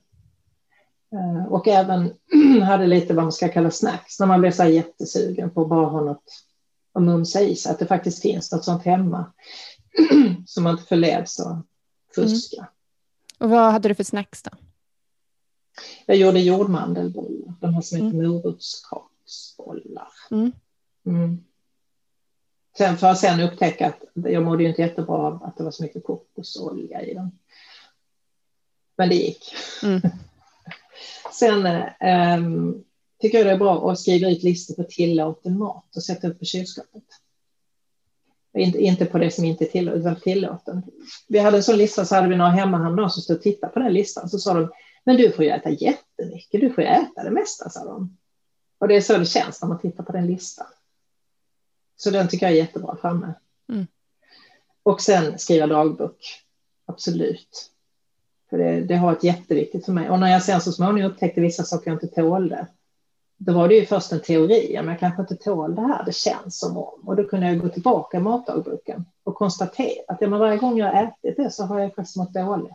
Eh, 1.13 1.45
och 1.45 1.67
även 1.67 2.13
hade 2.63 2.87
lite 2.87 3.13
vad 3.13 3.25
man 3.25 3.31
ska 3.31 3.49
kalla 3.49 3.71
snacks 3.71 4.19
när 4.19 4.27
man 4.27 4.41
blir 4.41 4.51
så 4.51 4.63
här 4.63 4.69
jättesugen 4.69 5.49
på 5.49 5.61
att 5.61 5.69
bara 5.69 5.85
ha 5.85 6.01
något 6.01 6.43
att 6.93 7.03
mumsa 7.03 7.41
i 7.41 7.55
sig, 7.55 7.71
att 7.71 7.79
det 7.79 7.85
faktiskt 7.85 8.21
finns 8.21 8.51
något 8.51 8.65
sånt 8.65 8.83
hemma 8.83 9.33
så 10.45 10.61
man 10.61 10.71
inte 10.71 10.83
förleds 10.83 11.39
att 11.39 11.65
fuska. 12.15 12.57
Mm. 12.57 12.69
Och 13.39 13.49
vad 13.49 13.71
hade 13.71 13.89
du 13.89 13.95
för 13.95 14.03
snacks 14.03 14.43
då? 14.43 14.51
Jag 16.05 16.17
gjorde 16.17 16.39
jordmandelbollar, 16.39 17.53
de 17.61 17.73
här 17.73 17.81
som 17.81 17.97
heter 17.97 18.17
mm. 18.19 18.31
morotskaksbollar. 18.31 20.07
Mm. 20.31 20.51
Mm. 21.05 21.43
Sen 22.77 22.97
för 22.97 23.07
att 23.07 23.19
sen 23.19 23.39
upptäcka 23.39 23.87
att 23.87 24.01
jag 24.13 24.43
mådde 24.43 24.63
ju 24.63 24.69
inte 24.69 24.81
jättebra 24.81 25.17
av 25.17 25.43
att 25.43 25.57
det 25.57 25.63
var 25.63 25.71
så 25.71 25.83
mycket 25.83 26.03
kokosolja 26.03 27.01
i 27.01 27.13
den. 27.13 27.31
Men 28.97 29.09
det 29.09 29.15
gick. 29.15 29.53
Mm. 29.83 30.01
sen 31.33 31.65
ähm, 31.99 32.83
tycker 33.21 33.37
jag 33.37 33.47
det 33.47 33.51
är 33.51 33.57
bra 33.57 33.91
att 33.91 33.99
skriva 33.99 34.29
ut 34.29 34.43
listor 34.43 34.75
på 34.75 34.83
tillåten 34.83 35.57
mat 35.57 35.95
och 35.95 36.03
sätta 36.03 36.27
upp 36.27 36.39
på 36.39 36.45
kylskåpet. 36.45 37.03
Inte, 38.57 38.79
inte 38.79 39.05
på 39.05 39.17
det 39.17 39.31
som 39.31 39.45
inte 39.45 39.65
är 39.65 39.69
tillåten, 39.69 40.15
tillåten. 40.21 40.83
Vi 41.27 41.39
hade 41.39 41.57
en 41.57 41.63
sån 41.63 41.77
lista 41.77 42.05
så 42.05 42.15
hade 42.15 42.29
vi 42.29 42.35
några 42.35 42.51
hemmahamnar 42.51 43.09
som 43.09 43.21
stod 43.21 43.37
och 43.37 43.43
tittade 43.43 43.73
på 43.73 43.79
den 43.79 43.93
listan. 43.93 44.29
Så 44.29 44.39
sa 44.39 44.53
de, 44.53 44.71
men 45.03 45.17
du 45.17 45.31
får 45.31 45.45
ju 45.45 45.51
äta 45.51 45.69
jättemycket, 45.69 46.61
du 46.61 46.69
får 46.73 46.83
ju 46.83 46.89
äta 46.89 47.23
det 47.23 47.31
mesta, 47.31 47.69
sa 47.69 47.85
de. 47.85 48.17
Och 48.79 48.87
det 48.87 48.95
är 48.95 49.01
så 49.01 49.17
det 49.17 49.25
känns 49.25 49.61
när 49.61 49.69
man 49.69 49.79
tittar 49.79 50.03
på 50.03 50.11
den 50.11 50.27
listan. 50.27 50.67
Så 51.97 52.09
den 52.09 52.27
tycker 52.27 52.45
jag 52.45 52.53
är 52.53 52.57
jättebra 52.57 52.97
framme. 53.01 53.33
Mm. 53.69 53.87
Och 54.83 55.01
sen 55.01 55.39
skriva 55.39 55.67
dagbok. 55.67 56.17
Absolut. 56.85 57.71
För 58.49 58.57
det, 58.57 58.81
det 58.81 58.95
har 58.95 59.07
varit 59.07 59.23
jätteviktigt 59.23 59.85
för 59.85 59.91
mig. 59.91 60.09
Och 60.09 60.19
när 60.19 60.31
jag 60.31 60.43
sen 60.43 60.61
så 60.61 60.71
småningom 60.71 61.11
upptäckte 61.11 61.41
vissa 61.41 61.63
saker 61.63 61.91
jag 61.91 61.95
inte 61.95 62.21
tålde, 62.21 62.67
då 63.37 63.53
var 63.53 63.67
det 63.67 63.75
ju 63.75 63.85
först 63.85 64.11
en 64.11 64.21
teori, 64.21 64.71
men 64.75 64.87
jag 64.87 64.99
kanske 64.99 65.21
inte 65.21 65.35
tål 65.35 65.75
det 65.75 65.81
här, 65.81 66.05
det 66.05 66.15
känns 66.15 66.59
som 66.59 66.77
om. 66.77 67.03
Och 67.05 67.15
då 67.15 67.23
kunde 67.23 67.47
jag 67.47 67.59
gå 67.59 67.69
tillbaka 67.69 68.17
i 68.17 68.19
matdagboken 68.19 69.05
och 69.23 69.35
konstatera 69.35 70.03
att 70.07 70.17
ja, 70.21 70.27
men 70.27 70.39
varje 70.39 70.57
gång 70.57 70.77
jag 70.77 70.93
har 70.93 71.03
ätit 71.03 71.37
det 71.37 71.51
så 71.51 71.63
har 71.63 71.79
jag 71.79 71.95
faktiskt 71.95 72.17
mått 72.17 72.33
dåligt. 72.33 72.73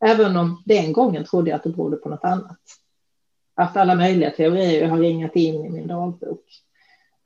Även 0.00 0.36
om 0.36 0.62
den 0.66 0.92
gången 0.92 1.24
trodde 1.24 1.50
jag 1.50 1.56
att 1.56 1.62
det 1.62 1.70
berodde 1.70 1.96
på 1.96 2.08
något 2.08 2.24
annat. 2.24 2.58
Att 3.54 3.76
alla 3.76 3.94
möjliga 3.94 4.30
teorier 4.30 4.88
har 4.88 4.98
ringat 4.98 5.36
in 5.36 5.64
i 5.64 5.68
min 5.70 5.86
dagbok 5.86 6.44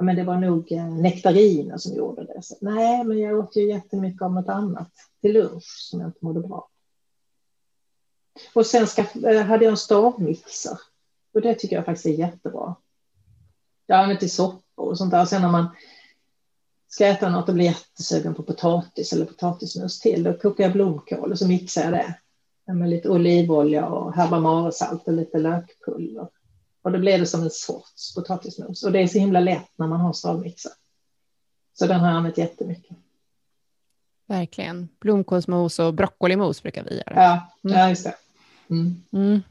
men 0.03 0.17
det 0.17 0.25
var 0.25 0.37
nog 0.37 0.73
eh, 0.73 0.95
nektariner 0.95 1.77
som 1.77 1.97
gjorde 1.97 2.25
det. 2.25 2.43
Så, 2.43 2.57
nej, 2.61 3.05
men 3.05 3.19
jag 3.19 3.39
åt 3.39 3.57
ju 3.57 3.69
jättemycket 3.69 4.23
av 4.23 4.33
något 4.33 4.49
annat 4.49 4.91
till 5.21 5.33
lunch 5.33 5.89
som 5.91 6.01
jag 6.01 6.09
inte 6.09 6.25
mådde 6.25 6.41
bra 6.41 6.69
Och 8.55 8.67
sen 8.67 8.87
ska, 8.87 9.03
eh, 9.03 9.43
hade 9.43 9.65
jag 9.65 9.71
en 9.71 9.77
stavmixer 9.77 10.79
och 11.35 11.41
det 11.41 11.55
tycker 11.55 11.77
jag 11.77 11.85
faktiskt 11.85 12.07
är 12.07 12.11
jättebra. 12.11 12.75
Jag 13.87 13.99
använder 13.99 14.21
till 14.21 14.31
soppor 14.31 14.89
och 14.89 14.99
sånt 14.99 15.11
där. 15.11 15.23
Och 15.23 15.29
sen 15.29 15.43
när 15.43 15.53
man 15.53 15.67
ska 16.89 17.07
äta 17.07 17.31
något 17.31 17.49
och 17.49 17.55
blir 17.55 17.65
jättesugen 17.65 18.35
på 18.35 18.43
potatis 18.43 19.13
eller 19.13 19.27
potatismos 19.27 20.01
till, 20.01 20.23
då 20.23 20.39
kokar 20.39 20.65
jag 20.65 20.73
blomkål 20.73 21.33
och 21.33 21.39
så 21.39 21.49
mixar 21.49 21.83
jag 21.83 21.93
det 21.93 22.17
med 22.73 22.91
lite 22.91 23.09
olivolja 23.09 23.87
och 23.87 24.15
habanero-salt 24.15 25.07
och 25.07 25.13
lite 25.13 25.39
lökpulver. 25.39 26.29
Och 26.83 26.93
då 26.93 26.99
blir 26.99 27.19
det 27.19 27.27
som 27.27 27.43
en 27.43 27.51
sorts 27.51 28.15
potatismos. 28.15 28.83
Och 28.83 28.93
det 28.93 29.01
är 29.01 29.07
så 29.07 29.19
himla 29.19 29.41
lätt 29.41 29.71
när 29.77 29.87
man 29.87 30.01
har 30.01 30.13
stavmixer. 30.13 30.73
Så 31.75 31.87
den 31.87 32.01
har 32.01 32.09
jag 32.09 32.17
använt 32.17 32.39
jättemycket. 32.39 32.97
Verkligen. 34.27 34.89
Blomkålsmos 35.01 35.79
och 35.79 35.95
broccolimos 35.95 36.63
brukar 36.63 36.85
vi 36.85 36.97
göra. 36.97 37.15
Ja, 37.15 37.53
mm. 37.65 37.79
ja 37.79 37.89
just 37.89 38.05
det. 38.05 38.15
Mm. 38.71 39.03
Mm. 39.13 39.43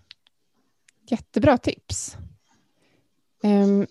Jättebra 1.07 1.57
tips. 1.57 2.17
Um, 3.43 3.87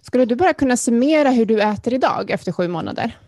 skulle 0.00 0.24
du 0.24 0.36
bara 0.36 0.54
kunna 0.54 0.76
summera 0.76 1.30
hur 1.30 1.46
du 1.46 1.62
äter 1.62 1.94
idag 1.94 2.30
efter 2.30 2.52
sju 2.52 2.68
månader? 2.68 3.18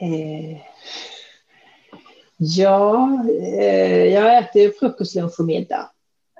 Eh, 0.00 0.60
Ja, 2.42 3.24
eh, 3.58 4.04
jag 4.04 4.38
äter 4.38 4.78
frukost, 4.78 5.14
lunch 5.14 5.40
och 5.40 5.46
middag. 5.46 5.90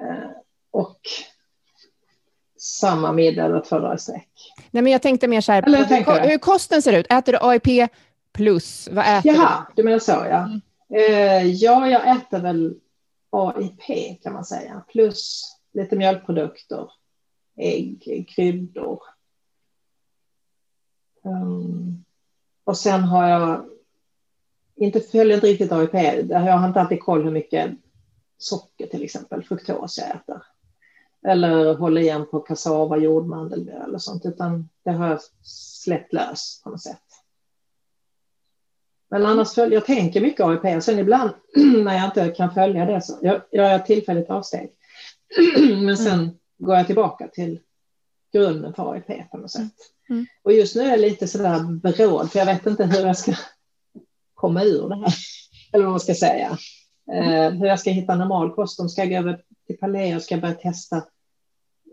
Eh, 0.01 0.30
och 0.70 1.01
samma 2.59 3.12
middag 3.12 3.44
eller 3.44 3.61
två 3.61 3.78
dagar 3.78 3.94
i 3.94 3.98
sträck. 3.98 4.28
Nej, 4.70 4.82
men 4.82 4.92
jag 4.92 5.03
tänkte 5.03 5.28
mer 5.28 5.40
så 5.40 5.53
här, 5.53 5.62
hur, 5.62 6.28
hur 6.30 6.38
kosten 6.38 6.82
ser 6.82 6.92
ut. 6.92 7.07
Äter 7.12 7.32
du 7.32 7.38
AIP 7.42 7.90
plus? 8.32 8.88
Vad 8.92 9.18
äter 9.18 9.34
Jaha, 9.34 9.66
du? 9.68 9.82
du 9.82 9.84
menar 9.84 9.98
så 9.98 10.11
ja. 10.11 10.44
Mm. 10.44 10.61
Eh, 10.94 11.46
ja, 11.46 11.88
jag 11.88 12.16
äter 12.16 12.40
väl 12.40 12.74
AIP 13.30 14.22
kan 14.22 14.32
man 14.32 14.44
säga, 14.44 14.84
plus 14.88 15.44
lite 15.72 15.96
mjölkprodukter, 15.96 16.90
ägg, 17.57 18.28
kryddor. 18.34 19.03
Um, 21.22 22.05
och 22.64 22.78
sen 22.78 23.01
har 23.01 23.28
jag 23.28 23.64
inte 24.80 25.00
följer 25.00 25.34
inte 25.34 25.46
riktigt 25.46 25.72
AIP. 25.72 25.94
Jag 26.30 26.40
har 26.40 26.68
inte 26.68 26.80
alltid 26.80 27.00
koll 27.00 27.24
hur 27.24 27.30
mycket 27.30 27.70
socker 28.38 28.86
till 28.86 29.02
exempel, 29.02 29.42
fruktos 29.42 29.98
jag 29.98 30.16
äter. 30.16 30.42
Eller 31.26 31.74
håller 31.74 32.00
igen 32.00 32.26
på 32.30 32.40
kassava, 32.40 32.96
jordmandelmjöl 32.96 33.82
eller 33.88 33.98
sånt, 33.98 34.26
utan 34.26 34.68
det 34.84 34.90
har 34.90 35.08
jag 35.08 35.20
släppt 35.82 36.12
lös 36.12 36.60
på 36.64 36.70
något 36.70 36.82
sätt. 36.82 37.02
Men 39.10 39.26
annars 39.26 39.54
följer 39.54 39.76
jag 39.76 39.86
tänker 39.86 40.20
mycket 40.20 40.46
AIP. 40.46 40.82
Sen 40.82 40.98
ibland 40.98 41.30
när 41.84 41.94
jag 41.94 42.04
inte 42.04 42.28
kan 42.28 42.54
följa 42.54 42.84
det 42.84 43.02
så 43.02 43.18
jag, 43.22 43.40
jag 43.50 43.70
gör 43.70 43.76
ett 43.76 43.86
tillfälligt 43.86 44.30
avsteg. 44.30 44.70
Men 45.82 45.96
sen 45.96 46.20
mm. 46.20 46.30
går 46.58 46.76
jag 46.76 46.86
tillbaka 46.86 47.28
till 47.28 47.60
grunden 48.32 48.74
för 48.74 48.92
AIP 48.92 49.30
på 49.30 49.36
något 49.36 49.50
sätt. 49.50 49.74
Mm. 50.08 50.26
Och 50.42 50.52
just 50.52 50.76
nu 50.76 50.82
är 50.82 50.90
jag 50.90 51.00
lite 51.00 51.28
sådär 51.28 51.80
beråd, 51.82 52.32
för 52.32 52.38
jag 52.38 52.46
vet 52.46 52.66
inte 52.66 52.84
hur 52.84 53.06
jag 53.06 53.18
ska 53.18 53.34
komma 54.41 54.64
ur 54.64 54.88
det 54.88 54.97
här. 54.97 55.14
Eller 55.72 55.84
vad 55.84 55.93
man 55.93 56.01
ska 56.01 56.14
säga. 56.14 56.59
Eh, 57.12 57.51
hur 57.51 57.66
jag 57.66 57.80
ska 57.80 57.91
hitta 57.91 58.14
normal 58.14 58.55
kost. 58.55 58.80
Om 58.80 58.88
ska 58.88 59.05
jag 59.05 59.11
gå 59.11 59.16
över 59.16 59.43
till 59.66 59.78
paleo 59.78 60.20
ska 60.20 60.34
jag 60.34 60.43
börja 60.43 60.55
testa 60.55 61.05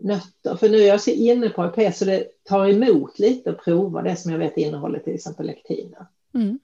nötter. 0.00 0.56
För 0.56 0.68
nu 0.68 0.78
är 0.78 0.86
jag 0.86 1.00
så 1.00 1.10
inne 1.10 1.48
på 1.48 1.62
AIP 1.62 1.94
så 1.94 2.04
det 2.04 2.28
tar 2.44 2.68
emot 2.68 3.18
lite 3.18 3.50
att 3.50 3.64
prova 3.64 4.02
det 4.02 4.16
som 4.16 4.32
jag 4.32 4.38
vet 4.38 4.56
innehåller 4.56 4.98
till 4.98 5.14
exempel 5.14 5.46
lektiner. 5.46 6.06
Mm. 6.34 6.58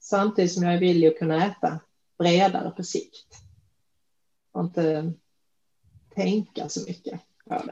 Samtidigt 0.00 0.52
som 0.52 0.62
jag 0.62 0.74
är 0.74 0.80
villig 0.80 1.08
att 1.08 1.18
kunna 1.18 1.46
äta 1.46 1.80
bredare 2.18 2.70
på 2.70 2.82
sikt. 2.82 3.34
Och 4.52 4.64
inte 4.64 5.12
tänka 6.14 6.68
så 6.68 6.80
mycket. 6.88 7.20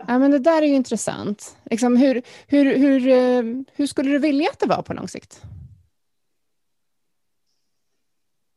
Ja, 0.08 0.18
men 0.18 0.30
det 0.30 0.38
där 0.38 0.62
är 0.62 0.66
ju 0.66 0.74
intressant. 0.74 1.56
Liksom 1.70 1.96
hur, 1.96 2.22
hur, 2.46 2.78
hur, 2.78 3.08
eh, 3.08 3.64
hur 3.72 3.86
skulle 3.86 4.10
du 4.10 4.18
vilja 4.18 4.50
att 4.50 4.60
det 4.60 4.66
var 4.66 4.82
på 4.82 4.94
lång 4.94 5.08
sikt? 5.08 5.42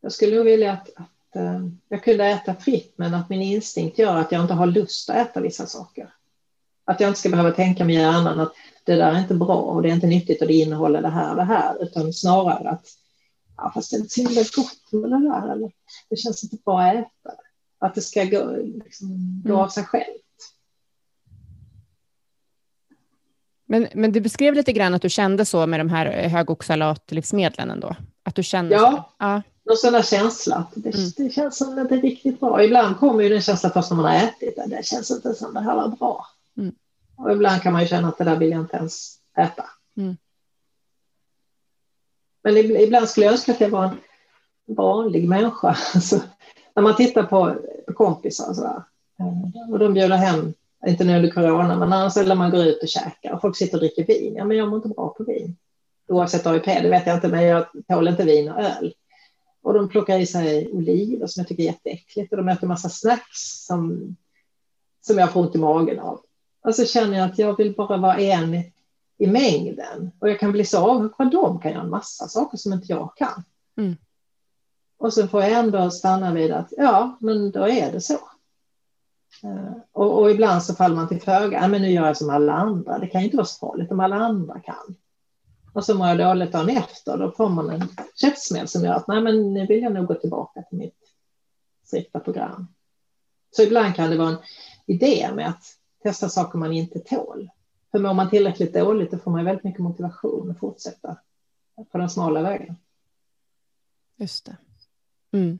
Jag 0.02 0.12
skulle 0.12 0.36
nog 0.36 0.46
vilja 0.46 0.72
att, 0.72 0.90
att 0.96 1.42
uh, 1.42 1.68
jag 1.90 2.04
kunde 2.04 2.26
äta 2.26 2.56
fritt, 2.56 2.94
men 2.98 3.14
att 3.14 3.30
min 3.30 3.42
instinkt 3.42 4.00
gör 4.00 4.16
att 4.16 4.32
jag 4.32 4.42
inte 4.42 4.54
har 4.54 4.66
lust 4.66 5.10
att 5.10 5.16
äta 5.16 5.42
vissa 5.42 5.66
saker. 5.66 6.14
Att 6.86 7.00
jag 7.00 7.10
inte 7.10 7.20
ska 7.20 7.30
behöva 7.30 7.52
tänka 7.52 7.86
med 7.86 7.96
hjärnan 7.96 8.40
att 8.40 8.54
det 8.84 8.96
där 8.96 9.12
är 9.12 9.20
inte 9.20 9.34
bra 9.34 9.56
och 9.56 9.82
det 9.82 9.90
är 9.90 9.94
inte 9.94 10.08
nyttigt 10.08 10.42
och 10.42 10.48
det 10.48 10.54
innehåller 10.54 11.02
det 11.02 11.10
här 11.10 11.30
och 11.30 11.36
det 11.36 11.44
här, 11.44 11.84
utan 11.84 12.14
snarare 12.14 12.70
att 12.70 12.86
ja, 13.58 13.72
fast 13.74 13.92
det 13.92 13.98
är 13.98 14.00
inte 14.00 14.14
så 14.14 14.22
himla 14.22 14.42
gott 14.42 14.92
med 14.92 15.12
det 15.12 15.30
där, 15.30 15.52
eller 15.52 15.72
det 16.10 16.16
känns 16.16 16.44
inte 16.44 16.58
bra 16.66 16.82
att 16.82 16.96
äta. 16.96 17.32
Att 17.80 17.96
det 17.96 18.02
ska 18.02 18.24
gå, 18.24 18.56
liksom, 18.86 19.42
gå 19.44 19.50
mm. 19.50 19.62
av 19.62 19.68
sig 19.68 19.84
själv. 19.84 20.18
Men, 23.66 23.88
men 23.94 24.12
du 24.12 24.22
beskrev 24.22 24.54
lite 24.54 24.74
grann 24.74 24.94
att 24.94 25.02
du 25.02 25.10
kände 25.10 25.46
så 25.46 25.68
med 25.68 25.80
de 25.80 25.90
här 25.90 26.28
högoxalatlivsmedlen 26.28 27.72
ändå? 27.72 27.96
Att 28.24 28.36
du 28.36 28.44
kände 28.44 28.76
ja, 28.76 28.92
så? 28.92 29.16
Ja, 29.20 29.42
någon 29.68 29.78
sån 29.78 29.94
där 29.94 30.02
känsla. 30.02 30.66
Det, 30.76 30.96
mm. 30.96 31.10
det 31.18 31.30
känns 31.30 31.58
som 31.58 31.80
att 31.80 31.90
det 31.90 31.96
är 31.96 32.02
riktigt 32.02 32.40
bra. 32.40 32.64
Ibland 32.64 32.98
kommer 32.98 33.24
ju 33.24 33.30
den 33.30 33.42
känslan 33.42 33.72
först 33.72 33.90
när 33.90 33.98
man 33.98 34.06
har 34.06 34.28
ätit 34.28 34.56
det. 34.56 34.66
Det 34.68 34.86
känns 34.86 35.12
inte 35.12 35.34
som 35.34 35.54
det 35.54 35.60
här 35.60 35.76
var 35.76 35.88
bra. 35.88 36.28
Mm. 36.58 36.76
Och 37.16 37.32
ibland 37.32 37.62
kan 37.62 37.74
man 37.74 37.82
ju 37.82 37.88
känna 37.88 38.08
att 38.08 38.18
det 38.18 38.24
där 38.24 38.36
vill 38.36 38.52
jag 38.52 38.62
inte 38.62 38.78
ens 38.78 39.18
äta. 39.38 39.66
Mm. 39.98 40.18
Men 42.44 42.58
ibland 42.58 43.10
skulle 43.10 43.26
jag 43.26 43.34
önska 43.34 43.52
att 43.52 43.62
jag 43.62 43.70
var 43.70 43.84
en 43.84 43.98
vanlig 44.76 45.30
människa. 45.30 45.78
Alltså, 45.96 46.22
när 46.76 46.84
man 46.84 46.96
tittar 46.96 47.24
på 47.24 47.56
kompisar 47.94 48.54
så 48.54 48.68
här, 48.68 48.84
eh, 49.20 49.72
och 49.72 49.80
de 49.80 49.94
bjuder 49.94 50.16
hem 50.16 50.54
inte 50.88 51.04
nu 51.04 51.16
under 51.16 51.30
corona, 51.30 51.76
men 51.76 51.94
annars 51.94 52.18
eller 52.18 52.36
man 52.36 52.52
går 52.52 52.66
ut 52.66 52.82
och 52.82 52.88
käkar 52.88 53.32
och 53.32 53.42
folk 53.42 53.58
sitter 53.58 53.78
och 53.78 53.80
dricker 53.80 54.06
vin. 54.06 54.36
Ja, 54.36 54.46
men 54.46 54.58
jag 54.58 54.68
mår 54.68 54.78
inte 54.78 54.90
bra 54.90 55.10
på 55.18 55.24
vin. 55.24 55.56
Oavsett 56.08 56.48
AIP, 56.48 56.66
det 56.66 56.90
vet 56.90 57.08
jag 57.08 57.18
inte, 57.18 57.28
men 57.28 57.44
jag 57.44 57.66
tål 57.88 58.08
inte 58.08 58.24
vin 58.24 58.50
och 58.52 58.62
öl. 58.62 58.94
Och 59.68 59.74
de 59.74 59.90
plockar 59.90 60.20
i 60.20 60.26
sig 60.26 60.72
oliver 60.72 61.28
som 61.28 61.42
jag 61.42 61.48
tycker 61.48 61.64
är 61.64 61.68
jätteäckligt 61.68 62.32
och 62.32 62.38
de 62.38 62.50
äter 62.50 62.68
massa 62.68 62.90
snacks 62.90 63.66
som, 63.66 64.16
som 65.02 65.18
jag 65.18 65.34
får 65.34 65.42
ont 65.42 65.56
i 65.56 65.58
magen 65.58 66.00
av. 66.00 66.20
Och 66.62 66.76
så 66.76 66.86
känner 66.86 67.18
jag 67.18 67.30
att 67.30 67.38
jag 67.38 67.58
vill 67.58 67.76
bara 67.76 67.98
vara 67.98 68.18
en 68.18 68.54
i 69.18 69.28
mängden 69.28 70.12
och 70.20 70.30
jag 70.30 70.40
kan 70.40 70.52
bli 70.52 70.66
så 70.66 70.78
avundsjuk 70.78 71.18
vad 71.18 71.32
de 71.32 71.60
kan 71.60 71.72
göra 71.72 71.84
en 71.84 71.90
massa 71.90 72.28
saker 72.28 72.58
som 72.58 72.74
inte 72.74 72.86
jag 72.90 73.18
kan. 73.18 73.44
Mm. 73.78 73.96
Och 74.98 75.14
så 75.14 75.28
får 75.28 75.42
jag 75.42 75.52
ändå 75.52 75.92
stanna 75.92 76.34
vid 76.34 76.52
att 76.52 76.74
ja, 76.78 77.18
men 77.20 77.52
då 77.52 77.68
är 77.68 77.92
det 77.92 78.02
så. 78.02 78.20
Eh, 79.44 79.72
och, 79.92 80.20
och, 80.20 80.32
ibland 80.32 80.64
så 80.64 80.76
faller 80.76 80.96
man 80.96 81.08
till 81.08 81.22
föga. 81.22 81.68
Men 81.68 81.82
nu 81.82 81.92
gör 81.92 82.08
jag 82.08 82.18
som 82.18 82.30
alla 82.30 82.54
andra. 82.54 83.00
Det 83.00 83.08
kan 83.08 83.22
ju 83.22 83.26
inte 83.26 83.38
vara 83.38 83.48
så 83.48 83.68
farligt 83.68 83.92
om 83.92 84.00
alla 84.00 84.16
andra 84.16 84.60
kan. 84.60 84.96
Och 85.78 85.86
så 85.86 85.98
mår 85.98 86.08
jag 86.08 86.18
dåligt 86.18 86.52
dagen 86.52 86.70
efter. 86.70 87.18
Då 87.18 87.32
får 87.32 87.50
man 87.50 87.70
en 87.70 87.90
käftsmäll 88.16 88.68
som 88.68 88.84
gör 88.84 88.94
att 88.94 89.08
nej, 89.08 89.22
men 89.22 89.54
nu 89.54 89.66
vill 89.66 89.82
jag 89.84 89.94
nog 89.94 90.08
gå 90.08 90.14
tillbaka 90.14 90.62
till 90.62 90.78
mitt 90.78 90.98
strikta 91.84 92.20
program. 92.20 92.68
Så 93.56 93.64
ibland 93.64 93.96
kan 93.96 94.10
det 94.10 94.18
vara 94.18 94.30
en 94.30 94.38
idé 94.86 95.30
med 95.34 95.50
att 95.50 95.64
testa 96.04 96.30
saker 96.30 96.60
man 96.60 96.74
inte 96.74 97.00
tål. 97.00 97.50
För 97.92 98.00
mår 98.00 98.14
man 98.14 98.30
tillräckligt 98.30 98.74
dåligt 98.74 99.12
då 99.12 99.18
får 99.18 99.32
man 99.32 99.46
väldigt 99.46 99.64
mycket 99.64 99.80
motivation 99.80 100.52
att 100.52 100.60
fortsätta 100.60 101.18
på 101.92 101.98
den 101.98 102.10
smala 102.10 102.42
vägen. 102.42 102.76
Just 104.16 104.46
det. 104.46 104.58
Mm. 105.32 105.60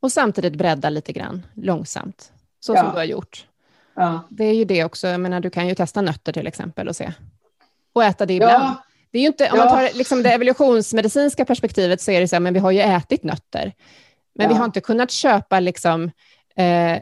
Och 0.00 0.12
samtidigt 0.12 0.56
bredda 0.56 0.90
lite 0.90 1.12
grann 1.12 1.46
långsamt 1.54 2.32
så 2.60 2.74
ja. 2.74 2.82
som 2.82 2.90
du 2.90 2.96
har 2.96 3.04
gjort. 3.04 3.46
Ja. 3.94 4.20
Det 4.28 4.44
är 4.44 4.54
ju 4.54 4.64
det 4.64 4.84
också, 4.84 5.06
jag 5.06 5.20
menar 5.20 5.40
du 5.40 5.50
kan 5.50 5.68
ju 5.68 5.74
testa 5.74 6.02
nötter 6.02 6.32
till 6.32 6.46
exempel 6.46 6.88
och 6.88 6.96
se. 6.96 7.12
Och 7.92 8.04
äta 8.04 8.26
det 8.26 8.34
ibland. 8.34 8.64
Ja. 8.64 8.84
Det 9.10 9.18
är 9.18 9.26
inte, 9.26 9.50
om 9.50 9.58
man 9.58 9.68
tar 9.68 9.98
liksom 9.98 10.22
det 10.22 10.32
evolutionsmedicinska 10.32 11.44
perspektivet 11.44 12.00
så 12.00 12.10
är 12.10 12.20
det 12.20 12.28
så 12.28 12.36
här, 12.36 12.40
men 12.40 12.54
vi 12.54 12.60
har 12.60 12.70
ju 12.70 12.80
ätit 12.80 13.22
nötter. 13.22 13.72
Men 14.34 14.48
vi 14.48 14.54
har 14.54 14.64
inte 14.64 14.80
kunnat 14.80 15.10
köpa 15.10 15.60
liksom 15.60 16.10
eh, 16.56 16.98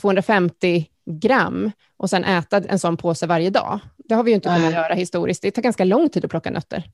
250 0.00 0.86
gram 1.06 1.70
och 1.96 2.10
sen 2.10 2.24
äta 2.24 2.56
en 2.56 2.78
sån 2.78 2.96
påse 2.96 3.26
varje 3.26 3.50
dag. 3.50 3.80
Det 3.96 4.14
har 4.14 4.22
vi 4.22 4.30
ju 4.30 4.34
inte 4.34 4.48
kunnat 4.56 4.72
göra 4.72 4.94
historiskt. 4.94 5.42
Det 5.42 5.50
tar 5.50 5.62
ganska 5.62 5.84
lång 5.84 6.08
tid 6.08 6.24
att 6.24 6.30
plocka 6.30 6.50
nötter. 6.50 6.84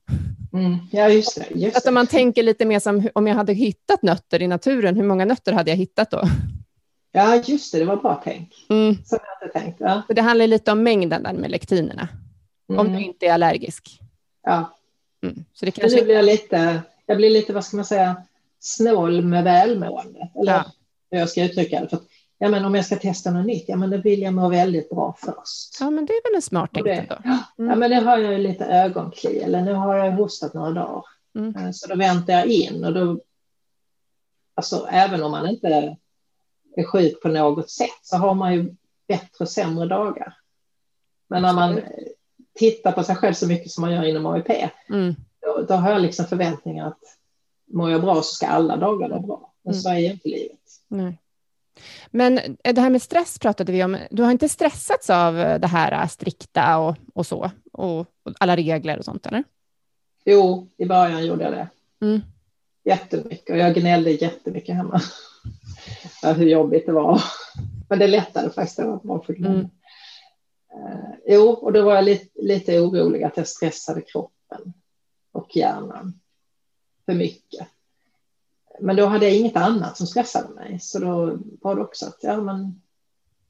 Mm. 0.53 0.79
Ja, 0.93 1.09
just 1.09 1.35
det. 1.35 1.61
Just 1.61 1.77
att 1.77 1.87
om 1.87 1.95
man 1.95 2.07
tänker 2.07 2.43
lite 2.43 2.65
mer 2.65 2.81
som 2.81 3.09
om 3.15 3.27
jag 3.27 3.35
hade 3.35 3.53
hittat 3.53 4.03
nötter 4.03 4.43
i 4.43 4.47
naturen, 4.47 4.97
hur 4.97 5.05
många 5.05 5.25
nötter 5.25 5.53
hade 5.53 5.71
jag 5.71 5.77
hittat 5.77 6.11
då? 6.11 6.23
Ja, 7.13 7.43
just 7.47 7.73
det, 7.73 7.79
det 7.79 7.85
var 7.85 7.97
bra 7.97 8.21
tänk. 8.25 8.67
Mm. 8.71 8.95
Som 9.05 9.19
jag 9.23 9.41
hade 9.41 9.61
tänkt. 9.61 9.81
Ja. 9.81 10.03
det 10.09 10.21
handlar 10.21 10.47
lite 10.47 10.73
om 10.73 10.83
mängden 10.83 11.23
där 11.23 11.33
med 11.33 11.51
lektinerna, 11.51 12.09
mm. 12.71 12.81
om 12.81 12.93
du 12.93 13.05
inte 13.05 13.27
är 13.27 13.33
allergisk. 13.33 14.01
Ja. 14.49 14.75
Mm. 15.23 15.45
Så 15.53 15.65
det 15.65 15.71
kanske... 15.71 15.99
nu 15.99 16.05
blir 16.05 16.15
jag 16.15 16.25
lite, 16.25 16.83
jag 17.07 17.17
blir 17.17 17.31
lite, 17.31 17.53
vad 17.53 17.65
ska 17.65 17.77
man 17.77 17.85
säga, 17.85 18.23
snål 18.59 19.23
med 19.23 19.45
välmående. 19.45 20.29
Eller 20.35 20.53
ja. 20.53 20.65
hur 21.11 21.19
jag 21.19 21.29
ska 21.29 21.45
uttrycka 21.45 21.81
det. 21.81 21.89
För 21.89 21.99
ja, 22.39 22.49
men 22.49 22.65
om 22.65 22.75
jag 22.75 22.85
ska 22.85 22.97
testa 22.97 23.31
något 23.31 23.47
nytt, 23.47 23.65
ja, 23.69 23.77
men 23.77 23.91
då 23.91 23.97
vill 23.97 24.23
jag 24.23 24.35
må 24.35 24.49
väldigt 24.49 24.91
bra 24.91 25.17
först. 25.19 25.81
Ja, 25.81 25.91
men 25.91 26.07
det 26.07 26.13
är 26.13 26.31
väl 26.31 26.37
en 26.37 26.43
smart 26.43 26.71
tänk 26.73 26.87
ändå. 26.87 27.19
Mm. 27.25 27.39
Ja, 27.57 27.77
men 27.77 27.91
nu 27.91 28.05
har 28.05 28.19
jag 28.19 28.41
lite 28.41 28.65
ögonkli, 28.65 29.39
eller 29.39 29.63
nu 29.63 29.73
har 29.73 29.97
jag 29.97 30.13
hostat 30.13 30.55
några 30.55 30.71
dagar. 30.71 31.05
Mm. 31.35 31.57
Eh, 31.57 31.71
så 31.73 31.89
då 31.89 31.97
väntar 31.97 32.33
jag 32.33 32.47
in 32.47 32.85
och 32.85 32.95
då, 32.95 33.21
alltså 34.55 34.89
även 34.91 35.23
om 35.23 35.31
man 35.31 35.49
inte 35.49 35.97
är 36.77 36.85
sjuk 36.85 37.23
på 37.23 37.29
något 37.29 37.71
sätt 37.71 38.01
så 38.03 38.17
har 38.17 38.35
man 38.35 38.55
ju 38.55 38.75
bättre 39.09 39.45
och 39.45 39.49
sämre 39.49 39.87
dagar. 39.87 40.35
Men 41.29 41.43
när 41.43 41.53
man 41.53 41.81
tittar 42.59 42.93
på 42.93 43.03
sig 43.05 43.17
själv 43.17 43.35
så 43.35 43.47
mycket 43.47 43.71
som 43.71 43.83
man 43.83 43.93
gör 43.93 44.05
inom 44.05 44.27
AIP, 44.27 44.51
mm. 44.89 45.15
då, 45.41 45.63
då, 45.69 45.75
har 45.75 45.91
jag 45.91 46.03
liksom 46.03 46.27
förväntningar 46.27 46.87
att 46.87 47.01
mår 47.67 47.91
jag 47.91 48.01
bra 48.01 48.15
så 48.15 48.23
ska 48.23 48.47
alla 48.47 48.77
dagar 48.77 49.09
vara 49.09 49.21
bra. 49.21 49.53
Men 49.63 49.73
mm. 49.73 49.83
så 49.83 49.89
är 49.89 49.99
ju 49.99 50.11
inte 50.11 50.29
livet. 50.29 50.59
Nej. 50.89 51.19
Men 52.11 52.39
eh, 52.39 52.75
det 52.75 52.81
här 52.81 52.91
med 52.91 53.03
stress 53.03 53.39
pratade 53.39 53.73
vi 53.73 53.85
om. 53.85 53.97
Du 54.11 54.23
har 54.23 54.31
inte 54.31 54.49
stressats 54.49 55.11
av 55.11 55.39
eh, 55.39 55.61
det 55.61 55.67
här 55.67 55.93
eh, 55.93 56.09
strikta 56.09 56.79
och, 56.79 56.97
och 57.15 57.27
så, 57.27 57.51
och, 57.73 57.99
och 57.99 58.07
alla 58.41 58.57
regler 58.57 58.99
och 58.99 59.05
sånt, 59.05 59.27
eller? 59.27 59.45
Jo, 60.25 60.69
i 60.77 60.87
början 60.87 61.27
gjorde 61.27 61.45
jag 61.45 61.53
det. 61.53 61.69
Mm. 62.07 62.21
Jättemycket, 62.85 63.51
och 63.51 63.59
jag 63.59 63.75
gnällde 63.75 64.11
jättemycket 64.11 64.75
hemma 64.75 65.01
hur 66.37 66.49
jobbigt 66.49 66.87
det 66.87 66.93
var. 66.93 67.23
Men 67.89 67.99
det 67.99 68.07
lättade 68.07 68.51
faktiskt 68.51 68.79
att 68.79 69.05
vara 69.05 69.23
för 69.23 69.35
mm. 69.35 69.69
Uh, 70.79 71.11
jo, 71.27 71.43
och 71.43 71.73
då 71.73 71.83
var 71.83 71.95
jag 71.95 72.05
lite, 72.05 72.43
lite 72.43 72.81
orolig 72.81 73.23
att 73.23 73.37
jag 73.37 73.49
stressade 73.49 74.01
kroppen 74.01 74.73
och 75.33 75.57
hjärnan 75.57 76.21
för 77.07 77.15
mycket. 77.15 77.69
Men 78.81 78.97
då 78.97 79.07
hade 79.07 79.27
jag 79.27 79.37
inget 79.37 79.57
annat 79.57 79.97
som 79.97 80.07
stressade 80.07 80.55
mig, 80.55 80.79
så 80.81 80.99
då 80.99 81.39
var 81.61 81.77
det 81.77 81.83
också 81.83 82.07
att 82.07 82.19
ja, 82.23 82.41
men 82.41 82.83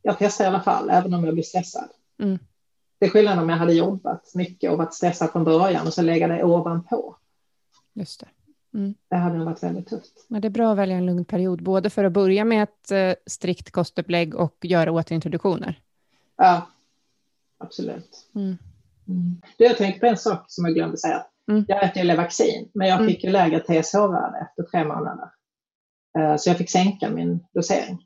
jag 0.03 0.17
testar 0.19 0.45
i 0.45 0.49
alla 0.49 0.61
fall, 0.61 0.91
även 0.91 1.15
om 1.15 1.25
jag 1.25 1.35
blir 1.35 1.45
stressad. 1.45 1.89
Mm. 2.19 2.39
Det 2.99 3.07
är 3.07 3.11
skillnad 3.11 3.39
om 3.39 3.49
jag 3.49 3.57
hade 3.57 3.73
jobbat 3.73 4.35
mycket 4.35 4.71
och 4.71 4.79
varit 4.79 4.95
stressad 4.95 5.31
från 5.33 5.45
början 5.45 5.87
och 5.87 5.95
så 5.95 6.03
lägga 6.03 6.29
det 6.29 6.45
ovanpå. 6.45 7.17
Just 7.93 8.21
det. 8.21 8.29
Mm. 8.79 8.95
Det 9.09 9.17
hade 9.17 9.37
nog 9.37 9.47
varit 9.47 9.63
väldigt 9.63 9.89
tufft. 9.89 10.27
Men 10.29 10.41
det 10.41 10.49
är 10.49 10.51
bra 10.51 10.73
att 10.73 10.79
välja 10.79 10.97
en 10.97 11.07
lugn 11.07 11.25
period, 11.25 11.63
både 11.63 11.91
för 11.91 12.05
att 12.05 12.13
börja 12.13 12.45
med 12.45 12.63
ett 12.63 12.91
eh, 12.91 13.15
strikt 13.27 13.71
kostupplägg 13.71 14.35
och 14.35 14.57
göra 14.63 14.93
återintroduktioner. 14.93 15.81
Ja, 16.37 16.67
absolut. 17.59 18.29
Mm. 18.35 18.57
Mm. 19.09 19.41
Jag 19.57 19.77
tänkte 19.77 20.01
på 20.01 20.07
en 20.07 20.17
sak 20.17 20.45
som 20.49 20.65
jag 20.65 20.75
glömde 20.75 20.97
säga. 20.97 21.27
Mm. 21.51 21.65
Jag 21.69 21.85
äter 21.85 22.03
ju 22.03 22.09
Levaxin, 22.09 22.71
men 22.75 22.89
jag 22.89 23.01
mm. 23.01 23.09
fick 23.09 23.25
ju 23.25 23.31
lägre 23.31 23.61
TSH-värde 23.61 24.39
efter 24.39 24.63
tre 24.71 24.85
månader. 24.85 25.31
Uh, 26.19 26.37
så 26.37 26.51
jag 26.51 26.59
fick 26.59 26.71
sänka 26.71 27.11
min 27.11 27.47
dosering. 27.55 27.99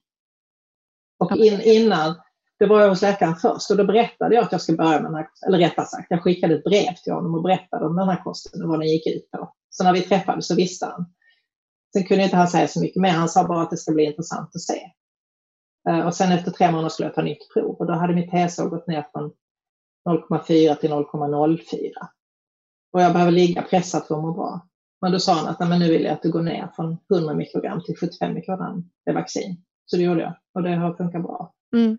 Och 1.19 1.37
in, 1.37 1.61
innan, 1.61 2.15
det 2.59 2.67
var 2.67 2.81
jag 2.81 2.89
hos 2.89 3.03
läkaren 3.03 3.37
först 3.37 3.71
och 3.71 3.77
då 3.77 3.85
berättade 3.85 4.35
jag 4.35 4.45
att 4.45 4.53
jag 4.53 4.61
skulle 4.61 4.79
börja 4.79 5.01
med 5.01 5.05
den 5.05 5.15
här 5.15 5.29
eller 5.47 5.59
rättare 5.59 5.87
sagt, 5.87 6.07
jag 6.11 6.23
skickade 6.23 6.55
ett 6.55 6.65
brev 6.65 6.95
till 7.05 7.13
honom 7.13 7.35
och 7.35 7.43
berättade 7.43 7.87
om 7.87 7.97
den 7.97 8.09
här 8.09 8.25
kosten 8.25 8.63
och 8.63 8.69
vad 8.69 8.81
den 8.81 8.89
gick 8.89 9.07
ut 9.07 9.31
på. 9.31 9.55
Så 9.71 9.85
när 9.85 9.93
vi 9.93 10.01
träffades 10.01 10.47
så 10.47 10.55
visste 10.55 10.87
han. 10.87 11.07
Sen 11.93 12.05
kunde 12.05 12.25
inte 12.25 12.37
han 12.37 12.49
säga 12.49 12.69
så 12.69 12.81
mycket 12.81 13.03
mer, 13.03 13.11
han 13.11 13.29
sa 13.29 13.45
bara 13.45 13.63
att 13.63 13.71
det 13.71 13.77
ska 13.77 13.93
bli 13.93 14.05
intressant 14.05 14.51
att 14.55 14.63
se. 14.63 14.81
Uh, 15.89 16.07
och 16.07 16.15
sen 16.15 16.33
efter 16.33 16.51
tre 16.51 16.71
månader 16.71 16.89
skulle 16.89 17.09
jag 17.09 17.15
ta 17.15 17.23
nytt 17.23 17.53
prov 17.55 17.77
och 17.79 17.87
då 17.87 17.93
hade 17.93 18.15
mitt 18.15 18.31
TSH 18.31 18.63
gått 18.63 18.87
ner 18.87 19.07
från 19.13 19.33
0,4 20.09 20.75
till 20.75 20.91
0,04. 20.91 21.93
Och 22.93 23.03
jag 23.03 23.13
behöver 23.13 23.33
ligga 23.33 23.63
pressat 23.63 24.07
för 24.07 24.15
att 24.15 24.23
må 24.23 24.33
bra. 24.33 24.67
Men 25.01 25.13
då 25.13 25.19
sa 25.19 25.35
han 25.35 25.49
att 25.49 25.69
men 25.69 25.79
nu 25.79 25.91
vill 25.91 26.05
jag 26.05 26.13
att 26.13 26.23
du 26.23 26.33
går 26.33 26.43
ner 26.43 26.69
från 26.77 26.99
100 27.15 27.35
mikrogram 27.35 27.83
till 27.85 27.97
75 27.97 28.35
mikrogram 28.35 28.91
med 29.07 29.15
vaccin. 29.15 29.65
Så 29.85 29.97
det 29.97 30.03
gjorde 30.03 30.21
jag 30.21 30.35
och 30.55 30.63
det 30.63 30.77
har 30.77 30.95
funkat 30.95 31.23
bra. 31.23 31.55
Mm. 31.77 31.99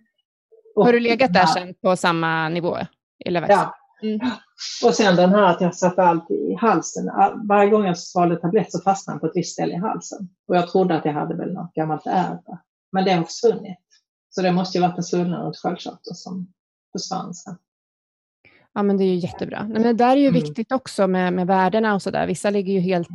har 0.76 0.94
du 0.94 1.00
legat 1.00 1.34
där 1.34 1.46
sen 1.46 1.74
på 1.82 1.96
samma 1.96 2.50
nivå? 2.50 2.78
Eller 3.26 3.50
ja, 3.50 3.76
Mm. 4.04 4.20
Och 4.86 4.96
sen 4.96 5.16
den 5.16 5.30
här 5.30 5.44
att 5.44 5.62
jag 5.62 5.76
satte 5.76 6.04
allt 6.04 6.32
i 6.32 6.56
halsen. 6.62 7.12
Varje 7.48 7.70
gång 7.70 7.86
jag 7.86 7.98
svalde 7.98 8.36
tablett 8.36 8.72
så 8.72 8.82
fastnade 8.82 9.16
den 9.16 9.20
på 9.20 9.26
ett 9.26 9.36
visst 9.36 9.54
ställe 9.54 9.74
i 9.74 9.78
halsen. 9.78 10.30
Och 10.48 10.56
jag 10.56 10.72
trodde 10.72 10.96
att 10.96 11.06
jag 11.06 11.14
hade 11.14 11.36
väl 11.36 11.54
något 11.54 11.74
gammalt 11.74 12.06
ärr. 12.06 12.40
Men 12.92 13.06
det 13.06 13.12
har 13.12 13.24
försvunnit. 13.24 13.80
Så 14.30 14.42
det 14.42 14.52
måste 14.52 14.78
ju 14.78 14.82
varit 14.82 14.98
en 14.98 15.04
svullnad 15.04 15.44
runt 15.44 15.58
sköldkörteln 15.58 16.16
som 16.16 16.54
försvann 16.92 17.34
sen. 17.34 17.58
Ja, 18.74 18.84
men 18.84 18.98
det 18.98 19.04
är 19.04 19.08
ju 19.08 19.16
jättebra. 19.16 19.68
Men 19.70 19.84
det 19.84 19.94
där 19.94 20.12
är 20.12 20.22
ju 20.22 20.28
mm. 20.28 20.42
viktigt 20.42 20.72
också 20.72 21.08
med, 21.08 21.34
med 21.34 21.48
värdena 21.48 21.94
och 21.94 22.02
sådär. 22.02 22.28
Vissa 22.28 22.50
ligger 22.50 22.74
ju 22.74 22.80
helt... 22.80 23.08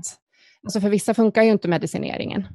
Alltså 0.63 0.81
för 0.81 0.89
vissa 0.89 1.15
funkar 1.15 1.43
ju 1.43 1.51
inte 1.51 1.69
medicineringen. 1.69 2.47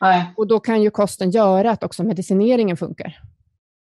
Nej. 0.00 0.24
Och 0.36 0.46
då 0.46 0.60
kan 0.60 0.82
ju 0.82 0.90
kosten 0.90 1.30
göra 1.30 1.70
att 1.70 1.84
också 1.84 2.02
medicineringen 2.02 2.76
funkar. 2.76 3.20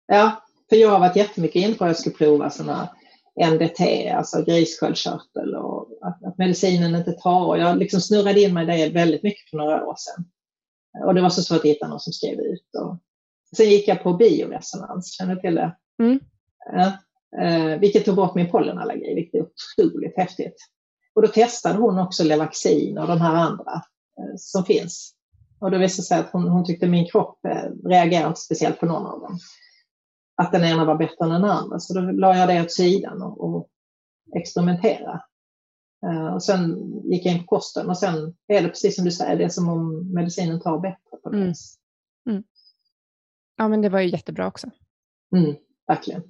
Ja, 0.06 0.42
för 0.68 0.76
jag 0.76 0.90
har 0.90 0.98
varit 0.98 1.16
jättemycket 1.16 1.62
inne 1.62 1.74
på 1.74 1.84
att 1.84 1.88
jag 1.88 1.96
skulle 1.96 2.14
prova 2.14 2.50
sådana 2.50 2.88
NDT, 3.52 3.80
alltså 4.14 4.44
grissköldkörtel 4.44 5.54
och 5.54 5.88
att, 6.02 6.24
att, 6.24 6.38
medicinen 6.38 6.94
inte 6.94 7.12
tar. 7.12 7.46
Och 7.46 7.58
jag 7.58 7.78
liksom 7.78 8.00
snurrade 8.00 8.40
in 8.40 8.54
mig 8.54 8.82
i 8.82 8.88
det 8.88 8.94
väldigt 8.94 9.22
mycket 9.22 9.50
för 9.50 9.56
några 9.56 9.86
år 9.86 9.96
sedan. 9.98 10.24
Och 11.06 11.14
det 11.14 11.20
var 11.20 11.30
så 11.30 11.42
svårt 11.42 11.58
att 11.58 11.64
hitta 11.64 11.88
någon 11.88 12.00
som 12.00 12.12
skrev 12.12 12.40
ut. 12.40 12.68
Och 12.78 12.98
sen 13.56 13.70
gick 13.70 13.88
jag 13.88 14.02
på 14.02 14.12
bioresonans, 14.12 15.16
känner 15.16 15.34
du 15.34 15.40
till 15.40 15.54
det? 15.54 15.76
Mm. 16.02 16.20
Ja, 16.72 16.92
eh, 17.40 17.78
vilket 17.80 18.04
tog 18.04 18.16
bort 18.16 18.34
min 18.34 18.50
pollenallergi, 18.50 19.14
vilket 19.14 19.34
är 19.34 19.46
otroligt 19.46 20.16
häftigt. 20.16 20.56
Och 21.14 21.22
då 21.22 21.28
testade 21.28 21.78
hon 21.78 21.98
också 21.98 22.24
Levaxin 22.24 22.98
och 22.98 23.06
de 23.06 23.20
här 23.20 23.34
andra 23.34 23.72
eh, 24.18 24.34
som 24.36 24.64
finns. 24.64 25.14
Och 25.60 25.70
då 25.70 25.78
visade 25.78 26.02
det 26.02 26.06
sig 26.06 26.18
att 26.18 26.32
hon, 26.32 26.48
hon 26.48 26.64
tyckte 26.64 26.86
min 26.86 27.06
kropp 27.06 27.44
eh, 27.44 27.88
reagerade 27.88 28.28
inte 28.28 28.40
speciellt 28.40 28.80
på 28.80 28.86
någon 28.86 29.06
av 29.06 29.20
dem 29.20 29.38
att 30.42 30.52
den 30.52 30.64
ena 30.64 30.84
var 30.84 30.96
bättre 30.96 31.24
än 31.24 31.30
den 31.30 31.44
andra. 31.44 31.78
Så 31.78 31.94
då 31.94 32.00
la 32.00 32.36
jag 32.36 32.48
det 32.48 32.62
åt 32.62 32.72
sidan 32.72 33.22
och, 33.22 33.44
och 33.44 33.68
experimentera. 34.34 35.22
Uh, 36.06 36.34
och 36.34 36.42
sen 36.42 36.76
gick 37.04 37.26
jag 37.26 37.34
in 37.34 37.40
på 37.40 37.56
kosten 37.56 37.88
och 37.88 37.98
sen 37.98 38.34
är 38.46 38.62
det 38.62 38.68
precis 38.68 38.96
som 38.96 39.04
du 39.04 39.10
säger, 39.10 39.36
det 39.36 39.44
är 39.44 39.48
som 39.48 39.68
om 39.68 40.12
medicinen 40.14 40.60
tar 40.60 40.78
bättre 40.78 41.16
på 41.22 41.30
det 41.30 41.36
mm. 41.36 41.52
mm. 42.30 42.44
Ja, 43.56 43.68
men 43.68 43.82
det 43.82 43.88
var 43.88 44.00
ju 44.00 44.08
jättebra 44.08 44.46
också. 44.46 44.70
Mm, 45.36 45.54
verkligen. 45.86 46.22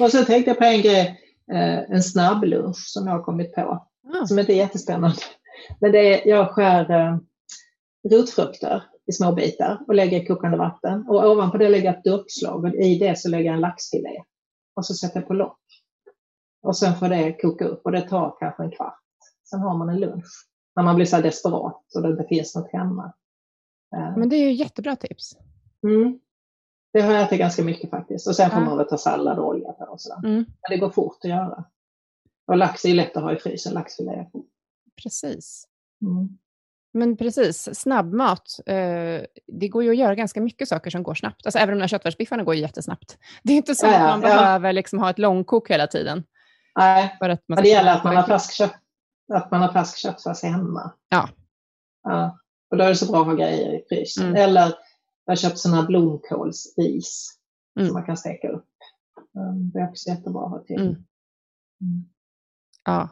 Och 0.00 0.10
så 0.10 0.24
tänkte 0.24 0.50
jag 0.50 0.58
på 0.58 0.64
en 0.64 0.82
grej, 0.82 1.20
uh, 1.52 1.94
en 1.94 2.02
snabblunch 2.02 2.84
som 2.86 3.06
jag 3.06 3.14
har 3.14 3.22
kommit 3.22 3.54
på, 3.54 3.86
mm. 4.08 4.26
som 4.26 4.38
inte 4.38 4.52
är 4.52 4.56
jättespännande. 4.56 5.16
Men 5.80 5.92
det 5.92 5.98
är, 5.98 6.28
jag 6.28 6.50
skär 6.50 6.90
uh, 6.90 7.18
rotfrukter 8.10 8.82
i 9.06 9.12
små 9.12 9.32
bitar 9.32 9.84
och 9.88 9.94
lägger 9.94 10.22
i 10.22 10.26
kokande 10.26 10.56
vatten. 10.56 11.04
Och 11.08 11.30
ovanpå 11.30 11.58
det 11.58 11.68
lägger 11.68 11.84
jag 11.84 11.96
ett 11.96 12.04
durkslag 12.04 12.64
och 12.64 12.74
i 12.74 12.98
det 12.98 13.18
så 13.18 13.28
lägger 13.28 13.44
jag 13.44 13.54
en 13.54 13.60
laxfilé. 13.60 14.22
Och 14.76 14.86
så 14.86 14.94
sätter 14.94 15.20
jag 15.20 15.28
på 15.28 15.34
lock. 15.34 15.60
Och 16.62 16.76
sen 16.76 16.94
får 16.94 17.08
det 17.08 17.42
koka 17.42 17.64
upp 17.64 17.80
och 17.84 17.92
det 17.92 18.08
tar 18.08 18.36
kanske 18.38 18.62
en 18.62 18.70
kvart. 18.70 19.00
Sen 19.50 19.60
har 19.60 19.78
man 19.78 19.88
en 19.88 20.00
lunch. 20.00 20.48
När 20.76 20.82
man 20.82 20.96
blir 20.96 21.06
så 21.06 21.20
desperat 21.20 21.94
och 21.94 22.02
det 22.02 22.10
inte 22.10 22.24
finns 22.24 22.54
något 22.54 22.72
hemma. 22.72 23.12
Eh. 23.96 24.16
Men 24.16 24.28
det 24.28 24.36
är 24.36 24.44
ju 24.44 24.52
jättebra 24.52 24.96
tips. 24.96 25.36
Mm. 25.82 26.20
Det 26.94 27.02
har 27.02 27.12
jag 27.12 27.22
ätit 27.22 27.38
ganska 27.38 27.64
mycket 27.64 27.90
faktiskt. 27.90 28.28
Och 28.28 28.36
sen 28.36 28.50
får 28.50 28.60
ja. 28.60 28.64
man 28.64 28.78
väl 28.78 28.86
ta 28.86 28.98
sallad 28.98 29.38
och 29.38 29.46
olja 29.46 29.72
på 29.72 29.84
och 29.84 30.00
sådär. 30.00 30.28
Mm. 30.28 30.34
Men 30.34 30.70
det 30.70 30.76
går 30.76 30.90
fort 30.90 31.18
att 31.22 31.30
göra. 31.30 31.64
Och 32.46 32.56
lax 32.56 32.84
är 32.84 32.94
lätt 32.94 33.16
att 33.16 33.22
ha 33.22 33.32
i 33.32 33.36
frysen, 33.36 33.74
laxfilé. 33.74 34.26
Precis. 35.02 35.64
Mm. 36.02 36.38
Men 36.92 37.16
precis, 37.16 37.68
snabbmat. 37.72 38.60
Eh, 38.66 39.22
det 39.46 39.68
går 39.68 39.84
ju 39.84 39.90
att 39.90 39.96
göra 39.96 40.14
ganska 40.14 40.40
mycket 40.40 40.68
saker 40.68 40.90
som 40.90 41.02
går 41.02 41.14
snabbt. 41.14 41.46
Alltså, 41.46 41.58
även 41.58 41.74
de 41.74 41.80
där 41.80 41.88
köttfärsbiffarna 41.88 42.42
går 42.42 42.54
ju 42.54 42.60
jättesnabbt. 42.60 43.18
Det 43.42 43.52
är 43.52 43.56
inte 43.56 43.74
så 43.74 43.86
ja, 43.86 43.92
att 43.92 44.20
man 44.20 44.30
ja. 44.30 44.36
behöver 44.36 44.72
liksom 44.72 44.98
ha 44.98 45.10
ett 45.10 45.18
långkok 45.18 45.70
hela 45.70 45.86
tiden. 45.86 46.24
Nej, 46.78 47.16
för 47.18 47.28
att 47.28 47.44
man 47.48 47.62
det 47.62 47.68
gäller 47.68 47.92
att 47.92 48.04
man, 48.04 48.16
har 48.16 48.22
färsk 48.22 48.60
att 49.34 49.50
man 49.50 49.62
har 49.62 49.72
färsk 49.72 49.98
köttfärs 49.98 50.42
hemma. 50.42 50.92
Ja. 51.08 51.28
ja. 52.02 52.38
Och 52.70 52.76
då 52.76 52.84
är 52.84 52.88
det 52.88 52.96
så 52.96 53.12
bra 53.12 53.20
att 53.20 53.26
ha 53.26 53.34
grejer 53.34 53.74
i 53.74 53.84
frysen. 53.88 54.26
Mm. 54.26 54.42
Eller 54.42 54.74
jag 55.24 55.32
har 55.32 55.36
köpt 55.36 55.58
sådana 55.58 55.82
blomkålsris 55.82 57.38
mm. 57.76 57.88
som 57.88 57.94
man 57.94 58.06
kan 58.06 58.16
steka 58.16 58.48
upp. 58.48 58.68
Mm, 59.36 59.70
det 59.70 59.78
är 59.78 59.88
också 59.88 60.08
jättebra 60.08 60.44
att 60.44 60.50
ha 60.50 60.58
till. 60.58 60.80
Mm. 60.80 60.88
mm. 61.80 62.04
Ja. 62.84 63.08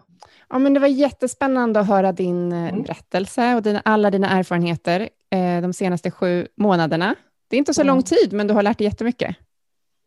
ja, 0.49 0.59
men 0.59 0.75
det 0.75 0.81
var 0.81 0.89
jättespännande 0.89 1.81
att 1.81 1.87
höra 1.87 2.13
din 2.13 2.53
eh, 2.53 2.69
mm. 2.69 2.83
berättelse 2.83 3.55
och 3.55 3.63
dina, 3.63 3.83
alla 3.85 4.11
dina 4.11 4.29
erfarenheter 4.31 5.09
eh, 5.31 5.61
de 5.63 5.73
senaste 5.73 6.11
sju 6.11 6.49
månaderna. 6.55 7.15
Det 7.49 7.57
är 7.57 7.59
inte 7.59 7.75
så 7.75 7.83
mm. 7.83 7.95
lång 7.95 8.03
tid, 8.03 8.33
men 8.33 8.47
du 8.47 8.55
har 8.55 8.63
lärt 8.63 8.79
dig 8.79 8.87
jättemycket. 8.87 9.37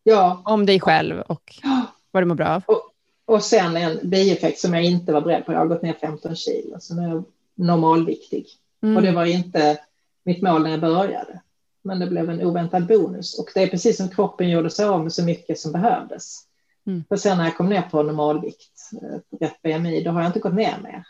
Ja. 0.03 0.41
Om 0.45 0.65
dig 0.65 0.79
själv 0.79 1.21
och 1.21 1.55
vad 2.11 2.23
du 2.23 2.27
mår 2.27 2.35
bra 2.35 2.47
av. 2.47 2.63
Och, 2.65 2.81
och 3.25 3.43
sen 3.43 3.77
en 3.77 4.09
bieffekt 4.09 4.59
som 4.59 4.73
jag 4.73 4.83
inte 4.83 5.13
var 5.13 5.21
beredd 5.21 5.45
på. 5.45 5.53
Jag 5.53 5.59
har 5.59 5.65
gått 5.65 5.81
ner 5.81 5.93
15 5.93 6.35
kilo, 6.35 6.77
så 6.79 6.95
nu 6.95 7.01
är 7.01 7.09
jag 7.09 7.23
normalviktig. 7.55 8.47
Mm. 8.83 8.97
Och 8.97 9.01
det 9.01 9.11
var 9.11 9.25
inte 9.25 9.79
mitt 10.23 10.41
mål 10.41 10.63
när 10.63 10.71
jag 10.71 10.81
började. 10.81 11.41
Men 11.85 11.99
det 11.99 12.07
blev 12.07 12.29
en 12.29 12.41
oväntad 12.41 12.87
bonus. 12.87 13.39
Och 13.39 13.49
det 13.53 13.63
är 13.63 13.67
precis 13.67 13.97
som 13.97 14.09
kroppen 14.09 14.49
gjorde 14.49 14.69
sig 14.69 14.85
av 14.85 15.03
med 15.03 15.13
så 15.13 15.23
mycket 15.23 15.59
som 15.59 15.71
behövdes. 15.71 16.39
Mm. 16.87 17.03
För 17.09 17.15
sen 17.15 17.37
när 17.37 17.45
jag 17.45 17.57
kom 17.57 17.69
ner 17.69 17.81
på 17.81 18.03
normalvikt, 18.03 18.91
eh, 19.01 19.39
rätt 19.39 19.61
BMI, 19.61 20.03
då 20.03 20.11
har 20.11 20.21
jag 20.21 20.29
inte 20.29 20.39
gått 20.39 20.53
ner 20.53 20.79
mer 20.83 21.03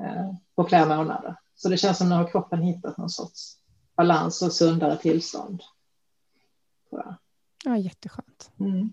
eh, 0.00 0.34
på 0.56 0.64
flera 0.64 0.96
månader. 0.96 1.36
Så 1.54 1.68
det 1.68 1.76
känns 1.76 1.98
som 1.98 2.06
att 2.06 2.10
nu 2.10 2.16
har 2.16 2.30
kroppen 2.30 2.62
hittat 2.62 2.96
någon 2.96 3.10
sorts 3.10 3.56
balans 3.96 4.42
och 4.42 4.52
sundare 4.52 4.96
tillstånd. 4.96 5.62
Ja, 7.64 7.76
jätteskönt. 7.76 8.50
Mm. 8.60 8.90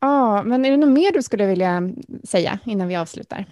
Ja, 0.00 0.42
men 0.42 0.64
är 0.64 0.70
det 0.70 0.76
något 0.76 0.92
mer 0.92 1.12
du 1.12 1.22
skulle 1.22 1.46
vilja 1.46 1.82
säga 2.24 2.58
innan 2.64 2.88
vi 2.88 2.96
avslutar? 2.96 3.46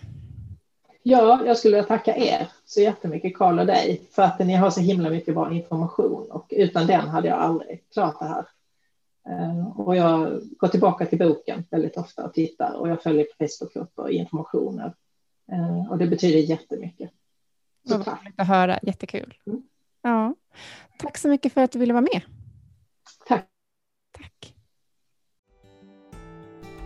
Ja, 1.11 1.47
jag 1.47 1.59
skulle 1.59 1.77
vilja 1.77 1.89
tacka 1.89 2.17
er 2.17 2.49
så 2.65 2.81
jättemycket, 2.81 3.37
Karl 3.37 3.59
och 3.59 3.67
dig, 3.67 4.03
för 4.11 4.23
att 4.23 4.39
ni 4.39 4.55
har 4.55 4.71
så 4.71 4.81
himla 4.81 5.11
mycket 5.11 5.35
bra 5.35 5.53
information 5.53 6.31
och 6.31 6.47
utan 6.51 6.87
den 6.87 7.09
hade 7.09 7.29
jag 7.29 7.39
aldrig 7.39 7.85
klarat 7.93 8.19
det 8.19 8.25
här. 8.25 8.47
Eh, 9.29 9.81
och 9.81 9.97
jag 9.97 10.41
går 10.59 10.69
tillbaka 10.69 11.07
till 11.07 11.19
boken 11.19 11.65
väldigt 11.71 11.97
ofta 11.97 12.25
och 12.25 12.35
tittar 12.35 12.75
och 12.75 12.89
jag 12.89 13.03
följer 13.03 13.25
på 13.25 13.47
Facebookgrupper 13.47 14.03
och 14.03 14.11
informationer. 14.11 14.95
Eh, 15.53 15.91
och 15.91 15.99
det 15.99 16.07
betyder 16.07 16.39
jättemycket. 16.39 17.11
Så 17.89 17.99
Vad 17.99 18.07
roligt 18.07 18.35
att 18.37 18.49
höra, 18.49 18.79
jättekul. 18.83 19.35
Mm. 19.47 19.63
Ja. 20.03 20.35
Tack 20.99 21.19
så 21.19 21.29
mycket 21.29 21.53
för 21.53 21.61
att 21.61 21.73
du 21.73 21.79
ville 21.79 21.93
vara 21.93 22.07
med. 22.13 22.23
Tack. 23.27 23.49